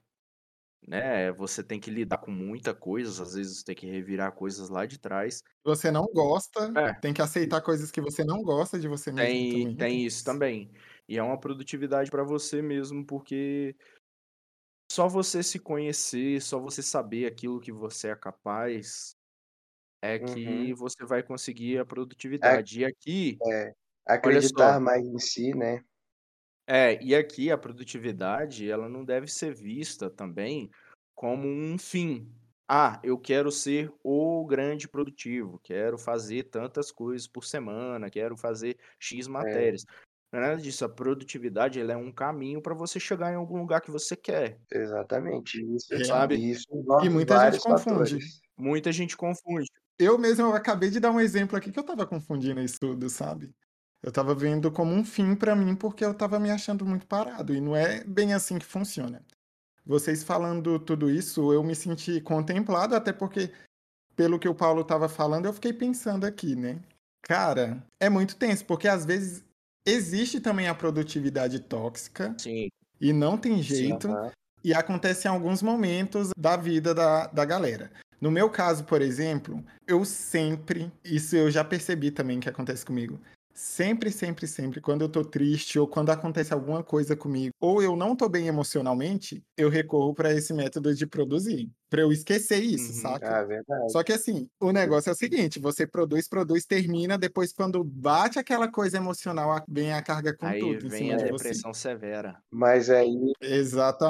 né? 0.88 1.32
Você 1.34 1.64
tem 1.64 1.80
que 1.80 1.92
lidar 1.92 2.18
com 2.20 2.32
muita 2.32 2.74
coisa, 2.76 3.24
às 3.24 3.34
vezes 3.36 3.64
tem 3.64 3.76
que 3.76 3.88
revirar 3.88 4.34
coisas 4.34 4.70
lá 4.70 4.86
de 4.86 5.00
trás. 5.00 5.42
Você 5.66 5.90
não 5.92 6.06
gosta, 6.14 6.78
É, 6.78 6.94
tem 7.02 7.14
que 7.14 7.22
aceitar 7.22 7.62
coisas 7.62 7.92
que 7.92 8.00
você 8.02 8.24
não 8.24 8.42
gosta 8.44 8.80
de 8.80 8.88
você 8.88 9.12
mesmo 9.12 9.46
tem, 9.50 9.76
também, 9.76 9.76
tem 9.78 10.06
tem 10.06 10.06
isso 10.06 10.24
também. 10.24 10.72
E 11.08 11.18
é 11.18 11.24
uma 11.24 11.40
produtividade 11.40 12.10
para 12.12 12.24
você 12.24 12.62
mesmo, 12.62 13.06
porque 13.06 13.76
só 14.92 15.08
você 15.08 15.44
se 15.44 15.60
conhecer, 15.60 16.42
só 16.42 16.60
você 16.60 16.82
saber 16.84 17.26
aquilo 17.28 17.60
que 17.60 17.72
você 17.72 18.10
é 18.10 18.16
capaz, 18.16 19.16
é 20.02 20.20
Uhum. 20.20 20.72
que 20.72 20.74
você 20.76 21.06
vai 21.06 21.24
conseguir 21.24 21.80
a 21.80 21.86
A- 22.42 22.62
produtividade. 22.66 22.82
E 22.82 22.86
aqui, 22.86 23.44
é, 23.52 23.74
acreditar 24.06 24.80
mais 24.80 25.06
em 25.06 25.20
si, 25.20 25.54
né? 25.56 25.84
É, 26.68 27.02
e 27.04 27.16
aqui 27.16 27.52
a 27.52 27.58
produtividade, 27.58 28.70
ela 28.70 28.90
não 28.90 29.04
deve 29.06 29.28
ser 29.28 29.54
vista 29.54 30.10
também 30.10 30.70
como 31.14 31.48
um 31.48 31.78
fim. 31.78 32.32
Ah, 32.68 33.00
eu 33.04 33.18
quero 33.20 33.52
ser 33.52 33.92
o 34.04 34.46
grande 34.48 34.88
produtivo, 34.88 35.60
quero 35.64 35.98
fazer 35.98 36.44
tantas 36.50 36.92
coisas 36.92 37.28
por 37.28 37.46
semana, 37.46 38.10
quero 38.10 38.36
fazer 38.38 38.78
X 39.00 39.28
É, 39.40 39.68
matérias. 39.68 39.84
Não 40.32 40.40
é 40.40 40.44
nada 40.50 40.62
disso. 40.62 40.84
A 40.86 40.90
produtividade, 40.90 41.80
ela 41.80 41.94
é 41.94 41.98
um 41.98 42.12
caminho 42.12 42.62
para 42.62 42.74
você 42.76 43.00
chegar 43.00 43.32
em 43.32 43.36
algum 43.36 43.60
lugar 43.60 43.82
que 43.82 43.92
você 43.92 44.16
quer, 44.16 44.60
exatamente. 44.72 45.62
Isso, 45.76 45.98
Real. 45.98 46.08
sabe? 46.08 46.36
e 46.36 46.52
isso 46.52 46.68
E 47.00 47.10
muita 47.10 47.40
gente 47.40 47.60
confunde. 47.62 48.20
fatores. 48.20 48.42
Muita 48.58 48.92
gente 48.92 49.18
confunde. 49.18 49.68
Eu 50.00 50.18
mesmo 50.18 50.46
eu 50.48 50.54
acabei 50.54 50.90
de 50.90 51.00
dar 51.00 51.12
um 51.12 51.20
exemplo 51.20 51.58
aqui 51.58 51.72
que 51.72 51.80
eu 51.80 51.84
tava 51.86 52.06
confundindo 52.08 52.62
isso 52.62 52.78
tudo, 52.80 53.10
sabe? 53.10 53.54
Eu 54.06 54.12
tava 54.12 54.36
vendo 54.36 54.72
como 54.72 54.94
um 54.94 55.04
fim 55.04 55.34
pra 55.34 55.56
mim 55.56 55.76
porque 55.76 56.06
eu 56.06 56.14
tava 56.14 56.40
me 56.40 56.52
achando 56.52 56.86
muito 56.86 57.08
parado 57.08 57.56
e 57.56 57.60
não 57.60 57.76
é 57.76 58.04
bem 58.04 58.36
assim 58.36 58.60
que 58.60 58.66
funciona. 58.66 59.26
Vocês 59.84 60.24
falando 60.24 60.78
tudo 60.78 61.10
isso, 61.10 61.52
eu 61.52 61.64
me 61.64 61.74
senti 61.74 62.22
contemplado, 62.22 62.96
até 62.96 63.12
porque, 63.12 63.52
pelo 64.16 64.38
que 64.38 64.48
o 64.48 64.54
Paulo 64.54 64.84
tava 64.84 65.10
falando, 65.10 65.48
eu 65.48 65.54
fiquei 65.54 65.74
pensando 65.74 66.24
aqui, 66.24 66.56
né? 66.56 66.80
Cara, 67.24 67.84
é 68.00 68.08
muito 68.08 68.36
tenso, 68.36 68.64
porque 68.66 68.88
às 68.88 69.04
vezes 69.06 69.44
existe 69.84 70.40
também 70.40 70.68
a 70.68 70.76
produtividade 70.76 71.60
tóxica 71.62 72.36
Sim, 72.38 72.70
e 73.02 73.12
não 73.12 73.40
tem 73.40 73.56
sim. 73.56 73.64
jeito, 73.64 74.08
Aham. 74.08 74.32
e 74.64 74.72
acontece 74.72 75.28
em 75.28 75.32
alguns 75.32 75.64
momentos 75.64 76.30
da 76.38 76.56
vida 76.56 76.94
da, 76.94 77.26
da 77.26 77.44
galera. 77.44 77.92
No 78.22 78.30
meu 78.30 78.52
caso, 78.52 78.84
por 78.84 79.02
exemplo, 79.02 79.66
eu 79.88 80.06
sempre, 80.06 80.92
isso 81.04 81.36
eu 81.36 81.50
já 81.50 81.64
percebi 81.64 82.12
também 82.12 82.40
que 82.40 82.48
acontece 82.48 82.86
comigo. 82.86 83.20
Sempre, 83.58 84.12
sempre, 84.12 84.48
sempre, 84.48 84.82
quando 84.82 85.04
eu 85.04 85.10
tô 85.10 85.24
triste 85.24 85.80
ou 85.80 85.88
quando 85.88 86.10
acontece 86.10 86.54
alguma 86.54 86.84
coisa 86.84 87.16
comigo, 87.16 87.54
ou 87.58 87.82
eu 87.82 87.96
não 87.96 88.14
tô 88.14 88.28
bem 88.28 88.48
emocionalmente, 88.48 89.42
eu 89.56 89.70
recorro 89.70 90.14
para 90.14 90.34
esse 90.34 90.54
método 90.54 90.94
de 90.94 91.08
produzir, 91.08 91.72
para 91.90 92.02
eu 92.02 92.12
esquecer 92.12 92.62
isso, 92.62 92.92
Uhum. 92.92 92.94
saca? 92.94 93.24
Ah, 93.24 93.44
verdade. 93.44 93.96
Só 93.96 94.04
que 94.04 94.12
assim, 94.12 94.50
o 94.60 94.74
negócio 94.74 95.10
é 95.10 95.14
o 95.14 95.16
seguinte, 95.16 95.58
você 95.60 95.88
produz, 95.88 96.28
produz, 96.28 96.66
termina, 96.66 97.18
depois 97.18 97.54
quando 97.54 97.82
bate 97.82 98.38
aquela 98.40 98.70
coisa 98.70 98.98
emocional, 98.98 99.64
vem 99.70 99.94
a 99.94 100.02
carga 100.04 100.36
com 100.36 100.52
Aí 100.52 100.54
tudo 100.54 100.88
em 100.88 100.90
vem 100.90 101.14
a 101.14 101.18
de 101.18 101.26
você. 101.26 101.64
depressão 101.64 101.74
severa. 101.74 102.42
Mas 102.52 102.90
aí, 102.90 103.34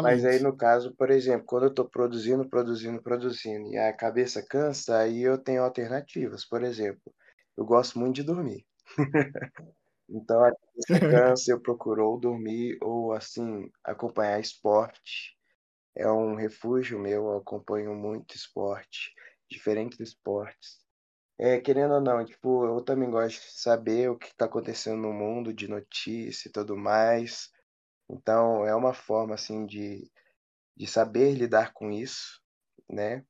mas 0.01 0.25
aí 0.25 0.39
Exatamente. 0.39 0.39
no 0.39 0.55
caso, 0.57 0.95
por 0.95 1.11
exemplo, 1.11 1.45
quando 1.47 1.65
eu 1.67 1.73
tô 1.73 1.89
produzindo, 1.89 2.49
produzindo, 2.49 3.01
produzindo 3.03 3.69
e 3.73 3.77
a 3.77 3.93
cabeça 3.95 4.45
cansa, 4.45 4.99
aí 4.99 5.21
eu 5.21 5.37
tenho 5.37 5.63
alternativas. 5.63 6.45
Por 6.45 6.63
exemplo, 6.63 7.13
eu 7.57 7.65
gosto 7.65 7.99
muito 7.99 8.15
de 8.17 8.23
dormir. 8.23 8.65
Então 10.09 10.43
a 10.45 10.51
procuro 11.63 12.07
ou 12.09 12.19
dormir 12.19 12.77
ou 12.81 13.13
assim 13.13 13.69
acompanhar 13.83 14.39
esporte. 14.39 15.35
É 15.95 16.09
um 16.11 16.35
refúgio 16.35 16.99
meu, 16.99 17.25
eu 17.27 17.37
acompanho 17.37 17.95
muito 17.95 18.35
esporte, 18.35 19.13
diferentes 19.49 19.99
esportes. 19.99 20.79
É, 21.39 21.59
querendo 21.61 21.95
ou 21.95 22.01
não, 22.01 22.25
tipo, 22.25 22.65
eu 22.65 22.81
também 22.83 23.11
gosto 23.11 23.41
de 23.41 23.59
saber 23.61 24.09
o 24.09 24.17
que 24.17 24.27
está 24.27 24.45
acontecendo 24.45 25.01
no 25.01 25.13
mundo, 25.13 25.53
de 25.53 25.67
notícia 25.67 26.49
e 26.49 26.51
tudo 26.51 26.77
mais. 26.77 27.51
Então, 28.09 28.65
é 28.65 28.75
uma 28.75 28.93
forma, 28.93 29.35
assim, 29.35 29.65
de, 29.65 30.09
de 30.77 30.87
saber 30.87 31.33
lidar 31.33 31.73
com 31.73 31.91
isso, 31.91 32.41
né? 32.89 33.25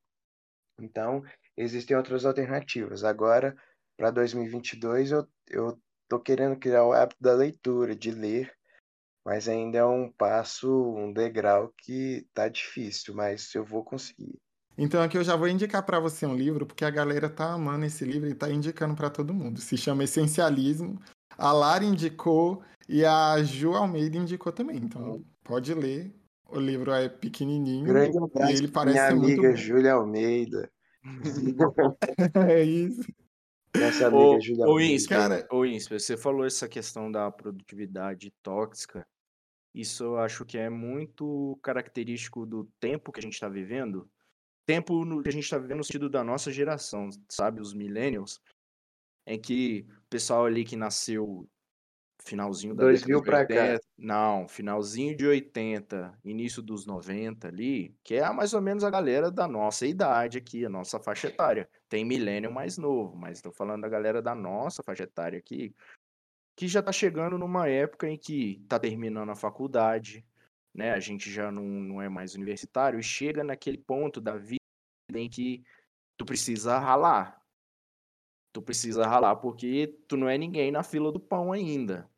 Então, 0.80 1.24
existem 1.58 1.96
outras 1.98 2.26
alternativas. 2.26 3.04
Agora, 3.04 3.56
para 3.98 4.12
2022, 4.12 5.12
eu, 5.12 5.28
eu 5.50 5.80
tô 6.08 6.20
querendo 6.20 6.58
criar 6.58 6.86
o 6.86 6.94
hábito 6.94 7.22
da 7.22 7.34
leitura, 7.34 7.96
de 7.96 8.12
ler, 8.12 8.52
mas 9.26 9.48
ainda 9.48 9.80
é 9.80 9.86
um 9.86 10.12
passo, 10.12 10.70
um 10.96 11.12
degrau 11.12 11.74
que 11.78 12.28
tá 12.34 12.48
difícil, 12.48 13.14
mas 13.14 13.54
eu 13.56 13.64
vou 13.64 13.84
conseguir. 13.84 14.36
Então 14.78 15.02
aqui 15.02 15.18
eu 15.18 15.24
já 15.24 15.36
vou 15.36 15.48
indicar 15.48 15.84
para 15.84 16.00
você 16.00 16.26
um 16.26 16.36
livro, 16.36 16.66
porque 16.66 16.84
a 16.84 16.90
galera 16.90 17.30
tá 17.30 17.54
amando 17.54 17.86
esse 17.86 18.04
livro 18.04 18.30
e 18.30 18.36
tá 18.36 18.50
indicando 18.50 18.94
para 18.94 19.10
todo 19.10 19.34
mundo. 19.34 19.60
Se 19.60 19.78
chama 19.78 20.04
Essencialismo. 20.04 21.00
A 21.38 21.52
Lara 21.52 21.84
indicou 21.84 22.62
e 22.88 23.04
a 23.06 23.42
Ju 23.44 23.74
Almeida 23.74 24.18
indicou 24.18 24.52
também. 24.52 24.78
Então 24.78 25.24
pode 25.44 25.74
ler. 25.74 26.14
O 26.48 26.60
livro 26.60 26.92
é 26.92 27.10
pequenininho 27.10 27.86
Grande 27.86 28.18
abraço 28.18 28.52
e 28.52 28.56
ele 28.56 28.68
parece 28.68 29.00
minha 29.00 29.16
muito 29.16 29.34
amiga 29.40 29.50
bom. 29.50 29.56
Júlia 29.56 29.94
Almeida. 29.94 30.70
É 32.50 32.64
isso. 32.64 33.04
Nossa 33.80 34.08
Ô, 34.14 34.34
amiga 34.36 34.66
ô 34.66 34.72
Almeida. 34.72 34.94
Insper, 34.94 35.18
Cara- 35.18 35.48
ô 35.52 35.66
Insper, 35.66 36.00
você 36.00 36.18
falou 36.18 36.46
essa 36.46 36.68
questão 36.68 37.12
da 37.12 37.30
produtividade 37.32 38.32
tóxica. 38.44 39.06
Isso 39.74 40.04
eu 40.04 40.18
acho 40.18 40.46
que 40.46 40.58
é 40.58 40.70
muito 40.70 41.60
característico 41.62 42.46
do 42.46 42.66
tempo 42.80 43.12
que 43.12 43.20
a 43.20 43.24
gente 43.24 43.34
está 43.34 43.50
vivendo. 43.50 44.10
Tempo 44.66 45.04
no- 45.06 45.22
que 45.22 45.30
a 45.30 45.32
gente 45.32 45.44
está 45.44 45.58
vivendo 45.58 45.78
no 45.80 45.84
sentido 45.84 46.10
da 46.10 46.24
nossa 46.24 46.52
geração, 46.52 47.10
sabe? 47.30 47.62
Os 47.62 47.74
millennials. 47.74 48.40
Em 49.28 49.40
que 49.40 49.86
o 49.90 50.10
pessoal 50.10 50.46
ali 50.46 50.64
que 50.64 50.76
nasceu 50.76 51.48
finalzinho 52.26 52.74
da 52.74 52.84
2000 52.84 53.22
década 53.22 53.46
de 53.46 53.48
pra 53.48 53.56
cá. 53.56 53.72
80, 53.74 53.82
não, 53.98 54.48
finalzinho 54.48 55.16
de 55.16 55.26
80, 55.26 56.20
início 56.24 56.62
dos 56.62 56.86
90 56.86 57.48
ali, 57.48 57.96
que 58.04 58.16
é 58.16 58.34
mais 58.34 58.54
ou 58.54 58.62
menos 58.62 58.84
a 58.84 58.90
galera 58.90 59.32
da 59.32 59.48
nossa 59.48 59.86
idade 59.86 60.40
aqui, 60.40 60.66
a 60.66 60.70
nossa 60.70 61.00
faixa 61.00 61.28
etária. 61.28 61.70
Tem 61.88 62.04
milênio 62.04 62.52
mais 62.52 62.78
novo, 62.78 63.16
mas 63.16 63.38
estou 63.38 63.52
falando 63.52 63.84
da 63.84 63.90
galera 63.90 64.22
da 64.22 64.34
nossa 64.34 64.82
faixa 64.84 65.04
etária 65.04 65.38
aqui, 65.38 65.74
que 66.56 66.68
já 66.68 66.80
está 66.80 66.92
chegando 66.92 67.38
numa 67.38 67.70
época 67.70 68.10
em 68.10 68.18
que 68.18 68.60
está 68.64 68.80
terminando 68.80 69.30
a 69.30 69.36
faculdade, 69.36 70.26
né? 70.74 70.92
A 70.92 71.00
gente 71.00 71.32
já 71.32 71.52
não, 71.52 71.64
não 71.64 72.02
é 72.02 72.10
mais 72.10 72.34
universitário 72.34 73.00
e 73.00 73.04
chega 73.04 73.44
naquele 73.44 73.78
ponto 73.78 74.20
da 74.20 74.36
vida 74.36 74.60
em 75.14 75.30
que 75.30 75.64
tu 76.18 76.26
precisa 76.26 76.80
ralar. 76.80 77.40
Tu 78.52 78.62
precisa 78.62 79.06
ralar 79.06 79.36
porque 79.36 80.00
tu 80.08 80.18
não 80.18 80.28
é 80.28 80.38
ninguém 80.38 80.72
na 80.72 80.82
fila 80.82 81.12
do 81.12 81.20
pão 81.20 81.52
ainda. 81.52 82.10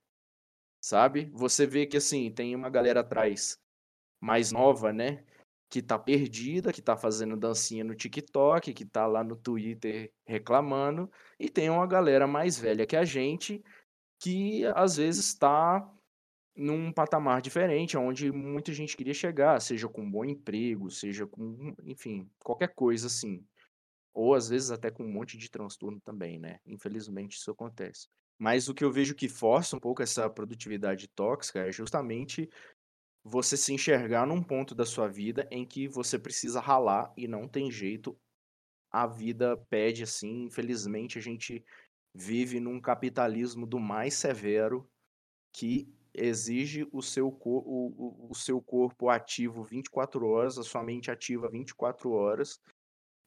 Sabe? 0.88 1.30
Você 1.34 1.68
vê 1.68 1.86
que 1.86 1.98
assim, 1.98 2.32
tem 2.32 2.56
uma 2.56 2.70
galera 2.70 3.02
atrás 3.02 3.60
mais 4.22 4.54
nova, 4.54 4.94
né? 4.94 5.22
Que 5.70 5.82
tá 5.82 6.00
perdida, 6.00 6.72
que 6.72 6.82
tá 6.82 6.96
fazendo 6.96 7.36
dancinha 7.36 7.84
no 7.84 7.94
TikTok, 7.94 8.74
que 8.74 8.86
tá 8.86 9.06
lá 9.06 9.22
no 9.22 9.36
Twitter 9.36 10.14
reclamando, 10.26 11.12
e 11.38 11.50
tem 11.50 11.70
uma 11.70 11.86
galera 11.86 12.26
mais 12.26 12.58
velha 12.58 12.88
que 12.88 12.96
a 12.96 13.04
gente 13.04 13.62
que 14.18 14.64
às 14.68 14.96
vezes 14.96 15.34
tá 15.34 15.94
num 16.56 16.90
patamar 16.94 17.42
diferente, 17.42 17.98
onde 17.98 18.32
muita 18.32 18.72
gente 18.72 18.96
queria 18.96 19.14
chegar, 19.14 19.60
seja 19.60 19.90
com 19.90 20.04
um 20.04 20.10
bom 20.10 20.24
emprego, 20.24 20.90
seja 20.90 21.28
com, 21.28 21.76
enfim, 21.84 22.30
qualquer 22.40 22.74
coisa 22.74 23.08
assim. 23.08 23.46
Ou 24.14 24.34
às 24.34 24.48
vezes 24.48 24.72
até 24.72 24.90
com 24.90 25.04
um 25.04 25.12
monte 25.12 25.38
de 25.38 25.52
transtorno 25.52 26.00
também, 26.00 26.40
né? 26.40 26.62
Infelizmente 26.66 27.36
isso 27.36 27.52
acontece. 27.52 28.08
Mas 28.40 28.70
o 28.70 28.74
que 28.74 28.84
eu 28.84 28.92
vejo 28.92 29.16
que 29.16 29.28
força 29.30 29.76
um 29.76 29.80
pouco 29.80 30.02
essa 30.04 30.30
produtividade 30.30 31.08
tóxica 31.08 31.60
é 31.68 31.72
justamente 31.72 32.50
você 33.24 33.58
se 33.58 33.74
enxergar 33.74 34.26
num 34.26 34.44
ponto 34.44 34.76
da 34.76 34.86
sua 34.86 35.08
vida 35.08 35.48
em 35.52 35.66
que 35.66 35.88
você 35.88 36.18
precisa 36.20 36.60
ralar 36.62 37.14
e 37.18 37.28
não 37.28 37.48
tem 37.48 37.72
jeito. 37.72 38.18
A 38.92 39.08
vida 39.08 39.58
pede 39.70 40.04
assim, 40.04 40.46
infelizmente 40.46 41.18
a 41.18 41.22
gente 41.22 41.64
vive 42.16 42.60
num 42.60 42.80
capitalismo 42.82 43.66
do 43.68 43.80
mais 43.80 44.14
severo 44.16 44.90
que 45.54 45.88
exige 46.14 46.88
o 46.92 47.02
seu, 47.02 47.28
o, 47.30 48.28
o- 48.28 48.32
o 48.32 48.36
seu 48.36 48.62
corpo 48.62 49.10
ativo 49.10 49.64
24 49.64 50.26
horas, 50.28 50.58
a 50.58 50.64
sua 50.64 50.84
mente 50.84 51.12
ativa 51.12 51.50
24 51.50 52.12
horas, 52.12 52.60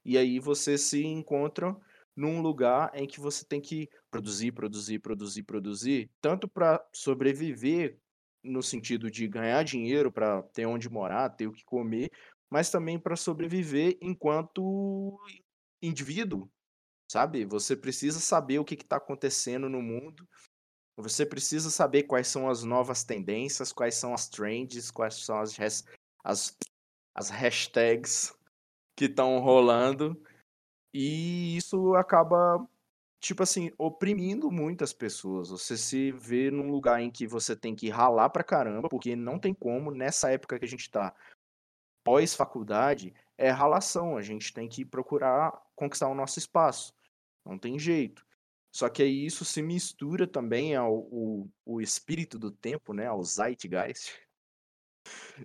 e 0.04 0.18
aí 0.18 0.38
você 0.40 0.78
se 0.78 1.04
encontra 1.04 1.76
num 2.16 2.40
lugar 2.40 2.90
em 2.94 3.06
que 3.06 3.20
você 3.20 3.44
tem 3.44 3.60
que 3.60 3.88
produzir, 4.10 4.52
produzir, 4.52 4.98
produzir, 4.98 5.42
produzir, 5.42 6.10
tanto 6.20 6.48
para 6.48 6.84
sobreviver 6.92 7.98
no 8.42 8.62
sentido 8.62 9.10
de 9.10 9.28
ganhar 9.28 9.62
dinheiro 9.62 10.10
para 10.10 10.42
ter 10.54 10.66
onde 10.66 10.88
morar, 10.88 11.30
ter 11.30 11.46
o 11.46 11.52
que 11.52 11.64
comer, 11.64 12.10
mas 12.50 12.70
também 12.70 12.98
para 12.98 13.16
sobreviver 13.16 13.96
enquanto 14.00 15.18
indivíduo, 15.82 16.50
sabe? 17.10 17.44
Você 17.44 17.76
precisa 17.76 18.18
saber 18.18 18.58
o 18.58 18.64
que 18.64 18.74
está 18.74 18.96
acontecendo 18.96 19.68
no 19.68 19.80
mundo, 19.80 20.28
você 20.96 21.24
precisa 21.24 21.70
saber 21.70 22.02
quais 22.02 22.28
são 22.28 22.48
as 22.48 22.62
novas 22.62 23.04
tendências, 23.04 23.72
quais 23.72 23.94
são 23.94 24.12
as 24.12 24.28
trends, 24.28 24.90
quais 24.90 25.14
são 25.24 25.40
as, 25.40 25.56
as, 26.24 26.56
as 27.14 27.30
hashtags 27.30 28.34
que 28.96 29.06
estão 29.06 29.38
rolando. 29.38 30.20
E 30.92 31.56
isso 31.56 31.94
acaba, 31.94 32.66
tipo 33.20 33.42
assim, 33.42 33.70
oprimindo 33.78 34.50
muitas 34.50 34.92
pessoas. 34.92 35.50
Você 35.50 35.76
se 35.76 36.10
vê 36.12 36.50
num 36.50 36.70
lugar 36.70 37.00
em 37.00 37.10
que 37.10 37.26
você 37.26 37.54
tem 37.54 37.74
que 37.74 37.88
ralar 37.88 38.30
pra 38.30 38.42
caramba, 38.44 38.88
porque 38.88 39.14
não 39.14 39.38
tem 39.38 39.54
como, 39.54 39.90
nessa 39.90 40.30
época 40.30 40.58
que 40.58 40.64
a 40.64 40.68
gente 40.68 40.90
tá 40.90 41.14
pós-faculdade, 42.04 43.14
é 43.38 43.50
ralação. 43.50 44.16
A 44.16 44.22
gente 44.22 44.52
tem 44.52 44.68
que 44.68 44.84
procurar 44.84 45.52
conquistar 45.76 46.08
o 46.08 46.14
nosso 46.14 46.38
espaço. 46.38 46.94
Não 47.44 47.58
tem 47.58 47.78
jeito. 47.78 48.26
Só 48.72 48.88
que 48.88 49.02
aí 49.02 49.26
isso 49.26 49.44
se 49.44 49.62
mistura 49.62 50.26
também 50.26 50.76
ao 50.76 50.94
o, 50.94 51.50
o 51.64 51.80
espírito 51.80 52.38
do 52.38 52.50
tempo, 52.50 52.92
né? 52.92 53.06
Ao 53.06 53.22
zeitgeist. 53.22 54.12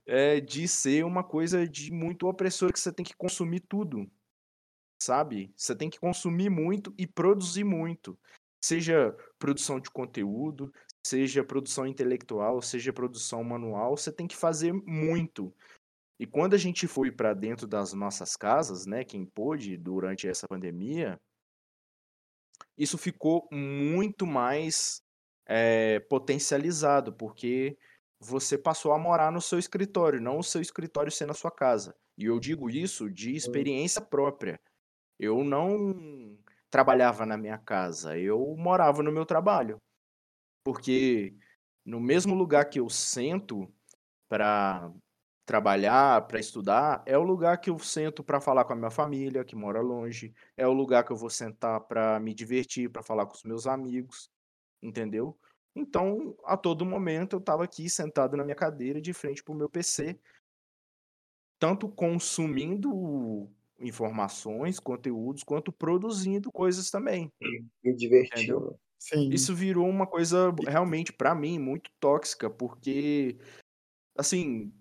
É 0.05 0.41
de 0.41 0.67
ser 0.67 1.05
uma 1.05 1.23
coisa 1.23 1.65
de 1.65 1.89
muito 1.89 2.27
opressor 2.27 2.73
que 2.73 2.79
você 2.79 2.91
tem 2.91 3.05
que 3.05 3.15
consumir 3.15 3.61
tudo 3.61 4.05
sabe? 5.05 5.53
Você 5.55 5.75
tem 5.75 5.89
que 5.89 5.99
consumir 5.99 6.49
muito 6.49 6.93
e 6.97 7.05
produzir 7.05 7.63
muito. 7.63 8.17
Seja 8.63 9.15
produção 9.37 9.79
de 9.79 9.89
conteúdo, 9.89 10.73
seja 11.05 11.43
produção 11.43 11.85
intelectual, 11.85 12.61
seja 12.61 12.91
produção 12.91 13.43
manual, 13.43 13.95
você 13.95 14.11
tem 14.11 14.27
que 14.27 14.35
fazer 14.35 14.73
muito. 14.73 15.53
E 16.19 16.25
quando 16.25 16.53
a 16.53 16.57
gente 16.57 16.87
foi 16.87 17.11
para 17.11 17.33
dentro 17.33 17.67
das 17.67 17.93
nossas 17.93 18.35
casas, 18.35 18.85
né, 18.85 19.03
quem 19.03 19.25
pôde 19.25 19.77
durante 19.77 20.27
essa 20.27 20.47
pandemia, 20.47 21.19
isso 22.77 22.97
ficou 22.97 23.47
muito 23.51 24.25
mais 24.25 25.01
eh, 25.47 25.99
potencializado, 26.09 27.13
porque 27.13 27.77
você 28.19 28.57
passou 28.57 28.93
a 28.93 28.97
morar 28.97 29.31
no 29.31 29.41
seu 29.41 29.59
escritório, 29.59 30.21
não 30.21 30.39
o 30.39 30.43
seu 30.43 30.61
escritório 30.61 31.11
sendo 31.11 31.31
a 31.31 31.35
sua 31.35 31.51
casa. 31.51 31.95
E 32.17 32.25
eu 32.25 32.39
digo 32.39 32.69
isso 32.69 33.09
de 33.11 33.35
experiência 33.35 34.01
própria. 34.01 34.59
Eu 35.19 35.43
não 35.43 36.37
trabalhava 36.69 37.25
na 37.25 37.37
minha 37.37 37.57
casa, 37.57 38.17
eu 38.17 38.55
morava 38.57 39.01
no 39.01 39.11
meu 39.11 39.25
trabalho. 39.25 39.81
Porque 40.63 41.35
no 41.85 41.99
mesmo 41.99 42.33
lugar 42.33 42.65
que 42.65 42.79
eu 42.79 42.89
sento 42.89 43.71
para 44.27 44.91
trabalhar, 45.45 46.25
para 46.27 46.39
estudar, 46.39 47.03
é 47.05 47.17
o 47.17 47.23
lugar 47.23 47.59
que 47.61 47.69
eu 47.69 47.77
sento 47.77 48.23
para 48.23 48.41
falar 48.41 48.65
com 48.65 48.73
a 48.73 48.75
minha 48.75 48.89
família, 48.89 49.45
que 49.45 49.55
mora 49.55 49.79
longe, 49.79 50.33
é 50.57 50.67
o 50.67 50.73
lugar 50.73 51.03
que 51.03 51.11
eu 51.11 51.15
vou 51.15 51.29
sentar 51.29 51.81
para 51.81 52.19
me 52.19 52.33
divertir, 52.33 52.89
para 52.89 53.03
falar 53.03 53.27
com 53.27 53.35
os 53.35 53.43
meus 53.43 53.67
amigos, 53.67 54.29
entendeu? 54.81 55.37
Então, 55.75 56.35
a 56.45 56.57
todo 56.57 56.85
momento 56.85 57.35
eu 57.35 57.39
estava 57.39 57.63
aqui 57.63 57.89
sentado 57.89 58.35
na 58.35 58.43
minha 58.43 58.55
cadeira, 58.55 58.99
de 58.99 59.13
frente 59.13 59.43
para 59.43 59.53
o 59.53 59.57
meu 59.57 59.69
PC, 59.69 60.19
tanto 61.59 61.87
consumindo 61.89 63.49
informações, 63.79 64.79
conteúdos, 64.79 65.43
quanto 65.43 65.71
produzindo 65.71 66.51
coisas 66.51 66.89
também. 66.91 67.31
Me 67.83 67.95
divertiu. 67.95 68.77
Sim. 68.99 69.29
Isso 69.29 69.55
virou 69.55 69.87
uma 69.87 70.07
coisa 70.07 70.53
realmente 70.67 71.11
para 71.13 71.35
mim 71.35 71.59
muito 71.59 71.89
tóxica, 71.99 72.49
porque 72.49 73.37
assim, 74.17 74.73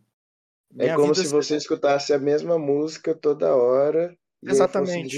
É 0.78 0.88
como 0.94 1.14
se 1.14 1.26
se- 1.26 1.34
você 1.34 1.56
escutasse 1.56 2.12
a 2.12 2.18
mesma 2.18 2.56
música 2.58 3.12
toda 3.14 3.56
hora. 3.56 4.16
E 4.42 4.50
Exatamente. 4.50 5.16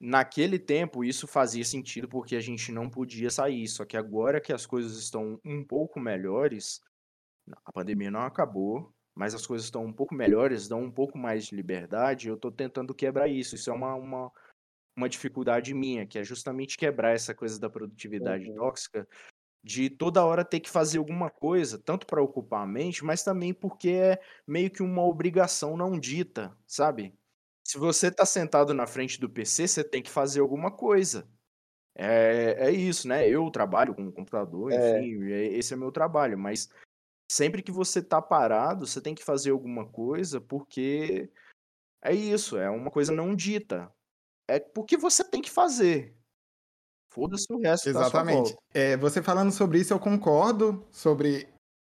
naquele 0.00 0.58
tempo 0.58 1.04
isso 1.04 1.26
fazia 1.26 1.64
sentido 1.64 2.08
porque 2.08 2.34
a 2.36 2.40
gente 2.40 2.72
não 2.72 2.90
podia 2.90 3.30
sair, 3.30 3.66
só 3.68 3.84
que 3.84 3.96
agora 3.96 4.40
que 4.40 4.52
as 4.52 4.66
coisas 4.66 4.96
estão 4.98 5.38
um 5.44 5.64
pouco 5.64 6.00
melhores, 6.00 6.80
a 7.64 7.72
pandemia 7.72 8.10
não 8.10 8.22
acabou, 8.22 8.92
mas 9.14 9.34
as 9.34 9.46
coisas 9.46 9.66
estão 9.66 9.84
um 9.84 9.92
pouco 9.92 10.14
melhores, 10.14 10.68
dão 10.68 10.82
um 10.82 10.90
pouco 10.90 11.18
mais 11.18 11.46
de 11.46 11.56
liberdade, 11.56 12.28
eu 12.28 12.36
tô 12.36 12.50
tentando 12.50 12.94
quebrar 12.94 13.28
isso. 13.28 13.54
Isso 13.54 13.70
é 13.70 13.72
uma, 13.72 13.94
uma, 13.94 14.32
uma 14.96 15.08
dificuldade 15.08 15.74
minha, 15.74 16.06
que 16.06 16.18
é 16.18 16.24
justamente 16.24 16.76
quebrar 16.76 17.12
essa 17.14 17.34
coisa 17.34 17.58
da 17.60 17.70
produtividade 17.70 18.48
Uhum. 18.50 18.56
tóxica, 18.56 19.08
de 19.64 19.90
toda 19.90 20.24
hora 20.24 20.44
ter 20.44 20.60
que 20.60 20.70
fazer 20.70 20.98
alguma 20.98 21.30
coisa, 21.30 21.78
tanto 21.78 22.06
para 22.06 22.22
ocupar 22.22 22.62
a 22.62 22.66
mente, 22.66 23.04
mas 23.04 23.22
também 23.22 23.54
porque 23.54 23.90
é 23.90 24.20
meio 24.46 24.70
que 24.70 24.82
uma 24.82 25.04
obrigação 25.04 25.76
não 25.76 25.98
dita, 25.98 26.56
sabe? 26.66 27.14
Se 27.64 27.78
você 27.78 28.10
tá 28.10 28.26
sentado 28.26 28.74
na 28.74 28.86
frente 28.86 29.20
do 29.20 29.30
PC, 29.30 29.68
você 29.68 29.84
tem 29.84 30.02
que 30.02 30.10
fazer 30.10 30.40
alguma 30.40 30.70
coisa. 30.70 31.28
É, 31.94 32.68
é 32.68 32.70
isso, 32.70 33.06
né? 33.06 33.28
Eu 33.28 33.50
trabalho 33.50 33.94
com 33.94 34.10
computador, 34.10 34.72
É. 34.72 34.98
enfim, 34.98 35.30
é- 35.30 35.46
esse 35.58 35.74
é 35.74 35.76
meu 35.76 35.92
trabalho, 35.92 36.38
mas 36.38 36.68
sempre 37.32 37.62
que 37.62 37.72
você 37.72 38.02
tá 38.02 38.20
parado, 38.20 38.86
você 38.86 39.00
tem 39.00 39.14
que 39.14 39.24
fazer 39.24 39.50
alguma 39.50 39.86
coisa, 39.86 40.38
porque 40.38 41.30
é 42.02 42.12
isso, 42.12 42.58
é 42.58 42.68
uma 42.68 42.90
coisa 42.90 43.10
não 43.10 43.34
dita. 43.34 43.90
É 44.46 44.60
porque 44.60 44.98
você 44.98 45.24
tem 45.24 45.40
que 45.40 45.50
fazer. 45.50 46.14
Foda-se 47.10 47.46
o 47.50 47.58
resto 47.58 47.86
da 47.86 47.92
sua 47.92 48.02
Exatamente. 48.02 48.50
volta. 48.50 48.56
É, 48.74 48.96
você 48.98 49.22
falando 49.22 49.50
sobre 49.50 49.78
isso, 49.78 49.94
eu 49.94 49.98
concordo 49.98 50.86
sobre 50.90 51.48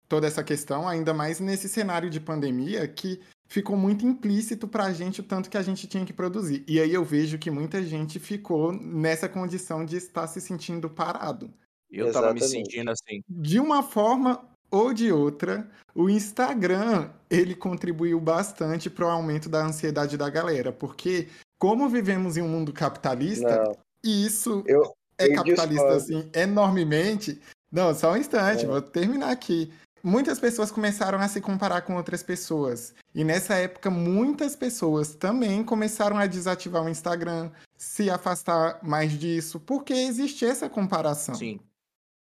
toda 0.08 0.28
essa 0.28 0.44
questão, 0.44 0.88
ainda 0.88 1.14
mais 1.14 1.40
nesse 1.40 1.68
cenário 1.68 2.10
de 2.10 2.20
pandemia 2.20 2.88
que 2.88 3.20
ficou 3.48 3.76
muito 3.76 4.06
implícito 4.06 4.68
pra 4.68 4.94
gente 4.94 5.22
o 5.22 5.24
tanto 5.24 5.50
que 5.50 5.58
a 5.58 5.62
gente 5.64 5.88
tinha 5.88 6.06
que 6.06 6.14
produzir. 6.14 6.64
E 6.68 6.80
aí 6.80 6.94
eu 6.94 7.04
vejo 7.04 7.40
que 7.40 7.50
muita 7.50 7.82
gente 7.82 8.20
ficou 8.20 8.72
nessa 8.74 9.28
condição 9.28 9.86
de 9.86 9.98
estar 9.98 10.28
se 10.28 10.40
sentindo 10.40 10.90
parado. 10.90 11.52
Eu 11.90 12.12
tava 12.12 12.34
me 12.34 12.40
Exatamente. 12.40 12.70
sentindo 12.70 12.92
assim. 12.92 13.24
De 13.28 13.60
uma 13.60 13.82
forma 13.82 14.51
ou 14.72 14.94
de 14.94 15.12
outra, 15.12 15.70
o 15.94 16.10
Instagram, 16.10 17.10
ele 17.30 17.54
contribuiu 17.54 18.20
bastante 18.20 18.90
para 18.90 19.06
o 19.06 19.10
aumento 19.10 19.50
da 19.50 19.64
ansiedade 19.66 20.18
da 20.18 20.30
galera, 20.30 20.72
porque 20.72 21.28
como 21.60 21.90
vivemos 21.90 22.38
em 22.38 22.42
um 22.42 22.48
mundo 22.48 22.72
capitalista, 22.74 23.66
Não, 23.66 23.78
e 24.04 24.26
isso 24.26 24.64
eu, 24.66 24.96
é 25.18 25.28
eu 25.28 25.36
capitalista 25.36 25.68
discordo. 25.68 25.96
assim 25.98 26.30
enormemente. 26.34 27.42
Não, 27.72 27.94
só 27.94 28.14
um 28.14 28.18
instante, 28.18 28.64
É. 28.64 28.68
vou 28.68 28.82
terminar 28.82 29.30
aqui. 29.32 29.72
Muitas 30.04 30.40
pessoas 30.40 30.72
começaram 30.72 31.20
a 31.20 31.28
se 31.28 31.40
comparar 31.40 31.82
com 31.84 31.96
outras 31.96 32.24
pessoas. 32.24 32.96
E 33.14 33.24
nessa 33.24 33.54
época, 33.54 33.92
muitas 33.92 34.56
pessoas 34.56 35.14
também 35.14 35.64
começaram 35.64 36.18
a 36.18 36.26
desativar 36.26 36.84
o 36.84 36.90
Instagram, 36.90 37.52
se 37.78 38.10
afastar 38.10 38.80
mais 38.82 39.12
disso, 39.12 39.60
porque 39.60 39.94
existe 39.94 40.44
essa 40.44 40.68
comparação. 40.68 41.36
Sim. 41.36 41.60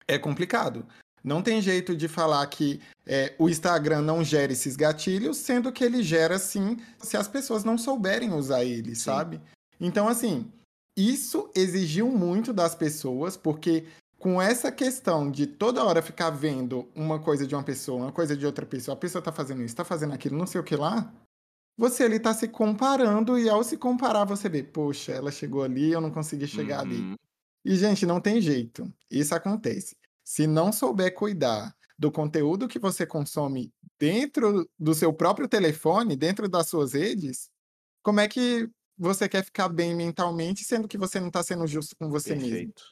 É 0.08 0.18
complicado. 0.20 0.86
Não 1.24 1.42
tem 1.42 1.62
jeito 1.62 1.96
de 1.96 2.08
falar 2.08 2.46
que 2.48 2.80
é, 3.06 3.34
o 3.38 3.50
Instagram 3.50 4.02
não 4.02 4.24
gera 4.24 4.52
esses 4.52 4.76
gatilhos, 4.76 5.38
sendo 5.38 5.72
que 5.72 5.84
ele 5.84 6.02
gera 6.02 6.40
sim, 6.40 6.78
se 7.00 7.18
as 7.18 7.28
pessoas 7.28 7.64
não 7.64 7.78
souberem 7.78 8.34
usar 8.34 8.64
ele, 8.64 8.96
Sim. 8.96 9.02
sabe? 9.02 9.42
Então, 9.80 10.08
assim, 10.08 10.52
isso 10.96 11.50
exigiu 11.56 12.10
muito 12.10 12.54
das 12.54 12.76
pessoas, 12.76 13.38
porque 13.38 13.86
com 14.18 14.42
essa 14.42 14.72
questão 14.72 15.32
de 15.32 15.48
toda 15.48 15.84
hora 15.84 16.02
ficar 16.02 16.30
vendo 16.30 16.88
uma 16.94 17.20
coisa 17.20 17.48
de 17.48 17.56
uma 17.56 17.64
pessoa, 17.64 18.04
uma 18.04 18.12
coisa 18.12 18.36
de 18.36 18.46
outra 18.46 18.66
pessoa, 18.66 18.94
a 18.94 19.00
pessoa 19.00 19.22
tá 19.22 19.32
fazendo 19.32 19.64
isso, 19.64 19.76
tá 19.76 19.86
fazendo 19.86 20.14
aquilo, 20.14 20.38
não 20.38 20.46
sei 20.46 20.60
o 20.60 20.64
que 20.64 20.76
lá, 20.76 21.12
você 21.78 22.04
ali 22.04 22.20
tá 22.20 22.34
se 22.34 22.50
comparando 22.50 23.40
e 23.40 23.50
ao 23.50 23.64
se 23.64 23.78
comparar 23.78 24.26
você 24.26 24.50
vê, 24.50 24.62
poxa, 24.62 25.14
ela 25.14 25.32
chegou 25.32 25.64
ali, 25.64 25.92
eu 25.94 26.02
não 26.02 26.12
consegui 26.12 26.46
chegar 26.46 26.82
ali. 26.82 26.98
Uhum. 26.98 27.16
E, 27.64 27.76
gente, 27.76 28.06
não 28.06 28.20
tem 28.20 28.42
jeito. 28.42 28.92
Isso 29.10 29.34
acontece. 29.34 29.96
Se 30.30 30.46
não 30.46 30.72
souber 30.72 31.16
cuidar 31.16 31.76
do 31.98 32.12
conteúdo 32.12 32.68
que 32.68 32.78
você 32.78 33.04
consome 33.04 33.74
dentro 33.98 34.70
do 34.78 34.94
seu 34.94 35.12
próprio 35.12 35.48
telefone, 35.48 36.16
dentro 36.16 36.48
das 36.48 36.70
suas 36.70 36.94
redes, 36.94 37.50
como 38.04 38.20
é 38.20 38.28
que 38.28 38.70
você 38.96 39.28
quer 39.28 39.44
ficar 39.44 39.68
bem 39.70 39.96
mentalmente, 39.96 40.64
sendo 40.64 40.88
que 40.88 41.00
você 41.00 41.20
não 41.20 41.30
está 41.30 41.42
sendo 41.42 41.66
justo 41.66 41.96
com 41.96 42.12
você 42.12 42.36
mesmo? 42.36 42.48
Perfeito. 42.48 42.84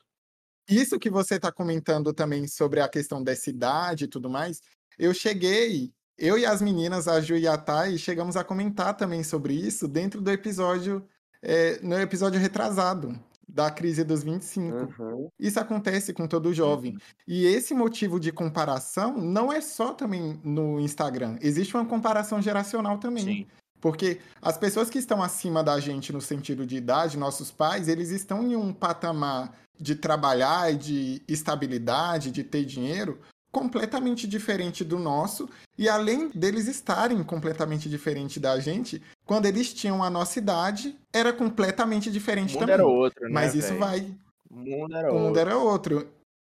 Isso 0.67 0.97
que 0.97 1.11
você 1.11 1.35
está 1.35 1.51
comentando 1.51 2.11
também 2.11 2.47
sobre 2.47 2.81
a 2.81 2.89
questão 2.89 3.21
dessa 3.21 3.51
idade 3.51 4.05
e 4.05 4.07
tudo 4.07 4.31
mais, 4.31 4.59
eu 4.97 5.13
cheguei, 5.13 5.93
eu 6.17 6.39
e 6.39 6.45
as 6.45 6.59
meninas, 6.59 7.07
a 7.07 7.21
Ju 7.21 7.35
e 7.35 7.47
a 7.47 7.55
Thay, 7.55 7.99
chegamos 7.99 8.35
a 8.35 8.43
comentar 8.43 8.97
também 8.97 9.23
sobre 9.23 9.53
isso 9.53 9.87
dentro 9.87 10.21
do 10.21 10.31
episódio, 10.31 11.07
é, 11.43 11.79
no 11.83 11.99
episódio 11.99 12.39
retrasado, 12.39 13.15
da 13.47 13.71
crise 13.71 14.03
dos 14.03 14.23
25. 14.23 14.75
Uhum. 14.75 15.29
Isso 15.39 15.59
acontece 15.59 16.13
com 16.13 16.27
todo 16.27 16.53
jovem. 16.53 16.93
Uhum. 16.93 16.99
E 17.27 17.45
esse 17.45 17.73
motivo 17.73 18.19
de 18.19 18.31
comparação 18.31 19.17
não 19.17 19.51
é 19.51 19.61
só 19.61 19.93
também 19.93 20.39
no 20.43 20.79
Instagram. 20.79 21.37
Existe 21.41 21.75
uma 21.75 21.85
comparação 21.85 22.41
geracional 22.41 22.97
também. 22.97 23.23
Sim. 23.23 23.47
Porque 23.79 24.19
as 24.41 24.57
pessoas 24.57 24.89
que 24.89 24.97
estão 24.97 25.21
acima 25.21 25.63
da 25.63 25.79
gente 25.79 26.11
no 26.11 26.19
sentido 26.19 26.65
de 26.65 26.75
idade, 26.75 27.17
nossos 27.17 27.51
pais, 27.51 27.87
eles 27.87 28.09
estão 28.09 28.43
em 28.43 28.55
um 28.55 28.73
patamar 28.73 29.53
de 29.79 29.95
trabalhar 29.95 30.73
e 30.73 30.75
de 30.75 31.21
estabilidade, 31.27 32.31
de 32.31 32.43
ter 32.43 32.65
dinheiro, 32.65 33.19
completamente 33.59 34.27
diferente 34.27 34.83
do 34.83 34.99
nosso. 34.99 35.49
E 35.77 35.87
além 35.89 36.29
deles 36.29 36.67
estarem 36.67 37.23
completamente 37.23 37.89
diferente 37.89 38.39
da 38.39 38.59
gente, 38.59 39.01
quando 39.25 39.45
eles 39.45 39.73
tinham 39.73 40.03
a 40.03 40.09
nossa 40.09 40.39
idade, 40.39 40.95
era 41.13 41.31
completamente 41.33 42.09
O 42.09 42.11
diferente 42.11 42.53
mundo 42.53 42.59
também. 42.59 42.73
era 42.75 42.85
outro, 42.85 43.23
né, 43.25 43.29
Mas 43.33 43.53
isso 43.55 43.69
velho? 43.69 43.79
vai 43.79 44.17
O 44.49 44.55
mundo 44.55 44.95
era 44.95 45.11
o 45.11 45.15
mundo 45.15 45.25
outro. 45.27 45.39
era 45.41 45.57
outro. 45.57 46.07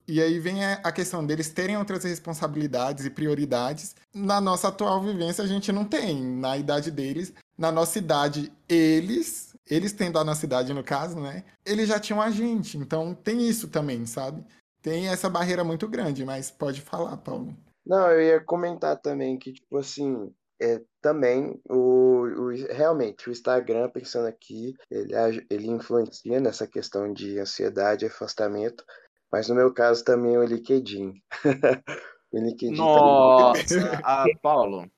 E 0.09 0.23
aí 0.23 0.39
vem 0.39 0.65
a 0.65 0.75
a 0.85 0.93
questão 0.93 1.27
deles 1.27 1.49
terem 1.51 1.77
outras 1.77 2.05
responsabilidades 2.05 3.05
e 3.05 3.11
prioridades. 3.11 3.97
Na 4.15 4.41
nossa 4.41 4.69
atual 4.69 5.03
vivência, 5.03 5.43
a 5.43 5.47
gente 5.47 5.73
não 5.73 5.85
tem. 5.85 6.23
Na 6.25 6.57
idade 6.57 6.91
deles, 6.93 7.33
na 7.59 7.73
nossa 7.73 7.99
idade, 7.99 8.53
eles, 8.69 9.55
eles 9.69 9.93
tendo 9.93 10.19
a 10.19 10.25
nossa 10.25 10.45
idade 10.45 10.73
no 10.73 10.85
caso, 10.85 11.19
né? 11.19 11.43
Eles 11.65 11.89
já 11.89 11.99
tinham 11.99 12.23
a 12.23 12.31
gente. 12.31 12.79
Então 12.79 13.15
tem 13.15 13.49
isso 13.49 13.67
também, 13.69 14.07
sabe? 14.07 14.45
Tem 14.87 15.09
essa 15.09 15.29
barreira 15.29 15.65
muito 15.65 15.89
grande, 15.89 16.25
mas 16.25 16.49
pode 16.49 16.81
falar, 16.81 17.17
Paulo. 17.17 17.53
Não, 17.85 18.09
eu 18.09 18.23
ia 18.23 18.41
comentar 18.45 18.97
também 18.97 19.37
que, 19.37 19.53
tipo 19.53 19.79
assim, 19.79 20.33
é, 20.63 20.81
também 21.03 21.61
o, 21.69 22.21
o- 22.23 22.73
realmente 22.73 23.29
o 23.29 23.33
Instagram, 23.33 23.91
pensando 23.91 24.29
aqui, 24.29 24.75
ele, 24.89 25.13
ele 25.51 25.67
influencia 25.67 26.39
nessa 26.39 26.69
questão 26.69 27.13
de 27.13 27.37
ansiedade 27.41 28.05
e 28.05 28.09
afastamento, 28.09 28.85
mas 29.33 29.49
no 29.49 29.57
meu 29.57 29.75
caso 29.75 30.05
também 30.05 30.39
o 30.39 30.45
LinkedIn. 30.45 31.15
O 32.33 32.39
LinkedIn 32.39 32.75
também. 32.77 32.87
Nossa, 32.87 33.65
ah, 34.05 34.27
Paulo. 34.43 34.89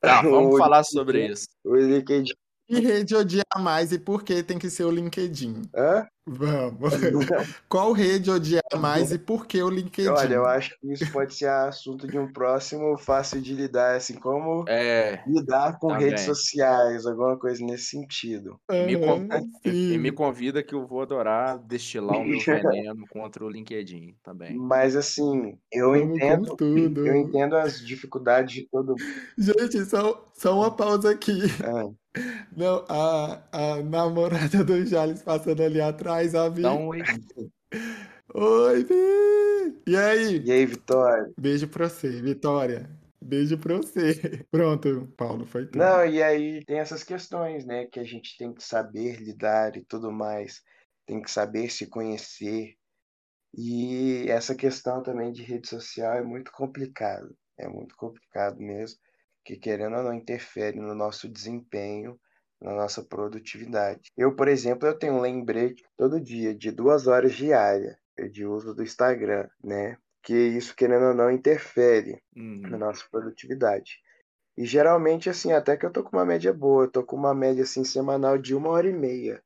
Tá, 0.00 0.22
vamos 0.22 0.54
O 0.54 0.58
falar 0.58 0.78
LinkedIn- 0.78 0.92
sobre 0.98 1.26
isso. 1.28 1.46
O 1.64 1.76
LinkedIn. 1.76 2.32
E 2.68 2.80
rede 2.80 3.14
odiar 3.14 3.44
mais 3.58 3.92
e 3.92 3.98
por 4.00 4.24
que 4.24 4.42
tem 4.42 4.58
que 4.58 4.68
ser 4.70 4.84
o 4.84 4.90
LinkedIn? 4.90 5.62
Hã? 5.74 6.06
Vamos. 6.26 6.92
Qual 7.68 7.92
rede 7.92 8.30
odiar 8.30 8.62
mais 8.80 9.12
e 9.12 9.18
por 9.18 9.46
que 9.46 9.62
o 9.62 9.70
LinkedIn? 9.70 10.08
Olha, 10.10 10.34
eu 10.34 10.46
acho 10.46 10.78
que 10.80 10.92
isso 10.92 11.10
pode 11.12 11.34
ser 11.34 11.48
assunto 11.48 12.06
de 12.06 12.18
um 12.18 12.32
próximo 12.32 12.98
fácil 12.98 13.40
de 13.40 13.54
lidar, 13.54 13.96
assim, 13.96 14.14
como 14.14 14.64
É, 14.68 15.16
lidar 15.26 15.78
com 15.78 15.88
Também. 15.88 16.06
redes 16.06 16.24
sociais, 16.24 17.06
alguma 17.06 17.38
coisa 17.38 17.64
nesse 17.64 17.86
sentido. 17.86 18.60
me 18.70 18.96
con- 18.96 19.26
Aham, 19.30 19.46
e 19.64 19.98
me 19.98 20.10
convida 20.12 20.62
que 20.62 20.74
eu 20.74 20.86
vou 20.86 21.02
adorar 21.02 21.58
destilar 21.58 22.18
o 22.18 22.24
meu 22.24 22.38
veneno 22.44 23.06
contra 23.08 23.44
o 23.44 23.48
LinkedIn 23.50 24.16
também. 24.22 24.56
Mas 24.56 24.96
assim, 24.96 25.58
eu 25.72 25.94
Vamos 25.94 26.16
entendo, 26.16 26.56
tudo. 26.56 27.00
eu 27.04 27.14
entendo 27.16 27.56
as 27.56 27.78
dificuldades 27.84 28.54
de 28.54 28.68
todo. 28.68 28.94
Gente, 29.38 29.84
só, 29.84 30.24
só 30.34 30.54
uma 30.56 30.74
pausa 30.74 31.10
aqui. 31.10 31.32
Ah, 31.62 31.84
Não, 32.56 32.84
a, 32.88 33.42
a 33.52 33.82
namorada 33.82 34.64
do 34.64 34.84
Jales 34.86 35.22
passando 35.22 35.62
ali 35.62 35.80
atrás, 35.80 36.15
a 36.34 36.48
Vi. 36.48 36.60
Então, 36.60 36.94
e- 36.94 37.02
Oi, 38.34 38.84
Vi! 38.84 39.82
E 39.86 39.96
aí? 39.96 40.42
E 40.44 40.52
aí, 40.52 40.66
Vitória? 40.66 41.32
Beijo 41.38 41.68
pra 41.68 41.88
você, 41.88 42.08
Vitória. 42.20 42.90
Beijo 43.20 43.58
pra 43.58 43.76
você. 43.76 44.44
Pronto, 44.50 45.12
Paulo, 45.16 45.46
foi 45.46 45.66
tudo. 45.66 45.78
Não, 45.78 46.04
e 46.06 46.22
aí 46.22 46.64
tem 46.64 46.78
essas 46.78 47.02
questões, 47.02 47.64
né, 47.64 47.86
que 47.86 47.98
a 47.98 48.04
gente 48.04 48.36
tem 48.36 48.52
que 48.52 48.62
saber 48.62 49.20
lidar 49.20 49.76
e 49.76 49.84
tudo 49.84 50.12
mais, 50.12 50.62
tem 51.06 51.20
que 51.20 51.30
saber 51.30 51.70
se 51.70 51.86
conhecer. 51.88 52.74
E 53.56 54.26
essa 54.28 54.54
questão 54.54 55.02
também 55.02 55.32
de 55.32 55.42
rede 55.42 55.68
social 55.68 56.14
é 56.14 56.22
muito 56.22 56.52
complicado, 56.52 57.34
é 57.58 57.66
muito 57.68 57.96
complicado 57.96 58.58
mesmo, 58.60 58.98
que 59.44 59.56
querendo 59.56 59.96
ou 59.96 60.02
não 60.02 60.12
interfere 60.12 60.78
no 60.78 60.94
nosso 60.94 61.28
desempenho, 61.28 62.18
na 62.60 62.72
nossa 62.74 63.02
produtividade. 63.04 64.10
Eu, 64.16 64.34
por 64.34 64.48
exemplo, 64.48 64.86
eu 64.88 64.98
tenho 64.98 65.14
um 65.14 65.20
lembrete 65.20 65.84
todo 65.96 66.20
dia 66.20 66.54
de 66.54 66.70
duas 66.70 67.06
horas 67.06 67.34
diárias 67.34 67.96
de 68.32 68.46
uso 68.46 68.74
do 68.74 68.82
Instagram, 68.82 69.48
né? 69.62 69.98
Que 70.22 70.34
isso, 70.34 70.74
querendo 70.74 71.06
ou 71.08 71.14
não, 71.14 71.30
interfere 71.30 72.22
na 72.68 72.76
Uhum. 72.76 72.78
nossa 72.78 73.04
produtividade. 73.10 73.98
E 74.56 74.66
geralmente, 74.66 75.30
assim, 75.30 75.52
até 75.52 75.76
que 75.76 75.86
eu 75.86 75.92
tô 75.92 76.02
com 76.04 76.16
uma 76.16 76.26
média 76.26 76.52
boa, 76.52 76.84
eu 76.84 76.90
tô 76.90 77.04
com 77.04 77.16
uma 77.16 77.34
média, 77.34 77.62
assim, 77.64 77.84
semanal 77.84 78.38
de 78.38 78.54
uma 78.54 78.70
hora 78.70 78.88
e 78.88 78.92
meia 78.92 79.42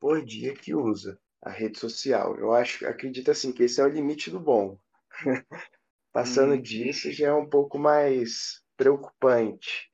por 0.00 0.24
dia 0.24 0.54
que 0.54 0.74
usa 0.74 1.18
a 1.42 1.50
rede 1.50 1.78
social. 1.78 2.38
Eu 2.38 2.52
acho, 2.52 2.86
acredito, 2.86 3.30
assim, 3.30 3.52
que 3.52 3.64
esse 3.64 3.80
é 3.80 3.84
o 3.84 3.88
limite 3.88 4.30
do 4.30 4.40
bom. 4.40 4.78
Passando 6.12 6.56
Uhum. 6.56 6.62
disso 6.62 7.12
já 7.12 7.28
é 7.28 7.34
um 7.34 7.48
pouco 7.48 7.78
mais 7.78 8.62
preocupante. 8.78 9.91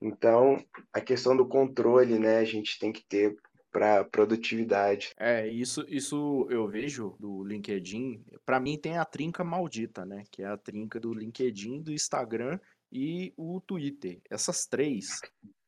Então, 0.00 0.64
a 0.92 1.00
questão 1.00 1.36
do 1.36 1.46
controle, 1.46 2.18
né, 2.18 2.38
a 2.38 2.44
gente 2.44 2.78
tem 2.78 2.92
que 2.92 3.04
ter 3.04 3.36
para 3.70 4.04
produtividade. 4.04 5.12
É, 5.18 5.46
isso, 5.46 5.84
isso 5.88 6.46
eu 6.50 6.66
vejo 6.66 7.14
do 7.20 7.44
LinkedIn. 7.44 8.24
Pra 8.44 8.58
mim 8.58 8.76
tem 8.76 8.98
a 8.98 9.04
trinca 9.04 9.44
maldita, 9.44 10.04
né? 10.04 10.24
Que 10.30 10.42
é 10.42 10.46
a 10.46 10.56
trinca 10.56 10.98
do 10.98 11.14
LinkedIn, 11.14 11.82
do 11.82 11.92
Instagram 11.92 12.58
e 12.90 13.32
o 13.36 13.60
Twitter. 13.60 14.20
Essas 14.28 14.66
três 14.66 15.20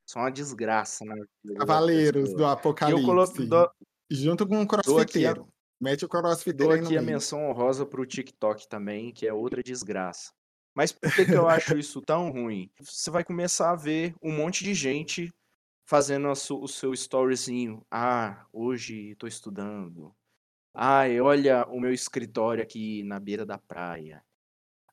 são 0.04 0.22
uma 0.22 0.30
desgraça 0.30 1.04
das 1.44 1.58
Cavaleiros 1.58 2.30
do 2.30 2.36
pessoas. 2.36 2.88
E 2.88 2.90
eu 2.90 3.02
coloco, 3.02 3.32
Apocalipse. 3.32 3.46
dou, 3.46 3.70
Junto 4.10 4.46
com 4.46 4.56
o 4.56 4.66
dou 4.66 4.66
crossfiteiro. 4.66 5.48
Mete 5.80 6.04
o 6.04 6.08
dou 6.08 6.20
crossfiteiro 6.20 6.72
aí 6.72 6.80
no 6.80 6.86
aqui 6.86 6.98
a 6.98 7.02
menção 7.02 7.48
honrosa 7.48 7.86
pro 7.86 8.04
TikTok 8.04 8.68
também, 8.68 9.12
que 9.12 9.26
é 9.26 9.32
outra 9.32 9.62
desgraça. 9.62 10.32
Mas 10.74 10.92
por 10.92 11.14
que, 11.14 11.26
que 11.26 11.32
eu 11.32 11.48
acho 11.48 11.76
isso 11.76 12.00
tão 12.00 12.30
ruim? 12.30 12.70
Você 12.80 13.10
vai 13.10 13.22
começar 13.22 13.70
a 13.70 13.76
ver 13.76 14.14
um 14.22 14.32
monte 14.32 14.64
de 14.64 14.74
gente 14.74 15.32
fazendo 15.84 16.28
o 16.30 16.68
seu 16.68 16.94
storyzinho. 16.94 17.84
Ah, 17.90 18.46
hoje 18.52 19.10
estou 19.10 19.28
estudando. 19.28 20.14
Ai, 20.74 21.20
olha 21.20 21.66
o 21.66 21.78
meu 21.78 21.92
escritório 21.92 22.62
aqui 22.62 23.02
na 23.02 23.20
beira 23.20 23.44
da 23.44 23.58
praia. 23.58 24.24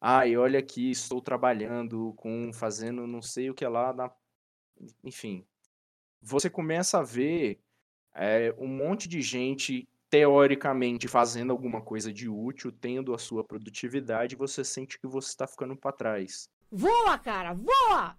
Ai, 0.01 0.35
olha 0.35 0.59
aqui, 0.59 0.91
estou 0.91 1.21
trabalhando 1.21 2.13
com, 2.17 2.51
fazendo 2.51 3.07
não 3.07 3.21
sei 3.21 3.49
o 3.49 3.53
que 3.53 3.65
lá, 3.65 3.93
na... 3.93 4.11
enfim. 5.03 5.45
Você 6.21 6.49
começa 6.49 6.99
a 6.99 7.03
ver 7.03 7.61
é, 8.13 8.53
um 8.57 8.67
monte 8.67 9.07
de 9.07 9.21
gente 9.21 9.87
teoricamente 10.09 11.07
fazendo 11.07 11.51
alguma 11.51 11.81
coisa 11.81 12.11
de 12.11 12.27
útil, 12.27 12.71
tendo 12.71 13.13
a 13.13 13.17
sua 13.17 13.43
produtividade, 13.43 14.35
você 14.35 14.63
sente 14.63 14.99
que 14.99 15.07
você 15.07 15.29
está 15.29 15.47
ficando 15.47 15.75
para 15.77 15.95
trás. 15.95 16.49
Voa, 16.71 17.17
cara, 17.19 17.53
voa! 17.53 18.17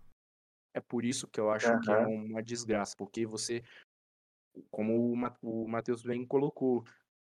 É 0.72 0.80
por 0.80 1.04
isso 1.04 1.26
que 1.26 1.40
eu 1.40 1.50
acho 1.50 1.70
uhum. 1.70 1.80
que 1.80 1.90
é 1.90 2.06
uma 2.06 2.42
desgraça, 2.42 2.94
porque 2.96 3.26
você, 3.26 3.62
como 4.70 5.12
o 5.42 5.68
Matheus 5.68 6.02
bem 6.02 6.24
colocou, 6.24 6.84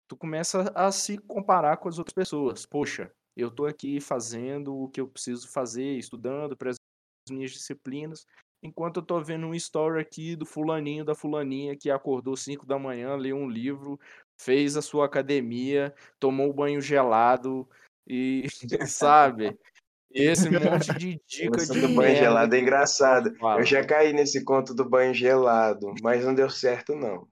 tu 0.06 0.16
começa 0.16 0.70
a 0.74 0.92
se 0.92 1.18
comparar 1.18 1.76
com 1.78 1.88
as 1.88 1.98
outras 1.98 2.14
pessoas. 2.14 2.64
Poxa, 2.64 3.12
eu 3.36 3.50
tô 3.50 3.66
aqui 3.66 4.00
fazendo 4.00 4.76
o 4.76 4.88
que 4.88 5.00
eu 5.00 5.08
preciso 5.08 5.48
fazer, 5.48 5.98
estudando 5.98 6.56
para 6.56 6.70
as 6.70 6.76
minhas 7.28 7.50
disciplinas, 7.50 8.26
enquanto 8.62 8.98
eu 8.98 9.02
tô 9.02 9.20
vendo 9.20 9.46
um 9.46 9.54
story 9.54 10.00
aqui 10.00 10.36
do 10.36 10.46
fulaninho, 10.46 11.04
da 11.04 11.14
fulaninha 11.14 11.76
que 11.76 11.90
acordou 11.90 12.36
5 12.36 12.64
da 12.64 12.78
manhã, 12.78 13.16
leu 13.16 13.36
um 13.36 13.48
livro, 13.48 13.98
fez 14.36 14.76
a 14.76 14.82
sua 14.82 15.06
academia, 15.06 15.94
tomou 16.18 16.52
banho 16.52 16.80
gelado 16.80 17.68
e, 18.06 18.46
sabe? 18.86 19.56
Esse 20.14 20.50
monte 20.50 20.92
de 20.98 21.20
dica 21.26 21.64
de 21.64 21.80
do 21.80 21.88
banho 21.94 22.16
gelado 22.16 22.54
é 22.54 22.60
engraçado. 22.60 23.32
Eu 23.58 23.64
já 23.64 23.82
caí 23.82 24.12
nesse 24.12 24.44
conto 24.44 24.74
do 24.74 24.88
banho 24.88 25.14
gelado, 25.14 25.94
mas 26.02 26.24
não 26.24 26.34
deu 26.34 26.50
certo, 26.50 26.94
não. 26.94 27.26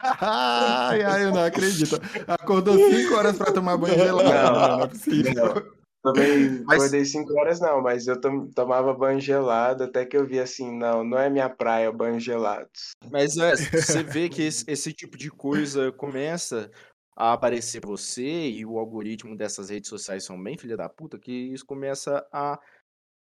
ai, 0.00 1.02
ai, 1.02 1.24
eu 1.24 1.32
não 1.32 1.44
acredito. 1.44 1.96
Acordou 2.28 2.76
5 2.78 3.14
horas 3.14 3.36
para 3.36 3.52
tomar 3.52 3.76
banho 3.76 3.94
gelado. 3.98 4.58
Não, 4.58 4.76
não 4.78 4.84
é 4.84 4.88
possível. 4.88 5.34
Não. 5.34 5.83
Também 6.04 6.62
mas... 6.68 6.78
acordei 6.78 7.04
5 7.04 7.40
horas, 7.40 7.60
não, 7.60 7.80
mas 7.80 8.06
eu 8.06 8.20
tom, 8.20 8.46
tomava 8.48 8.92
banho 8.92 9.18
gelado 9.18 9.84
até 9.84 10.04
que 10.04 10.16
eu 10.16 10.26
vi 10.26 10.38
assim, 10.38 10.70
não, 10.76 11.02
não 11.02 11.18
é 11.18 11.30
minha 11.30 11.48
praia 11.48 11.90
banho 11.90 12.20
gelado. 12.20 12.68
Mas 13.10 13.38
é, 13.38 13.56
você 13.56 14.02
vê 14.02 14.28
que 14.28 14.42
esse, 14.42 14.64
esse 14.68 14.92
tipo 14.92 15.16
de 15.16 15.30
coisa 15.30 15.90
começa 15.90 16.70
a 17.16 17.32
aparecer 17.32 17.80
você 17.84 18.50
e 18.50 18.66
o 18.66 18.78
algoritmo 18.78 19.36
dessas 19.36 19.70
redes 19.70 19.88
sociais 19.88 20.24
são 20.24 20.40
bem 20.40 20.58
filha 20.58 20.76
da 20.76 20.88
puta, 20.88 21.18
que 21.18 21.32
isso 21.32 21.64
começa 21.64 22.26
a 22.30 22.60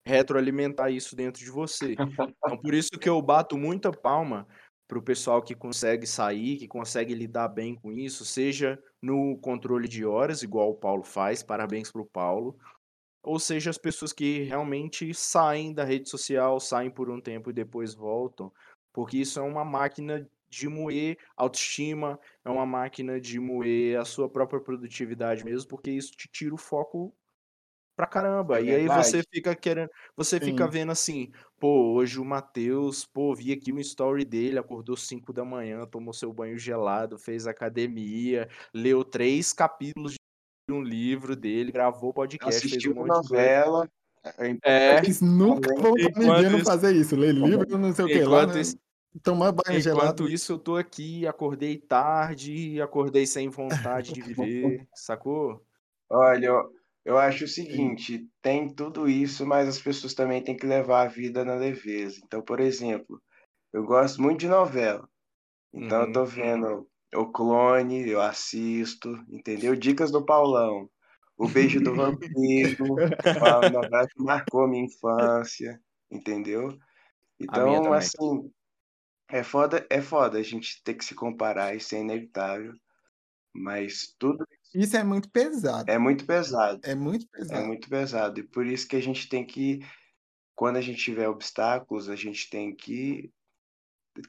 retroalimentar 0.07 0.91
isso 0.91 1.15
dentro 1.15 1.45
de 1.45 1.51
você. 1.51 1.93
Então, 1.93 2.57
por 2.61 2.75
isso 2.75 2.91
que 2.99 3.09
eu 3.09 3.21
bato 3.21 3.59
muita 3.59 3.93
palma 3.93 4.47
para 4.93 4.99
o 4.99 5.03
pessoal 5.03 5.41
que 5.43 5.55
consegue 5.55 6.07
sair, 6.07 6.59
que 6.59 6.69
consegue 6.69 7.15
lidar 7.15 7.49
bem 7.49 7.75
com 7.75 7.91
isso, 7.91 8.27
seja 8.27 8.79
no 9.01 9.39
controle 9.39 9.89
de 9.89 10.05
horas, 10.05 10.43
igual 10.43 10.69
o 10.69 10.75
Paulo 10.75 11.03
faz, 11.03 11.43
parabéns 11.43 11.91
para 11.91 12.03
o 12.03 12.07
Paulo, 12.07 12.59
ou 13.23 13.39
seja, 13.41 13.71
as 13.71 13.79
pessoas 13.79 14.13
que 14.13 14.45
realmente 14.45 15.15
saem 15.15 15.75
da 15.75 15.85
rede 15.85 16.09
social, 16.11 16.61
saem 16.61 16.91
por 16.91 17.11
um 17.11 17.21
tempo 17.21 17.51
e 17.51 17.55
depois 17.55 17.95
voltam, 17.95 18.53
porque 18.93 19.19
isso 19.19 19.41
é 19.41 19.43
uma 19.43 19.65
máquina 19.65 20.29
de 20.49 20.69
moer 20.69 21.19
autoestima, 21.37 22.21
é 22.45 22.51
uma 22.51 22.67
máquina 22.67 23.21
de 23.21 23.41
moer 23.41 23.99
a 24.01 24.05
sua 24.05 24.29
própria 24.29 24.61
produtividade 24.61 25.45
mesmo, 25.45 25.69
porque 25.69 25.91
isso 25.91 26.13
te 26.13 26.29
tira 26.29 26.55
o 26.55 26.59
foco 26.59 27.15
pra 27.97 28.07
caramba. 28.07 28.61
É 28.61 28.65
e 28.65 28.75
aí 28.75 28.89
você 28.89 29.23
fica 29.33 29.55
querendo, 29.57 29.91
você 30.17 30.41
Sim. 30.41 30.45
fica 30.45 30.69
vendo 30.69 30.93
assim, 30.93 31.31
pô, 31.63 31.93
hoje 31.93 32.19
o 32.19 32.25
Matheus, 32.25 33.05
pô, 33.05 33.33
vi 33.37 33.53
aqui 33.53 33.73
um 33.73 33.79
story 33.79 34.25
dele, 34.25 34.59
acordou 34.59 34.97
5 34.97 35.33
da 35.33 35.45
manhã, 35.45 35.87
tomou 35.87 36.13
seu 36.13 36.33
banho 36.33 36.59
gelado, 36.59 37.17
fez 37.17 37.47
academia, 37.47 38.49
leu 38.75 39.05
três 39.05 39.53
capítulos 39.53 40.15
de 40.69 40.75
um 40.75 40.83
livro 40.83 41.37
dele, 41.37 41.71
gravou 41.71 42.13
podcast, 42.13 42.67
assistiu 42.67 42.93
fez 42.93 43.05
um 43.05 43.07
novela. 43.07 43.89
É, 44.65 44.99
eles 44.99 45.21
nunca 45.21 45.73
vão 45.81 45.93
me 45.93 46.43
vendo 46.43 46.65
fazer 46.65 46.97
isso, 46.97 47.15
ler 47.15 47.33
livro, 47.33 47.79
não 47.79 47.93
sei 47.93 48.07
o 48.07 48.09
que 48.09 48.25
lá. 48.25 48.45
Né? 48.45 48.61
Isso, 48.61 48.77
Tomar 49.23 49.53
banho 49.53 49.79
Enquanto 49.79 49.83
gelado. 49.83 50.29
isso, 50.29 50.55
eu 50.55 50.59
tô 50.59 50.77
aqui, 50.77 51.29
acordei 51.29 51.79
tarde, 51.79 52.83
acordei 52.83 53.25
sem 53.25 53.49
vontade 53.49 54.13
de 54.13 54.21
viver, 54.21 54.85
sacou? 54.97 55.65
Olha, 56.11 56.51
eu, 57.05 57.19
acho 57.19 57.45
o 57.45 57.49
seguinte, 57.49 58.29
tem 58.41 58.73
tudo 58.73 59.09
isso, 59.09 59.47
mas 59.47 59.69
as 59.69 59.81
pessoas 59.81 60.15
também 60.15 60.43
têm 60.43 60.57
que 60.57 60.67
levar 60.67 61.03
a 61.03 61.09
vida 61.09 61.45
na 61.45 61.55
leveza. 61.55 62.21
Então, 62.25 62.43
por 62.43 62.61
exemplo, 62.61 63.21
eu 63.73 63.85
gosto 63.85 64.21
muito 64.23 64.41
de 64.41 64.49
novela. 64.49 65.09
Então, 65.73 66.03
eu 66.03 66.13
tô 66.13 66.21
uhum. 66.21 66.27
vendo 66.27 66.89
o 67.15 67.27
Clone, 67.31 68.09
eu 68.09 68.21
assisto, 68.21 69.09
entendeu? 69.29 69.75
Dicas 69.75 70.11
do 70.11 70.25
Paulão. 70.25 70.89
O 71.37 71.49
Beijo 71.49 71.81
do 71.81 71.95
Vampiro, 71.95 72.85
uma 72.85 73.71
novela 73.71 74.07
que 74.07 74.23
marcou 74.23 74.69
minha 74.69 74.85
infância, 74.85 75.81
entendeu? 76.11 76.79
Então, 77.41 77.93
assim, 77.93 78.53
é 79.29 79.43
foda, 79.43 79.85
é 79.91 80.01
foda 80.01 80.39
a 80.39 80.43
gente 80.43 80.83
ter 80.85 80.95
que 80.95 81.05
se 81.05 81.15
comparar, 81.15 81.75
isso 81.75 81.95
é 81.95 82.01
inevitável. 82.01 82.73
Mas 83.55 84.15
tudo. 84.19 84.47
Isso 84.75 84.97
é 84.97 85.05
muito 85.05 85.31
pesado. 85.31 85.91
É 85.91 85.99
muito 85.99 86.27
pesado. 86.27 86.81
É 86.85 86.95
muito 86.95 87.27
É 87.35 87.39
pesado. 87.39 87.63
muito 87.63 87.89
pesado. 87.89 88.41
E 88.41 88.43
por 88.49 88.67
isso 88.67 88.89
que 88.89 88.97
a 88.97 89.01
gente 89.03 89.29
tem 89.29 89.47
que, 89.47 89.81
quando 90.55 90.77
a 90.79 90.81
gente 90.83 91.03
tiver 91.03 91.29
obstáculos, 91.29 92.09
a 92.11 92.17
gente 92.17 92.51
tem 92.51 92.75
que 92.75 93.33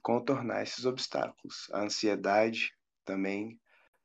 contornar 0.02 0.64
esses 0.64 0.86
obstáculos. 0.86 1.68
A 1.72 1.84
ansiedade 1.84 2.72
também, 3.06 3.60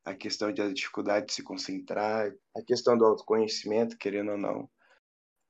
a 0.05 0.15
questão 0.15 0.53
da 0.55 0.69
dificuldade 0.73 1.27
de 1.27 1.35
se 1.35 1.43
concentrar, 1.43 2.33
a 2.57 2.63
questão 2.63 2.97
do 2.99 3.05
autoconhecimento, 3.07 3.99
querendo 3.99 4.33
ou 4.33 4.39
não. 4.39 4.71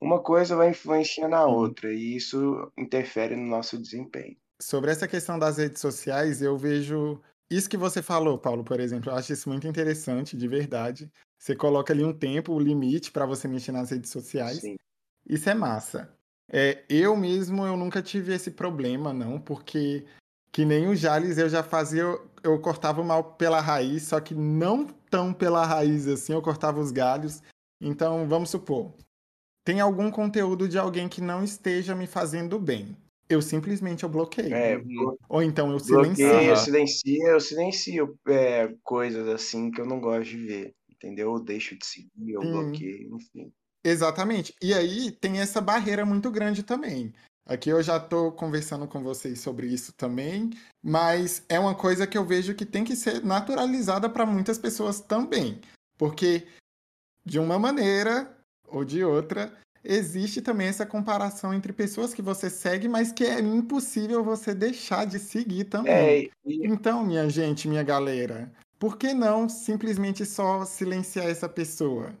Uma 0.01 0.23
coisa 0.23 0.55
vai 0.57 0.69
influenciar 0.71 1.29
na 1.29 1.45
outra 1.45 1.93
e 1.93 2.15
isso 2.17 2.71
interfere 2.77 3.35
no 3.35 3.47
nosso 3.47 3.79
desempenho 3.81 4.37
sobre 4.61 4.91
essa 4.91 5.07
questão 5.07 5.39
das 5.39 5.57
redes 5.57 5.81
sociais, 5.81 6.41
eu 6.41 6.57
vejo 6.57 7.21
isso 7.49 7.69
que 7.69 7.77
você 7.77 8.01
falou, 8.01 8.37
Paulo, 8.37 8.63
por 8.63 8.79
exemplo. 8.79 9.11
Eu 9.11 9.15
acho 9.15 9.33
isso 9.33 9.49
muito 9.49 9.67
interessante, 9.67 10.37
de 10.37 10.47
verdade. 10.47 11.11
Você 11.37 11.55
coloca 11.55 11.93
ali 11.93 12.03
um 12.03 12.13
tempo, 12.13 12.51
o 12.51 12.57
um 12.57 12.59
limite 12.59 13.11
para 13.11 13.25
você 13.25 13.47
mexer 13.47 13.71
nas 13.71 13.89
redes 13.89 14.11
sociais. 14.11 14.59
Sim. 14.59 14.75
Isso 15.27 15.49
é 15.49 15.53
massa. 15.53 16.13
É, 16.51 16.83
eu 16.89 17.15
mesmo, 17.15 17.65
eu 17.65 17.77
nunca 17.77 18.01
tive 18.01 18.33
esse 18.33 18.51
problema, 18.51 19.13
não, 19.13 19.39
porque 19.39 20.05
que 20.51 20.65
nem 20.65 20.87
o 20.87 20.95
Jales 20.95 21.37
eu 21.37 21.47
já 21.47 21.61
fazia, 21.61 22.01
eu, 22.01 22.31
eu 22.43 22.59
cortava 22.59 23.03
mal 23.03 23.35
pela 23.35 23.61
raiz, 23.61 24.03
só 24.03 24.19
que 24.19 24.33
não 24.33 24.87
tão 24.87 25.31
pela 25.31 25.63
raiz 25.65 26.07
assim, 26.07 26.33
eu 26.33 26.41
cortava 26.41 26.79
os 26.79 26.91
galhos. 26.91 27.41
Então, 27.79 28.27
vamos 28.27 28.49
supor, 28.49 28.93
tem 29.63 29.79
algum 29.79 30.09
conteúdo 30.09 30.67
de 30.67 30.79
alguém 30.79 31.07
que 31.07 31.21
não 31.21 31.43
esteja 31.43 31.93
me 31.93 32.07
fazendo 32.07 32.59
bem. 32.59 32.97
Eu 33.29 33.41
simplesmente 33.41 34.03
eu 34.03 34.09
bloqueio. 34.09 34.53
É, 34.53 34.81
Ou 35.29 35.43
então 35.43 35.71
eu 35.71 35.79
silencio. 35.79 36.27
Bloqueio, 36.27 36.49
eu 36.49 36.57
silencio, 36.57 37.27
eu 37.27 37.39
silencio 37.39 38.19
é, 38.27 38.73
coisas 38.83 39.27
assim 39.27 39.69
que 39.69 39.79
eu 39.79 39.85
não 39.85 39.99
gosto 39.99 40.31
de 40.31 40.37
ver. 40.37 40.75
Entendeu? 40.91 41.35
Eu 41.35 41.39
deixo 41.39 41.77
de 41.77 41.85
seguir, 41.85 42.31
eu 42.31 42.41
hum. 42.41 42.51
bloqueio, 42.51 43.15
enfim. 43.15 43.53
Exatamente. 43.83 44.53
E 44.61 44.73
aí 44.73 45.11
tem 45.11 45.39
essa 45.39 45.61
barreira 45.61 46.05
muito 46.05 46.29
grande 46.31 46.63
também. 46.63 47.13
Aqui 47.45 47.69
eu 47.69 47.81
já 47.81 47.97
estou 47.97 48.31
conversando 48.31 48.87
com 48.87 49.01
vocês 49.01 49.39
sobre 49.39 49.67
isso 49.67 49.91
também, 49.93 50.51
mas 50.83 51.43
é 51.49 51.59
uma 51.59 51.73
coisa 51.73 52.05
que 52.05 52.17
eu 52.17 52.23
vejo 52.23 52.53
que 52.53 52.65
tem 52.65 52.83
que 52.83 52.95
ser 52.95 53.23
naturalizada 53.23 54.07
para 54.09 54.25
muitas 54.25 54.59
pessoas 54.59 54.99
também. 54.99 55.59
Porque, 55.97 56.47
de 57.25 57.39
uma 57.39 57.57
maneira 57.57 58.37
ou 58.67 58.85
de 58.85 59.03
outra, 59.03 59.51
existe 59.83 60.41
também 60.41 60.67
essa 60.67 60.85
comparação 60.85 61.53
entre 61.53 61.73
pessoas 61.73 62.13
que 62.13 62.21
você 62.21 62.49
segue, 62.49 62.87
mas 62.87 63.11
que 63.11 63.23
é 63.23 63.39
impossível 63.39 64.23
você 64.23 64.53
deixar 64.53 65.05
de 65.05 65.19
seguir 65.19 65.65
também. 65.65 65.93
É, 65.93 66.29
e... 66.45 66.67
Então, 66.67 67.03
minha 67.03 67.29
gente, 67.29 67.67
minha 67.67 67.83
galera, 67.83 68.51
por 68.77 68.97
que 68.97 69.13
não 69.13 69.49
simplesmente 69.49 70.25
só 70.25 70.65
silenciar 70.65 71.27
essa 71.27 71.49
pessoa? 71.49 72.13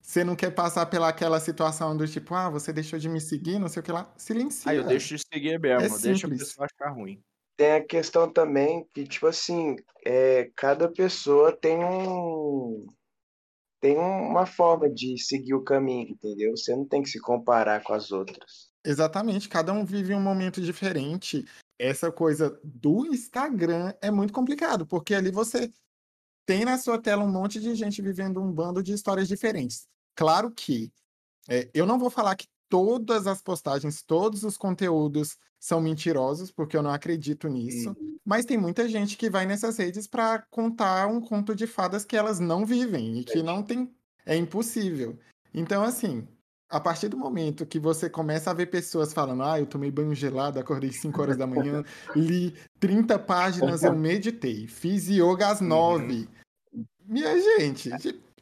Você 0.00 0.24
não 0.24 0.34
quer 0.34 0.50
passar 0.50 0.86
pelaquela 0.86 1.38
situação 1.38 1.96
do 1.96 2.06
tipo, 2.08 2.34
ah, 2.34 2.50
você 2.50 2.72
deixou 2.72 2.98
de 2.98 3.08
me 3.08 3.20
seguir, 3.20 3.58
não 3.58 3.68
sei 3.68 3.80
o 3.80 3.84
que 3.84 3.92
lá. 3.92 4.12
Silencia. 4.16 4.70
Ah, 4.70 4.74
eu 4.74 4.84
deixo 4.84 5.16
de 5.16 5.22
seguir 5.32 5.60
mesmo, 5.60 5.96
é 5.96 5.98
deixa 6.00 6.26
a 6.26 6.30
pessoa 6.30 6.68
ficar 6.68 6.90
ruim. 6.90 7.22
Tem 7.56 7.72
a 7.72 7.84
questão 7.84 8.30
também 8.30 8.84
que, 8.92 9.04
tipo 9.04 9.26
assim, 9.26 9.76
é, 10.04 10.50
cada 10.56 10.88
pessoa 10.88 11.52
tem 11.52 11.78
um, 11.78 12.84
tem 13.82 13.98
uma 13.98 14.46
forma 14.46 14.88
de 14.88 15.18
seguir 15.18 15.54
o 15.54 15.64
caminho, 15.64 16.10
entendeu? 16.10 16.56
Você 16.56 16.74
não 16.74 16.86
tem 16.86 17.02
que 17.02 17.10
se 17.10 17.20
comparar 17.20 17.82
com 17.84 17.92
as 17.94 18.12
outras. 18.12 18.72
Exatamente, 18.84 19.48
cada 19.48 19.72
um 19.72 19.84
vive 19.84 20.14
um 20.14 20.20
momento 20.20 20.60
diferente. 20.60 21.44
Essa 21.78 22.10
coisa 22.12 22.58
do 22.64 23.06
Instagram 23.06 23.92
é 24.00 24.10
muito 24.10 24.32
complicado, 24.32 24.86
porque 24.86 25.14
ali 25.14 25.30
você 25.30 25.72
tem 26.46 26.64
na 26.64 26.78
sua 26.78 27.00
tela 27.00 27.24
um 27.24 27.30
monte 27.32 27.60
de 27.60 27.74
gente 27.74 28.02
vivendo 28.02 28.42
um 28.42 28.52
bando 28.52 28.82
de 28.82 28.92
histórias 28.92 29.28
diferentes. 29.28 29.88
Claro 30.16 30.50
que 30.50 30.92
É, 31.50 31.70
eu 31.74 31.86
não 31.86 31.98
vou 31.98 32.10
falar 32.10 32.36
que 32.36 32.46
todas 32.72 33.26
as 33.26 33.42
postagens, 33.42 34.00
todos 34.00 34.44
os 34.44 34.56
conteúdos 34.56 35.36
são 35.60 35.78
mentirosos, 35.78 36.50
porque 36.50 36.74
eu 36.74 36.82
não 36.82 36.90
acredito 36.90 37.46
nisso. 37.46 37.90
Uhum. 37.90 38.16
Mas 38.24 38.46
tem 38.46 38.56
muita 38.56 38.88
gente 38.88 39.14
que 39.18 39.28
vai 39.28 39.44
nessas 39.44 39.76
redes 39.76 40.06
para 40.06 40.38
contar 40.50 41.06
um 41.06 41.20
conto 41.20 41.54
de 41.54 41.66
fadas 41.66 42.02
que 42.02 42.16
elas 42.16 42.40
não 42.40 42.64
vivem 42.64 43.18
e 43.18 43.24
que 43.24 43.42
não 43.42 43.62
tem. 43.62 43.94
É 44.24 44.34
impossível. 44.34 45.18
Então, 45.52 45.82
assim, 45.82 46.26
a 46.70 46.80
partir 46.80 47.08
do 47.08 47.18
momento 47.18 47.66
que 47.66 47.78
você 47.78 48.08
começa 48.08 48.50
a 48.50 48.54
ver 48.54 48.70
pessoas 48.70 49.12
falando, 49.12 49.42
ah, 49.42 49.60
eu 49.60 49.66
tomei 49.66 49.90
banho 49.90 50.14
gelado, 50.14 50.58
acordei 50.58 50.92
5 50.92 51.20
horas 51.20 51.36
da 51.36 51.46
manhã, 51.46 51.84
li 52.16 52.54
30 52.80 53.18
páginas, 53.18 53.82
eu 53.82 53.94
meditei, 53.94 54.66
fiz 54.66 55.10
yoga 55.10 55.48
às 55.48 55.60
9. 55.60 56.26
Uhum. 56.72 56.84
Minha 57.04 57.38
gente, 57.38 57.90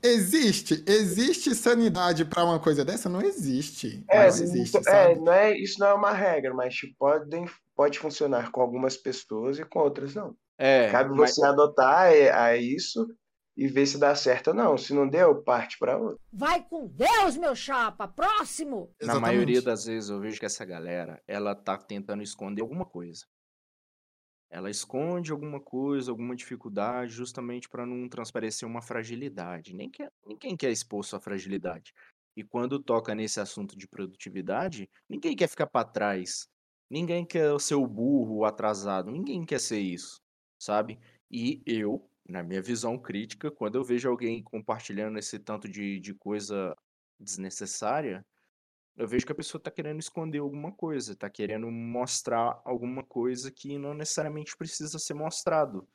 existe, 0.02 0.84
existe 0.86 1.54
sanidade 1.54 2.24
para 2.24 2.44
uma 2.44 2.58
coisa 2.58 2.84
dessa? 2.84 3.08
Não 3.08 3.20
existe. 3.20 4.04
É, 4.08 4.18
não 4.18 4.26
existe, 4.26 4.88
é, 4.88 5.14
não 5.14 5.32
é, 5.32 5.56
isso 5.56 5.78
não 5.80 5.88
é 5.88 5.94
uma 5.94 6.12
regra, 6.12 6.54
mas 6.54 6.74
tipo, 6.74 6.94
pode, 6.98 7.28
pode 7.74 7.98
funcionar 7.98 8.50
com 8.50 8.60
algumas 8.60 8.96
pessoas 8.96 9.58
e 9.58 9.64
com 9.64 9.80
outras 9.80 10.14
não. 10.14 10.34
É, 10.58 10.90
Cabe 10.90 11.10
mas... 11.16 11.34
você 11.34 11.44
adotar 11.44 12.00
a, 12.00 12.14
é, 12.14 12.30
a 12.30 12.56
isso 12.56 13.06
e 13.56 13.66
ver 13.66 13.86
se 13.86 13.98
dá 13.98 14.14
certo 14.14 14.48
ou 14.48 14.54
não. 14.54 14.76
Se 14.78 14.94
não 14.94 15.08
deu, 15.08 15.42
parte 15.42 15.78
para 15.78 15.96
outro. 15.96 16.20
Vai 16.32 16.62
com 16.62 16.86
Deus, 16.86 17.36
meu 17.36 17.54
chapa! 17.54 18.08
Próximo! 18.08 18.90
Na 19.00 19.06
Exatamente. 19.06 19.22
maioria 19.22 19.62
das 19.62 19.84
vezes 19.84 20.10
eu 20.10 20.20
vejo 20.20 20.38
que 20.38 20.46
essa 20.46 20.64
galera, 20.64 21.20
ela 21.26 21.54
tá 21.54 21.76
tentando 21.76 22.22
esconder 22.22 22.62
alguma 22.62 22.84
coisa. 22.84 23.24
Ela 24.50 24.68
esconde 24.68 25.30
alguma 25.30 25.60
coisa, 25.60 26.10
alguma 26.10 26.34
dificuldade, 26.34 27.12
justamente 27.12 27.68
para 27.68 27.86
não 27.86 28.08
transparecer 28.08 28.66
uma 28.68 28.82
fragilidade. 28.82 29.74
Nem 29.74 29.88
quer, 29.88 30.10
ninguém 30.26 30.56
quer 30.56 30.72
expor 30.72 31.04
sua 31.04 31.20
fragilidade. 31.20 31.92
E 32.36 32.42
quando 32.42 32.82
toca 32.82 33.14
nesse 33.14 33.38
assunto 33.40 33.76
de 33.76 33.86
produtividade, 33.86 34.90
ninguém 35.08 35.36
quer 35.36 35.48
ficar 35.48 35.68
para 35.68 35.88
trás. 35.88 36.48
Ninguém 36.90 37.24
quer 37.24 37.58
ser 37.60 37.76
o 37.76 37.86
burro, 37.86 38.38
o 38.38 38.44
atrasado. 38.44 39.10
Ninguém 39.10 39.44
quer 39.44 39.60
ser 39.60 39.78
isso, 39.78 40.20
sabe? 40.58 40.98
E 41.30 41.62
eu, 41.64 42.10
na 42.28 42.42
minha 42.42 42.60
visão 42.60 42.98
crítica, 42.98 43.52
quando 43.52 43.76
eu 43.76 43.84
vejo 43.84 44.08
alguém 44.08 44.42
compartilhando 44.42 45.18
esse 45.18 45.38
tanto 45.38 45.68
de, 45.68 46.00
de 46.00 46.12
coisa 46.14 46.74
desnecessária, 47.20 48.24
eu 49.00 49.08
vejo 49.08 49.24
que 49.24 49.32
a 49.32 49.34
pessoa 49.34 49.58
está 49.58 49.70
querendo 49.70 49.98
esconder 49.98 50.40
alguma 50.40 50.70
coisa, 50.70 51.12
está 51.12 51.30
querendo 51.30 51.70
mostrar 51.70 52.60
alguma 52.66 53.02
coisa 53.02 53.50
que 53.50 53.78
não 53.78 53.94
necessariamente 53.94 54.54
precisa 54.54 54.98
ser 54.98 55.14
mostrado, 55.14 55.88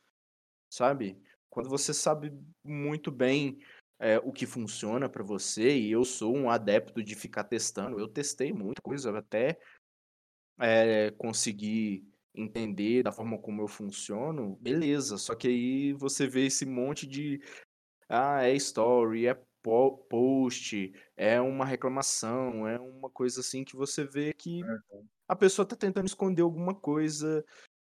sabe? 0.71 1.15
Quando 1.47 1.69
você 1.69 1.93
sabe 1.93 2.33
muito 2.63 3.11
bem 3.11 3.59
é, 3.99 4.17
o 4.17 4.31
que 4.33 4.47
funciona 4.47 5.07
para 5.07 5.23
você, 5.23 5.77
e 5.77 5.91
eu 5.91 6.03
sou 6.03 6.35
um 6.35 6.49
adepto 6.49 7.03
de 7.03 7.13
ficar 7.13 7.43
testando, 7.43 7.99
eu 7.99 8.07
testei 8.07 8.51
muita 8.51 8.81
coisa 8.81 9.15
até 9.15 9.59
é, 10.59 11.11
conseguir 11.11 12.03
entender 12.33 13.03
da 13.03 13.11
forma 13.11 13.37
como 13.37 13.61
eu 13.61 13.67
funciono, 13.67 14.55
beleza. 14.55 15.19
Só 15.19 15.35
que 15.35 15.47
aí 15.47 15.93
você 15.93 16.25
vê 16.27 16.47
esse 16.47 16.65
monte 16.65 17.05
de. 17.05 17.39
Ah, 18.09 18.43
é 18.43 18.55
story, 18.55 19.27
é 19.27 19.39
post, 20.09 20.93
é 21.17 21.41
uma 21.41 21.65
reclamação, 21.65 22.67
é 22.67 22.79
uma 22.79 23.09
coisa 23.09 23.41
assim 23.41 23.63
que 23.63 23.75
você 23.75 24.03
vê 24.03 24.33
que 24.33 24.61
a 25.27 25.35
pessoa 25.35 25.65
tá 25.65 25.75
tentando 25.75 26.05
esconder 26.05 26.41
alguma 26.41 26.73
coisa 26.73 27.43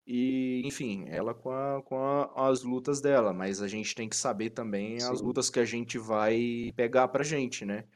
e, 0.05 0.61
enfim, 0.65 1.05
ela 1.07 1.33
com, 1.33 1.49
a, 1.51 1.81
com 1.81 1.97
a, 1.97 2.49
as 2.49 2.63
lutas 2.63 3.01
dela, 3.01 3.33
mas 3.33 3.61
a 3.61 3.67
gente 3.67 3.95
tem 3.95 4.09
que 4.09 4.15
saber 4.15 4.49
também 4.49 4.99
Sim. 4.99 5.11
as 5.11 5.21
lutas 5.21 5.49
que 5.49 5.59
a 5.59 5.65
gente 5.65 5.97
vai 5.97 6.73
pegar 6.75 7.07
pra 7.07 7.23
gente, 7.23 7.65
né? 7.65 7.87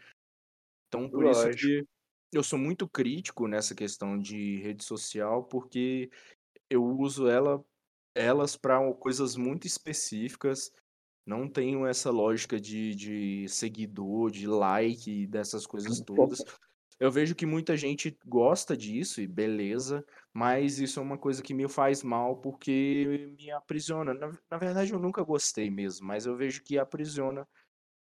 Então, 0.88 1.09
por 1.09 1.25
Lógico. 1.25 1.49
isso 1.49 1.57
que 1.57 1.86
eu 2.32 2.43
sou 2.43 2.57
muito 2.57 2.88
crítico 2.88 3.47
nessa 3.47 3.75
questão 3.75 4.17
de 4.17 4.61
rede 4.61 4.84
social, 4.84 5.43
porque 5.43 6.09
eu 6.69 6.84
uso 6.84 7.28
ela 7.28 7.63
elas 8.15 8.55
para 8.57 8.80
coisas 8.95 9.36
muito 9.36 9.67
específicas. 9.67 10.71
Não 11.28 11.45
tenho 11.45 11.86
essa 11.86 12.09
lógica 12.09 12.57
de, 12.57 12.95
de 12.95 13.49
seguidor, 13.49 14.32
de 14.32 14.47
like, 14.47 15.28
dessas 15.28 15.67
coisas 15.67 15.99
todas. 16.07 16.41
Eu 16.97 17.11
vejo 17.11 17.36
que 17.36 17.45
muita 17.45 17.75
gente 17.75 18.17
gosta 18.25 18.78
disso 18.78 19.19
e 19.19 19.28
beleza, 19.28 20.05
mas 20.34 20.80
isso 20.80 21.01
é 21.01 21.03
uma 21.03 21.17
coisa 21.17 21.43
que 21.43 21.53
me 21.53 21.67
faz 21.67 22.01
mal 22.01 22.38
porque 22.38 23.36
me 23.38 23.51
aprisiona. 23.51 24.13
Na, 24.13 24.32
na 24.49 24.57
verdade, 24.57 24.93
eu 24.93 24.99
nunca 24.99 25.21
gostei 25.21 25.69
mesmo, 25.69 26.07
mas 26.07 26.25
eu 26.25 26.38
vejo 26.38 26.63
que 26.63 26.80
aprisiona. 26.80 27.45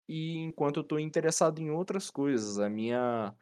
E 0.07 0.37
enquanto 0.37 0.77
eu 0.77 0.83
estou 0.83 1.01
interessado 1.01 1.61
em 1.61 1.70
outras 1.70 2.11
coisas, 2.11 2.59
a 2.59 2.68
minha 2.68 3.35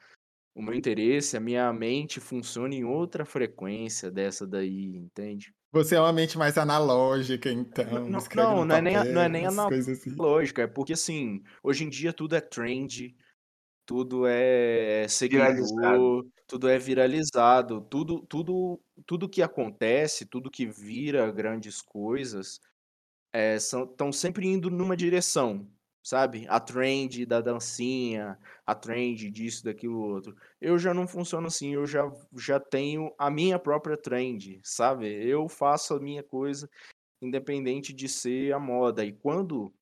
o 0.55 0.63
meu 0.63 0.75
interesse, 0.75 1.37
a 1.37 1.41
minha 1.41 1.73
mente 1.73 2.21
funciona 2.21 2.75
em 2.75 2.85
outra 2.85 3.25
frequência 3.25 4.11
dessa 4.11 4.47
daí, 4.47 4.97
entende? 4.97 5.53
Você 5.73 5.95
é 5.97 6.01
uma 6.01 6.13
mente 6.13 6.37
mais 6.37 6.59
analógica, 6.59 7.51
então. 7.51 8.07
Não, 8.07 8.21
não, 8.35 8.65
não, 8.67 8.77
é 8.77 8.83
nem, 8.83 8.95
não 9.11 9.23
é 9.23 9.29
nem 9.29 9.47
assim. 9.47 9.59
analógica, 10.11 10.63
assim. 10.65 10.71
é 10.71 10.73
porque 10.73 10.93
assim, 10.93 11.43
hoje 11.63 11.85
em 11.85 11.89
dia 11.89 12.13
tudo 12.13 12.37
é 12.37 12.43
trend, 12.43 13.17
tudo 13.87 14.27
é 14.27 15.07
seguidor, 15.09 16.27
tudo 16.47 16.69
é 16.69 16.79
viralizado, 16.79 17.81
tudo, 17.89 18.21
tudo, 18.27 18.79
tudo 19.07 19.29
que 19.29 19.41
acontece, 19.41 20.27
tudo 20.27 20.51
que 20.51 20.67
vira 20.67 21.33
grandes 21.33 21.81
coisas, 21.81 22.61
estão 23.33 23.33
é, 23.33 23.59
são, 23.59 24.13
sempre 24.13 24.47
indo 24.47 24.71
numa 24.71 24.95
direção 24.97 25.67
sabe? 26.03 26.47
A 26.49 26.59
trend 26.59 27.25
da 27.27 27.41
dancinha, 27.41 28.39
a 28.67 28.75
trend 28.75 29.31
disso, 29.31 29.65
daquilo, 29.65 29.99
outro. 29.99 30.37
Eu 30.61 30.79
já 30.79 30.93
não 30.93 31.07
funciono 31.07 31.47
assim, 31.47 31.75
eu 31.75 31.87
já, 31.87 32.11
já 32.37 32.59
tenho 32.59 33.13
a 33.19 33.31
minha 33.31 33.59
própria 33.59 33.97
trend, 33.97 34.61
sabe? 34.65 35.07
Eu 35.07 35.49
faço 35.49 35.95
a 35.95 36.01
minha 36.01 36.23
coisa 36.23 36.69
independente 37.21 37.93
de 37.93 38.09
ser 38.09 38.53
a 38.53 38.59
moda. 38.59 39.05
E 39.05 39.13
quando, 39.13 39.73